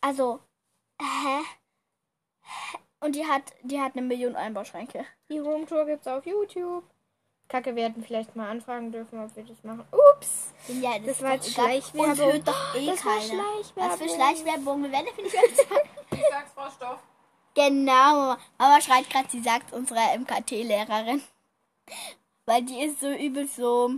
Also, 0.00 0.40
hä? 1.00 1.38
Und 3.00 3.14
die 3.16 3.26
hat, 3.26 3.42
die 3.62 3.80
hat 3.80 3.92
eine 3.96 4.02
Million 4.06 4.36
Einbauschränke. 4.36 5.04
Die 5.28 5.38
Roomtour 5.38 5.86
gibt's 5.86 6.06
auf 6.06 6.26
YouTube. 6.26 6.84
Kacke, 7.52 7.76
wir 7.76 7.84
hätten 7.84 8.02
vielleicht 8.02 8.34
mal 8.34 8.48
anfragen 8.50 8.90
dürfen, 8.90 9.22
ob 9.22 9.36
wir 9.36 9.44
das 9.44 9.62
machen. 9.62 9.84
Ups! 9.92 10.52
Ja, 10.68 10.98
Das 10.98 11.08
ist 11.16 11.22
war 11.22 11.34
jetzt. 11.34 11.52
Schleichwerbung. 11.52 12.16
Hört 12.16 12.48
doch 12.48 12.74
eh 12.74 12.86
Das 12.86 13.04
war 13.04 13.12
keiner. 13.18 13.26
Schleichwerbung. 13.28 13.90
Was 13.92 13.98
für 14.00 14.08
Schleichwerbung? 14.08 14.82
Wir 14.84 14.92
werden 14.92 15.06
dafür 15.06 15.24
nicht 15.24 15.34
mehr 15.34 15.42
bezahlt. 15.48 15.86
Ich 16.12 16.24
sag's, 16.30 16.52
Frau 16.54 16.70
Stoff. 16.70 16.98
Genau, 17.54 17.92
Mama. 17.92 18.38
Mama 18.58 18.80
schreit 18.80 19.08
gerade, 19.10 19.28
sie 19.30 19.42
sagt 19.42 19.72
unserer 19.74 20.16
MKT-Lehrerin. 20.18 21.22
Weil 22.46 22.62
die 22.62 22.80
ist 22.82 23.00
so 23.00 23.10
übel 23.12 23.46
so. 23.46 23.90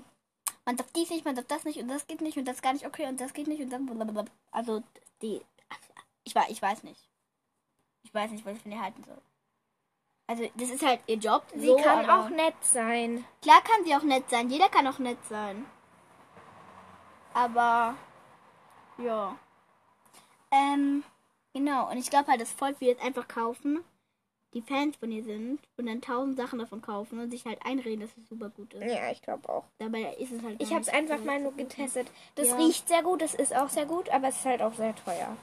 Man 0.64 0.76
darf 0.76 0.90
dies 0.92 1.10
nicht, 1.10 1.24
man 1.24 1.36
darf 1.36 1.46
das 1.46 1.64
nicht 1.64 1.78
und 1.78 1.86
das 1.88 2.06
geht 2.08 2.20
nicht 2.22 2.36
und 2.36 2.46
das 2.46 2.60
gar 2.62 2.72
nicht 2.72 2.86
okay 2.86 3.06
und 3.06 3.20
das 3.20 3.32
geht 3.34 3.46
nicht 3.46 3.60
und 3.62 3.70
dann 3.70 3.86
blablabla. 3.86 4.24
Also 4.50 4.82
die. 5.22 5.40
Ich, 6.24 6.34
weiß- 6.34 6.48
ich 6.48 6.60
weiß 6.62 6.82
nicht. 6.82 7.00
Ich 8.02 8.12
weiß 8.12 8.30
nicht, 8.32 8.44
was 8.44 8.56
ich 8.56 8.62
von 8.62 8.72
ihr 8.72 8.80
halten 8.82 9.04
soll. 9.04 9.18
Also 10.26 10.48
das 10.54 10.70
ist 10.70 10.84
halt 10.84 11.00
ihr 11.06 11.16
Job. 11.16 11.44
Sie 11.54 11.66
so, 11.66 11.76
kann 11.76 12.08
auch 12.08 12.30
nett 12.30 12.54
sein. 12.62 13.24
Klar 13.42 13.62
kann 13.62 13.84
sie 13.84 13.94
auch 13.94 14.02
nett 14.02 14.28
sein. 14.30 14.48
Jeder 14.48 14.68
kann 14.68 14.86
auch 14.86 14.98
nett 14.98 15.18
sein. 15.28 15.66
Aber 17.34 17.94
ja. 18.98 19.36
Ähm, 20.50 21.04
genau. 21.52 21.90
Und 21.90 21.98
ich 21.98 22.08
glaube 22.08 22.28
halt, 22.28 22.40
dass 22.40 22.52
voll 22.52 22.74
viele 22.74 22.92
jetzt 22.92 23.04
einfach 23.04 23.28
kaufen, 23.28 23.84
die 24.54 24.62
Fans 24.62 24.96
von 24.96 25.10
ihr 25.10 25.24
sind 25.24 25.60
und 25.76 25.86
dann 25.86 26.00
tausend 26.00 26.36
Sachen 26.36 26.60
davon 26.60 26.80
kaufen 26.80 27.18
und 27.18 27.30
sich 27.30 27.44
halt 27.44 27.58
einreden, 27.66 28.00
dass 28.00 28.16
es 28.16 28.28
super 28.28 28.48
gut 28.48 28.72
ist. 28.72 28.84
Ja, 28.84 29.10
ich 29.10 29.20
glaube 29.20 29.46
auch. 29.48 29.64
Dabei 29.78 30.14
ist 30.14 30.32
es 30.32 30.42
halt. 30.42 30.62
Ich 30.62 30.70
habe 30.70 30.80
es 30.80 30.88
einfach 30.88 31.22
mal 31.22 31.40
nur 31.40 31.52
getestet. 31.52 32.10
Das 32.36 32.48
Ja. 32.48 32.56
riecht 32.56 32.88
sehr 32.88 33.02
gut, 33.02 33.20
es 33.20 33.34
ist 33.34 33.54
auch 33.54 33.68
sehr 33.68 33.84
gut, 33.84 34.08
aber 34.10 34.28
es 34.28 34.36
ist 34.36 34.44
halt 34.46 34.62
auch 34.62 34.74
sehr 34.74 34.94
teuer. 34.94 35.36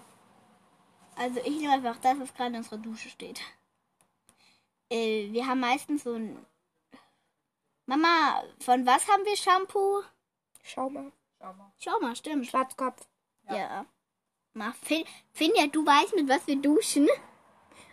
Also 1.17 1.39
ich 1.41 1.60
nehme 1.60 1.74
einfach 1.74 1.98
das, 1.98 2.20
was 2.20 2.34
gerade 2.34 2.52
in 2.52 2.56
unserer 2.56 2.78
Dusche 2.78 3.10
steht. 3.10 3.41
Äh, 4.92 5.32
wir 5.32 5.48
haben 5.48 5.60
meistens 5.62 6.04
so 6.04 6.14
ein. 6.14 6.46
Mama, 7.86 8.44
von 8.60 8.86
was 8.86 9.08
haben 9.08 9.26
wir 9.26 9.36
Shampoo? 9.36 10.04
Schau 10.64 10.90
mal. 10.90 11.12
Schau 11.40 11.54
mal. 11.54 11.72
Schau 11.80 12.00
mal, 12.00 12.16
stimmt. 12.16 12.48
Schwarzkopf. 12.48 13.08
Ja. 13.50 13.86
Ma, 14.54 14.74
Fin 14.84 15.06
Finja, 15.34 15.68
du 15.68 15.86
weißt, 15.86 16.16
mit 16.16 16.30
was 16.30 16.46
wir 16.46 16.58
duschen. 16.58 17.10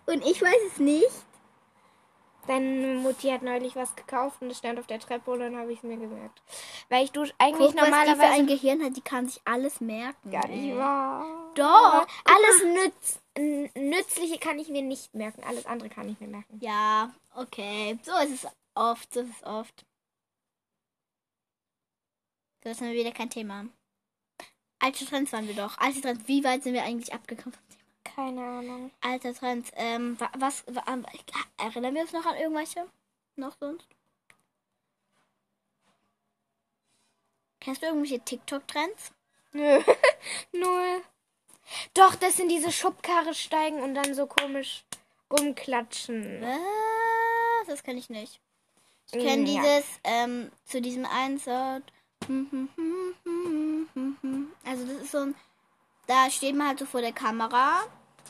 Und 0.06 0.24
ich 0.26 0.42
weiß 0.42 0.60
es 0.72 0.78
nicht. 0.78 1.08
Deine 2.46 2.94
Mutti 2.94 3.28
hat 3.28 3.42
neulich 3.42 3.76
was 3.76 3.94
gekauft 3.94 4.40
und 4.40 4.50
es 4.50 4.56
stand 4.58 4.78
auf 4.78 4.86
der 4.86 4.98
Treppe 5.00 5.30
und 5.32 5.40
dann 5.40 5.56
habe 5.56 5.70
ich 5.70 5.78
es 5.78 5.82
mir 5.84 5.98
gemerkt. 5.98 6.40
Weil 6.88 7.04
ich 7.04 7.12
dusche 7.12 7.34
eigentlich 7.38 7.72
Guck, 7.72 7.76
was 7.76 7.84
die 7.84 7.90
für 7.90 7.90
normalerweise 7.90 8.32
ein 8.40 8.46
Gehirn 8.46 8.82
hat, 8.82 8.96
die 8.96 9.02
kann 9.02 9.28
sich 9.28 9.40
alles 9.44 9.80
merken. 9.82 10.30
gar 10.30 10.48
nicht 10.48 10.74
wahr. 10.76 11.50
Doch. 11.54 12.06
Alles 12.24 12.64
nütz 12.64 13.16
n- 13.16 13.20
Nützliche 13.38 14.38
kann 14.38 14.58
ich 14.58 14.68
mir 14.68 14.82
nicht 14.82 15.14
merken. 15.14 15.42
Alles 15.44 15.66
andere 15.66 15.88
kann 15.88 16.08
ich 16.08 16.18
mir 16.20 16.26
merken. 16.28 16.58
Ja, 16.60 17.14
okay. 17.34 17.98
So 18.02 18.12
ist 18.18 18.44
es 18.44 18.50
oft, 18.74 19.12
so 19.14 19.20
ist 19.20 19.30
es 19.36 19.42
oft. 19.46 19.86
So 22.64 22.70
ist 22.70 22.80
dann 22.80 22.92
wieder 22.92 23.12
kein 23.12 23.30
Thema. 23.30 23.66
Alte 24.80 25.04
Trends 25.06 25.32
waren 25.32 25.46
wir 25.46 25.54
doch. 25.54 25.78
Alte 25.78 26.00
Trends, 26.00 26.26
wie 26.26 26.42
weit 26.44 26.62
sind 26.64 26.72
wir 26.74 26.82
eigentlich 26.84 27.12
abgekommen 27.12 27.52
vom 27.52 27.68
Thema? 27.68 27.84
Keine 28.04 28.40
Ahnung. 28.42 28.90
Alte 29.00 29.32
Trends, 29.34 29.70
ähm, 29.74 30.18
wa- 30.20 30.32
was, 30.38 30.64
wa- 30.66 30.84
ähm, 30.88 31.06
erinnern 31.58 31.94
wir 31.94 32.02
uns 32.02 32.12
noch 32.12 32.26
an 32.26 32.36
irgendwelche? 32.36 32.88
Noch 33.36 33.56
sonst? 33.60 33.86
Kennst 37.60 37.82
du 37.82 37.86
irgendwelche 37.86 38.20
TikTok-Trends? 38.20 39.12
Nö. 39.52 39.80
Null. 40.52 41.02
Doch, 41.94 42.14
das 42.14 42.36
sind 42.36 42.48
diese 42.50 42.72
Schubkarre 42.72 43.34
steigen 43.34 43.82
und 43.82 43.94
dann 43.94 44.14
so 44.14 44.26
komisch 44.26 44.84
rumklatschen. 45.30 46.40
Was? 46.42 47.66
Das 47.66 47.82
kenne 47.82 47.98
ich 47.98 48.08
nicht. 48.10 48.40
Ich 49.12 49.18
kenne 49.24 49.42
Mm, 49.42 49.46
ja. 49.46 49.62
dieses, 49.62 49.84
ähm, 50.04 50.50
zu 50.66 50.80
diesem 50.80 51.04
einen 51.06 51.38
Sound. 51.38 51.84
Also 54.64 54.84
das 54.84 55.02
ist 55.02 55.12
so 55.12 55.18
ein, 55.18 55.34
da 56.06 56.30
steht 56.30 56.54
man 56.56 56.68
halt 56.68 56.78
so 56.78 56.86
vor 56.86 57.00
der 57.00 57.12
Kamera 57.12 57.80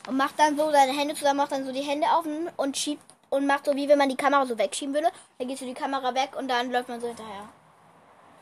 und 0.07 0.17
macht 0.17 0.39
dann 0.39 0.57
so 0.57 0.71
seine 0.71 0.93
Hände 0.93 1.15
zusammen, 1.15 1.39
macht 1.39 1.53
dann 1.53 1.65
so 1.67 1.73
die 1.73 1.81
Hände 1.83 2.07
auf 2.13 2.25
und 2.57 2.77
schiebt 2.77 3.03
und 3.31 3.47
macht 3.47 3.67
so, 3.67 3.75
wie 3.75 3.89
wenn 3.89 3.99
man 3.99 4.09
die 4.09 4.17
Kamera 4.17 4.47
so 4.47 4.57
wegschieben 4.59 4.95
würde. 4.95 5.11
Dann 5.39 5.49
geht 5.49 5.59
so 5.59 5.67
die 5.67 5.75
Kamera 5.75 6.15
weg 6.15 6.31
und 6.37 6.49
dann 6.49 6.71
läuft 6.71 6.89
man 6.89 7.01
so 7.01 7.09
hinterher. 7.09 7.49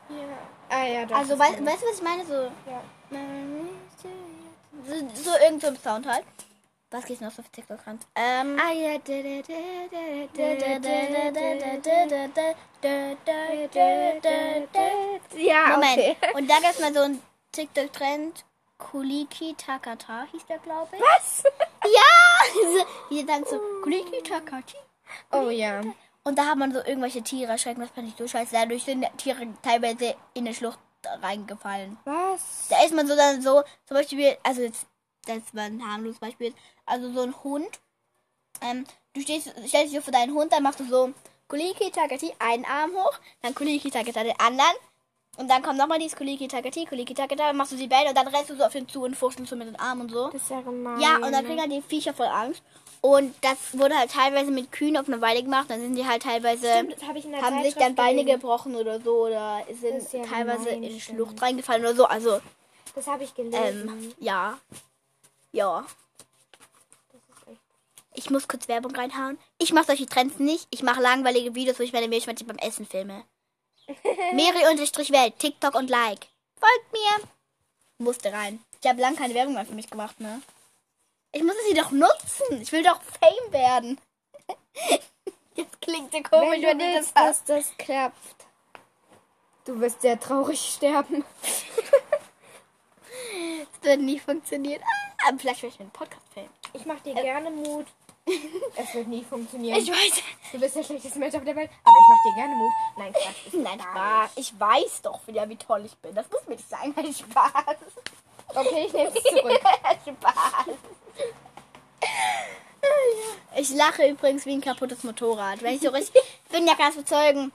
Ja. 0.09 0.15
Ah 0.69 0.85
ja. 0.85 1.07
Also 1.15 1.37
weißt 1.37 1.65
weißt 1.65 1.81
du, 1.81 1.87
was 1.87 1.97
ich 1.97 2.03
meine? 2.03 2.25
So, 2.25 2.33
Ja. 2.69 2.81
So, 5.15 5.31
irgend 5.43 5.61
so 5.61 5.67
ein 5.67 5.77
Sound 5.77 6.07
halt. 6.07 6.23
Was 6.89 7.03
geht's 7.05 7.19
noch 7.19 7.31
so 7.31 7.41
für 7.43 7.51
TikTok 7.51 7.85
ran? 7.85 7.99
Ähm, 8.15 8.57
Ah 8.57 8.71
ja. 15.35 15.67
Moment. 15.75 15.97
okay. 15.99 16.15
Und 16.33 16.49
da 16.49 16.59
gab 16.61 16.71
es 16.71 16.79
mal 16.79 16.93
so 16.93 17.01
einen 17.01 17.21
TikTok-Trend. 17.51 18.45
Kuliki 18.77 19.55
Takata 19.55 20.27
hieß 20.31 20.45
der, 20.45 20.59
glaube 20.59 20.95
ich. 20.95 21.01
Was? 21.01 21.43
Ja! 21.83 22.85
Hier 23.09 23.25
dann 23.25 23.43
so 23.43 23.59
Kuliki 23.81 24.21
Takati. 24.21 24.77
Oh 25.31 25.49
ja. 25.49 25.81
Und 26.23 26.37
da 26.37 26.45
hat 26.45 26.57
man 26.57 26.71
so 26.71 26.79
irgendwelche 26.79 27.21
Tiere 27.23 27.53
erschrecken. 27.53 27.81
Das 27.81 27.89
fand 27.89 28.07
ich 28.07 28.15
so 28.17 28.27
scheiße. 28.27 28.53
Dadurch 28.53 28.83
sind 28.83 29.01
die 29.01 29.17
Tiere 29.17 29.47
teilweise 29.63 30.15
in 30.33 30.45
eine 30.45 30.53
Schlucht 30.53 30.79
reingefallen. 31.21 31.97
Was? 32.05 32.67
Da 32.69 32.83
ist 32.83 32.93
man 32.93 33.07
so 33.07 33.15
dann 33.15 33.41
so, 33.41 33.63
zum 33.85 33.97
Beispiel, 33.97 34.37
also 34.43 34.61
jetzt, 34.61 34.85
das 35.25 35.41
war 35.53 35.63
ein 35.63 35.81
harmloses 35.85 36.19
Beispiel. 36.19 36.53
Also 36.85 37.11
so 37.11 37.21
ein 37.21 37.43
Hund. 37.43 37.79
Ähm, 38.61 38.85
du 39.13 39.21
stehst, 39.21 39.53
stellst 39.67 39.93
dich 39.93 40.03
vor 40.03 40.13
deinen 40.13 40.33
Hund, 40.33 40.51
dann 40.51 40.63
machst 40.63 40.79
du 40.79 40.85
so 40.85 41.13
Kuliki 41.47 41.91
Takati, 41.91 42.33
einen 42.39 42.65
Arm 42.65 42.91
hoch, 42.91 43.19
dann 43.41 43.55
Kuliki 43.55 43.89
Takata 43.89 44.23
den 44.23 44.39
anderen. 44.39 44.75
Und 45.37 45.49
dann 45.49 45.61
kommt 45.61 45.77
nochmal 45.77 45.99
dieses 45.99 46.17
Kuliki 46.17 46.47
Takati, 46.47 46.85
Kuliki 46.85 47.13
Takata, 47.13 47.47
dann 47.47 47.57
machst 47.57 47.71
du 47.71 47.77
sie 47.77 47.87
beide 47.87 48.09
und 48.09 48.17
dann 48.17 48.27
rennst 48.27 48.49
du 48.49 48.55
so 48.55 48.63
auf 48.63 48.71
den 48.71 48.87
zu 48.87 49.03
und 49.03 49.15
fuchtelst 49.15 49.51
so 49.51 49.55
mit 49.55 49.67
den 49.67 49.79
Armen 49.79 50.01
und 50.01 50.11
so. 50.11 50.29
Das 50.29 50.41
ist 50.41 50.49
ja 50.49 50.61
gemein. 50.61 50.99
Ja, 50.99 51.17
und 51.17 51.31
dann 51.31 51.45
kriegen 51.45 51.61
halt 51.61 51.71
die 51.71 51.81
Viecher 51.81 52.13
voll 52.13 52.27
Angst. 52.27 52.63
Und 53.01 53.33
das 53.41 53.57
wurde 53.77 53.95
halt 53.97 54.11
teilweise 54.11 54.51
mit 54.51 54.71
Kühen 54.71 54.97
auf 54.97 55.07
eine 55.07 55.21
Weide 55.21 55.43
gemacht. 55.43 55.69
Dann 55.69 55.79
sind 55.81 55.95
die 55.95 56.05
halt 56.05 56.23
teilweise, 56.23 56.67
Stimmt, 56.67 56.93
das 56.95 57.03
habe 57.07 57.19
ich 57.19 57.25
in 57.25 57.31
der 57.31 57.41
haben 57.41 57.63
sich 57.63 57.75
dann 57.75 57.95
Beine 57.95 58.23
gelesen. 58.23 58.39
gebrochen 58.41 58.75
oder 58.75 58.99
so. 58.99 59.25
Oder 59.27 59.63
sind 59.79 60.11
ja 60.11 60.25
teilweise 60.25 60.69
in 60.69 60.81
die. 60.81 60.99
Schlucht 60.99 61.41
reingefallen 61.41 61.83
oder 61.83 61.95
so. 61.95 62.05
Also, 62.05 62.39
Das 62.95 63.07
habe 63.07 63.23
ich 63.23 63.33
ähm, 63.37 63.51
gelesen. 63.51 64.13
ja. 64.19 64.59
Ja. 65.51 65.85
echt. 67.47 67.59
Ich 68.13 68.29
muss 68.29 68.47
kurz 68.47 68.67
Werbung 68.67 68.95
reinhauen. 68.95 69.37
Ich 69.59 69.71
mache 69.73 69.85
solche 69.85 70.07
Trends 70.07 70.39
nicht. 70.39 70.67
Ich 70.71 70.83
mache 70.83 71.01
langweilige 71.01 71.55
Videos, 71.55 71.79
wo 71.79 71.83
ich 71.83 71.93
meine 71.93 72.07
Meerschweinchen 72.07 72.47
beim 72.47 72.57
Essen 72.57 72.85
filme. 72.85 73.23
Meri-Welt, 74.33 75.39
TikTok 75.39 75.75
und 75.75 75.89
Like. 75.89 76.27
Folgt 76.59 76.91
mir. 76.91 77.27
Musste 77.99 78.33
rein. 78.33 78.59
Ich 78.81 78.89
habe 78.89 79.01
lange 79.01 79.15
keine 79.15 79.33
Werbung 79.33 79.53
mehr 79.53 79.65
für 79.65 79.73
mich 79.75 79.89
gemacht, 79.89 80.19
ne? 80.19 80.41
Ich 81.37 81.43
muss 81.43 81.53
sie 81.69 81.75
doch 81.75 81.91
nutzen. 81.91 82.61
Ich 82.63 82.71
will 82.71 82.81
doch 82.81 82.99
Fame 82.99 83.53
werden. 83.53 84.01
Jetzt 85.53 85.79
klingt 85.81 86.11
so 86.11 86.19
komisch, 86.23 86.63
wenn, 86.63 86.79
wenn 86.79 86.79
ich 86.79 86.85
du 86.87 86.93
das 86.95 86.95
willst, 86.95 87.15
dass 87.15 87.43
das 87.43 87.77
klappt. 87.77 88.35
Du 89.65 89.79
wirst 89.79 90.01
sehr 90.01 90.19
traurig 90.19 90.59
sterben. 90.75 91.23
Das 93.11 93.83
wird 93.83 94.01
nie 94.01 94.17
funktionieren. 94.17 94.81
Ah, 95.27 95.31
vielleicht 95.37 95.61
werde 95.61 95.75
ich 95.75 95.79
einen 95.79 95.91
Podcast 95.91 96.23
filmen. 96.33 96.49
Ich 96.73 96.87
mach 96.87 96.99
dir 97.01 97.13
gerne 97.13 97.51
Mut. 97.51 97.85
Es 98.75 98.93
wird 98.95 99.07
nie 99.07 99.23
funktionieren. 99.23 99.77
Ich 99.77 99.89
weiß. 99.89 100.23
du 100.51 100.59
bist 100.59 100.75
der 100.75 100.83
schlechteste 100.83 101.19
Mensch 101.19 101.35
auf 101.35 101.43
der 101.43 101.55
Welt, 101.55 101.69
aber 101.83 101.95
ich 101.97 102.07
mach 102.09 102.23
dir 102.23 102.35
gerne 102.35 102.55
Mut. 102.55 102.73
Nein, 102.97 103.13
Quatsch. 103.13 103.53
Nein, 103.53 103.79
Spaß. 103.79 104.31
Ich 104.35 104.59
weiß 104.59 105.01
doch, 105.03 105.21
ja, 105.27 105.47
wie 105.47 105.55
toll 105.55 105.85
ich 105.85 105.95
bin. 105.97 106.15
Das 106.15 106.29
muss 106.31 106.47
mir 106.47 106.55
nicht 106.55 106.67
sagen. 106.67 106.93
Nein, 106.95 107.13
Spaß. 107.13 107.77
Okay, 108.57 108.85
ich 108.87 108.93
nehme 108.93 109.11
es 109.15 109.23
zurück. 109.23 109.61
Spaß. 110.03 110.75
Ich 113.57 113.69
lache 113.69 114.07
übrigens 114.07 114.45
wie 114.47 114.53
ein 114.53 114.61
kaputtes 114.61 115.03
Motorrad. 115.03 115.61
Wenn 115.61 115.75
ich 115.75 115.81
so 115.81 115.89
richtig. 115.89 116.21
Ich 116.45 116.51
bin 116.51 116.65
ja 116.65 116.73
ganz 116.73 116.95
bezeugen. 116.95 117.51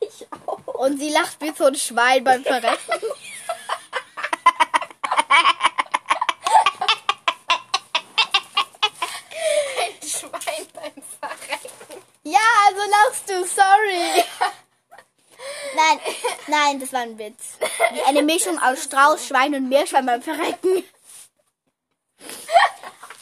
Ich 0.00 0.26
auch. 0.46 0.66
Und 0.74 0.98
sie 0.98 1.10
lacht 1.10 1.40
wie 1.40 1.52
so 1.52 1.66
ein 1.66 1.76
Schwein 1.76 2.24
beim 2.24 2.42
Verrecken. 2.42 3.00
Schwein 10.02 10.66
beim 10.74 11.02
Verrecken. 11.20 12.02
Ja, 12.24 12.40
also 12.66 12.80
lachst 12.90 13.30
du, 13.30 13.44
sorry. 13.46 14.24
Nein, 16.50 16.80
das 16.80 16.92
war 16.92 17.00
ein 17.00 17.18
Witz. 17.18 17.58
Wie 17.92 18.02
eine 18.02 18.22
Mischung 18.22 18.58
aus 18.58 18.82
Strauß, 18.84 19.26
Schwein 19.26 19.54
und 19.54 19.68
Meerschwein 19.68 20.06
beim 20.06 20.22
Verrecken. 20.22 20.84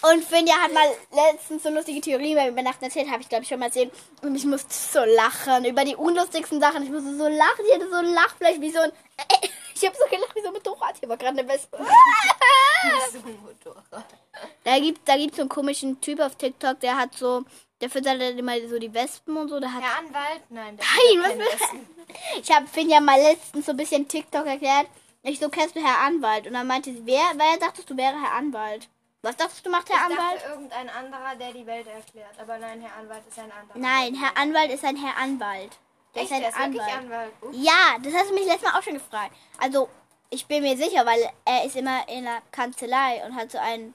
Und 0.00 0.24
Finja 0.24 0.54
hat 0.54 0.72
mal 0.72 0.86
letztens 1.10 1.64
so 1.64 1.70
lustige 1.70 2.00
Theorien 2.00 2.36
bei 2.36 2.48
Übernachten 2.48 2.84
erzählt, 2.84 3.10
habe 3.10 3.20
ich 3.20 3.28
glaube 3.28 3.42
ich 3.42 3.48
schon 3.48 3.58
mal 3.58 3.66
erzählt. 3.66 3.92
Und 4.22 4.34
ich 4.36 4.44
musste 4.44 4.72
so 4.72 5.04
lachen 5.04 5.64
über 5.64 5.84
die 5.84 5.96
unlustigsten 5.96 6.60
Sachen. 6.60 6.84
Ich 6.84 6.90
musste 6.90 7.16
so 7.16 7.26
lachen. 7.26 7.64
Die 7.68 7.74
hatte 7.74 7.90
so 7.90 7.96
ein 7.96 8.14
Lachfleisch 8.14 8.60
wie 8.60 8.70
so 8.70 8.80
ein. 8.80 8.92
Ich 9.80 9.86
habe 9.86 9.96
so 9.96 10.10
gelacht 10.10 10.34
wie 10.34 10.40
so 10.40 10.48
ein 10.48 10.54
Motorrad. 10.54 10.96
Hier 10.98 11.08
war 11.08 11.16
gerade 11.16 11.38
eine 11.38 11.48
Wespe. 11.48 11.78
So 13.12 13.18
ein 13.18 13.38
Motorrad. 13.40 14.06
Da 14.64 14.78
gibt 14.80 15.08
da 15.08 15.16
gibt's 15.16 15.36
so 15.36 15.42
einen 15.42 15.48
komischen 15.48 16.00
Typ 16.00 16.18
auf 16.18 16.34
TikTok, 16.34 16.80
der 16.80 16.96
hat 16.96 17.14
so. 17.14 17.44
Der 17.80 17.88
füttert 17.90 18.20
dann 18.20 18.36
immer 18.38 18.54
so 18.68 18.78
die 18.78 18.92
Wespen 18.92 19.36
und 19.36 19.48
so. 19.48 19.60
Der 19.60 19.72
hat 19.72 19.82
Herr 19.82 19.98
Anwalt? 19.98 20.42
Nein, 20.50 20.76
der 20.76 20.86
Nein, 21.22 21.38
was 21.38 21.38
will 21.38 21.80
Ich 22.42 22.50
habe 22.50 22.66
Finja 22.66 23.00
mal 23.00 23.20
letztens 23.20 23.66
so 23.66 23.72
ein 23.72 23.76
bisschen 23.76 24.08
TikTok 24.08 24.46
erklärt. 24.46 24.88
Ich 25.22 25.38
so, 25.38 25.48
kennst 25.48 25.76
du 25.76 25.80
Herr 25.80 25.98
Anwalt? 26.00 26.46
Und 26.46 26.54
dann 26.54 26.66
meinte 26.66 26.92
sie, 26.92 27.02
wer, 27.04 27.32
wer 27.36 27.56
dachtest 27.58 27.88
du 27.90 27.96
wäre 27.96 28.20
Herr 28.20 28.32
Anwalt? 28.34 28.88
Was 29.22 29.36
dachtest 29.36 29.64
du 29.66 29.70
macht 29.70 29.88
Herr 29.88 29.96
Ich 29.96 30.16
Anwalt? 30.16 30.40
dachte 30.40 30.52
irgendein 30.52 30.88
anderer, 30.90 31.36
der 31.36 31.52
die 31.52 31.66
Welt 31.66 31.86
erklärt. 31.86 32.38
Aber 32.40 32.58
nein, 32.58 32.80
Herr 32.80 32.96
Anwalt 32.96 33.22
ist 33.28 33.38
ein 33.38 33.50
anderer. 33.52 33.78
Nein, 33.78 34.14
Herr 34.14 34.36
Anwalt 34.36 34.72
ist 34.72 34.84
ein 34.84 34.96
Herr 34.96 35.16
Anwalt. 35.16 35.76
Der 36.14 36.22
Echt, 36.22 36.30
ist 36.30 36.36
ein 36.36 36.40
der 36.40 36.50
ist 36.50 36.56
Anwalt. 36.58 36.94
Anwalt. 36.98 37.32
Ja, 37.52 37.96
das 38.02 38.14
hast 38.14 38.30
du 38.30 38.34
mich 38.34 38.46
letztes 38.46 38.62
Mal 38.72 38.78
auch 38.78 38.82
schon 38.82 38.94
gefragt. 38.94 39.32
Also, 39.58 39.88
ich 40.30 40.46
bin 40.46 40.62
mir 40.62 40.76
sicher, 40.76 41.04
weil 41.06 41.28
er 41.44 41.64
ist 41.64 41.76
immer 41.76 42.08
in 42.08 42.24
der 42.24 42.42
Kanzlei 42.52 43.24
und 43.26 43.34
hat 43.34 43.50
so 43.50 43.58
einen 43.58 43.94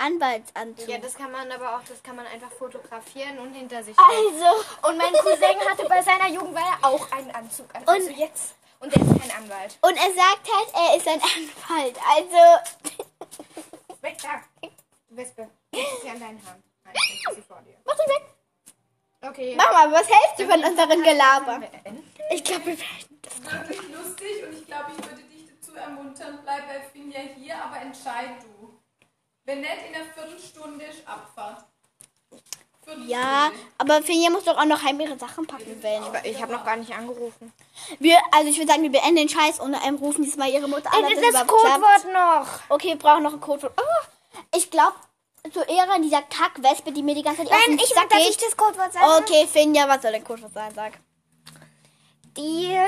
Anwaltsanzug. 0.00 0.88
Ja, 0.88 0.98
das 0.98 1.14
kann 1.14 1.30
man 1.30 1.50
aber 1.52 1.76
auch, 1.76 1.82
das 1.88 2.02
kann 2.02 2.16
man 2.16 2.26
einfach 2.26 2.50
fotografieren 2.52 3.38
und 3.38 3.52
hinter 3.54 3.82
sich 3.84 3.94
stellen. 3.94 4.42
also, 4.42 4.88
Und 4.88 4.96
mein 4.98 5.12
Cousin 5.12 5.60
hatte 5.68 5.84
bei 5.88 6.02
seiner 6.02 6.28
Jugend 6.28 6.54
war 6.54 6.78
er 6.80 6.88
auch 6.88 7.12
einen 7.12 7.30
Anzug 7.32 7.72
an. 7.74 7.82
Und- 7.82 7.88
also 7.88 8.10
jetzt. 8.10 8.54
Und 8.80 8.94
der 8.94 9.02
ist 9.02 9.20
kein 9.20 9.30
Anwalt. 9.42 9.78
und 9.82 9.94
er 9.96 10.12
sagt 10.14 10.48
halt, 10.50 10.68
er 10.74 10.96
ist 10.96 11.06
ein 11.06 11.20
Anwalt. 11.20 11.96
Also, 12.16 14.00
Weg 14.00 14.16
da. 14.22 14.42
Du 15.10 15.16
Wespe. 15.16 15.50
Sie 15.72 16.08
an 16.08 16.18
deinen 16.18 16.40
Haaren. 16.46 16.62
Nein, 16.84 16.94
ist 17.28 17.34
sie 17.36 17.42
vor 17.42 17.60
dir. 17.60 17.76
mach 17.84 17.94
dich 17.94 18.06
weg. 18.08 18.22
Okay. 19.22 19.54
Mach 19.54 19.70
mal, 19.70 19.92
was 19.92 20.08
hältst 20.08 20.38
du 20.38 20.46
von 20.48 20.64
unserem 20.64 21.02
Gelaber? 21.02 21.60
Ich 22.30 22.42
glaube, 22.42 22.64
wir 22.66 22.78
werden 22.78 23.20
das. 23.20 23.42
Wirklich 23.68 23.82
lustig 23.94 24.44
und 24.46 24.52
ich 24.54 24.66
glaube, 24.66 24.92
ich 24.96 25.04
würde 25.10 25.22
dich 25.24 25.46
dazu 25.50 25.76
ermuntern, 25.76 26.38
bleib 26.42 26.66
bei 26.66 26.80
Finja 26.90 27.20
hier, 27.36 27.62
aber 27.62 27.76
entscheid 27.82 28.30
du. 28.40 28.59
Wenn 29.50 29.62
nicht, 29.62 29.70
in 29.88 29.94
einer 29.96 30.04
Viertelstunde 30.04 30.84
ist 30.84 31.00
Abfahrt. 31.08 31.64
Viertelstunde. 32.84 33.10
Ja, 33.12 33.50
aber 33.78 34.00
Finja 34.00 34.30
muss 34.30 34.44
doch 34.44 34.56
auch 34.56 34.64
noch 34.64 34.80
heim 34.80 35.00
ihre 35.00 35.18
Sachen 35.18 35.44
packen, 35.44 35.76
wenn. 35.82 36.02
Ich 36.22 36.40
habe 36.40 36.52
noch 36.52 36.64
gar 36.64 36.76
nicht 36.76 36.94
angerufen. 36.94 37.52
Wir, 37.98 38.16
also 38.30 38.48
ich 38.48 38.58
würde 38.58 38.70
sagen, 38.70 38.84
wir 38.84 38.92
beenden 38.92 39.16
den 39.16 39.28
Scheiß 39.28 39.58
und 39.58 39.74
ähm, 39.84 39.96
rufen 39.96 40.22
diesmal 40.22 40.50
ihre 40.50 40.68
Mutter 40.68 40.92
an. 40.94 41.04
ob 41.04 41.10
das 41.10 41.30
klappt. 41.32 41.48
Codewort 41.48 42.12
noch. 42.12 42.46
Okay, 42.68 42.90
wir 42.90 42.98
brauchen 42.98 43.24
noch 43.24 43.32
ein 43.32 43.40
Codewort. 43.40 43.72
Oh, 43.76 44.36
ich 44.56 44.70
glaube, 44.70 44.94
zu 45.52 45.62
Ehre 45.62 46.00
dieser 46.00 46.22
Kackwespe, 46.22 46.92
die 46.92 47.02
mir 47.02 47.16
die 47.16 47.24
ganze 47.24 47.42
Zeit 47.42 47.50
auf 47.50 47.58
Nein, 47.58 47.76
den 47.76 47.84
ich 47.84 47.88
Sack 47.88 48.02
sag, 48.02 48.10
dass 48.10 48.18
geht. 48.20 48.30
ich 48.30 48.36
das 48.36 48.56
Codewort 48.56 48.92
sage. 48.92 49.24
Okay, 49.24 49.48
Finja, 49.52 49.88
was 49.88 50.00
soll 50.00 50.12
dein 50.12 50.22
Codewort 50.22 50.54
sein? 50.54 50.72
Sag. 50.76 50.92
Die 52.36 52.78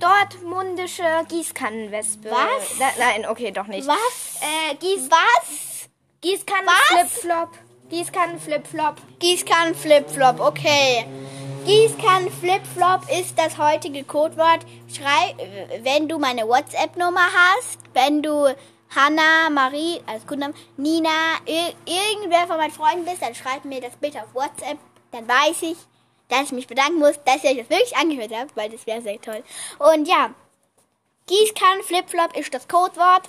dortmundische 0.00 1.04
Gießkannenwespe. 1.28 2.30
Was? 2.30 2.78
Na, 2.78 2.86
nein, 2.98 3.26
okay, 3.28 3.50
doch 3.50 3.66
nicht. 3.66 3.86
Was? 3.86 4.40
Äh, 4.40 4.74
Gieß 4.76 5.08
Was? 5.10 5.88
Gießkannen 6.20 6.66
Was? 6.66 7.10
Flipflop. 7.20 7.50
Gießkannen 7.90 8.38
Flipflop. 8.38 8.96
Gießkannen 9.18 9.74
Flipflop, 9.74 10.38
okay. 10.40 11.06
Gießkannen 11.66 12.30
Flipflop 12.30 13.02
ist 13.20 13.36
das 13.36 13.58
heutige 13.58 14.04
Codewort. 14.04 14.60
Schrei, 14.88 15.34
wenn 15.82 16.08
du 16.08 16.18
meine 16.18 16.46
WhatsApp-Nummer 16.46 17.26
hast, 17.34 17.78
wenn 17.92 18.22
du 18.22 18.54
Hanna, 18.94 19.50
Marie, 19.50 20.00
als 20.06 20.26
Kundennamen, 20.26 20.56
Nina, 20.76 21.10
ir 21.46 21.74
irgendwer 21.84 22.46
von 22.46 22.56
meinen 22.56 22.72
Freunden 22.72 23.04
bist, 23.04 23.22
dann 23.22 23.34
schreib 23.34 23.64
mir 23.64 23.80
das 23.80 23.96
bitte 23.96 24.18
auf 24.22 24.34
WhatsApp. 24.34 24.78
Dann 25.12 25.26
weiß 25.26 25.62
ich, 25.62 25.76
dass 26.30 26.46
ich 26.46 26.52
mich 26.52 26.66
bedanken 26.66 26.98
muss, 26.98 27.22
dass 27.24 27.44
ihr 27.44 27.50
euch 27.50 27.58
das 27.58 27.70
wirklich 27.70 27.96
angehört 27.96 28.32
habt, 28.34 28.56
weil 28.56 28.70
das 28.70 28.86
wäre 28.86 29.02
sehr 29.02 29.20
toll. 29.20 29.42
Und 29.78 30.06
ja, 30.06 30.30
Gießkannen 31.26 31.82
Flipflop 31.82 32.36
ist 32.36 32.52
das 32.52 32.66
Codewort. 32.66 33.28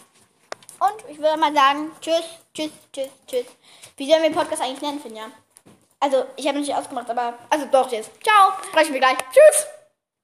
Und 0.79 1.09
ich 1.09 1.19
würde 1.19 1.37
mal 1.37 1.53
sagen, 1.53 1.91
tschüss, 2.01 2.23
tschüss, 2.53 2.71
tschüss, 2.91 3.09
tschüss. 3.27 3.45
Wie 3.97 4.09
sollen 4.09 4.23
wir 4.23 4.29
den 4.29 4.35
Podcast 4.35 4.61
eigentlich 4.61 4.81
nennen, 4.81 4.99
Finja? 4.99 5.25
Also, 5.99 6.25
ich 6.35 6.47
habe 6.47 6.59
nicht 6.59 6.73
ausgemacht, 6.73 7.09
aber. 7.11 7.37
Also 7.51 7.67
doch 7.71 7.91
jetzt. 7.91 8.09
Ciao, 8.23 8.53
sprechen 8.67 8.93
wir 8.93 8.99
gleich. 8.99 9.17
Tschüss. 9.31 9.80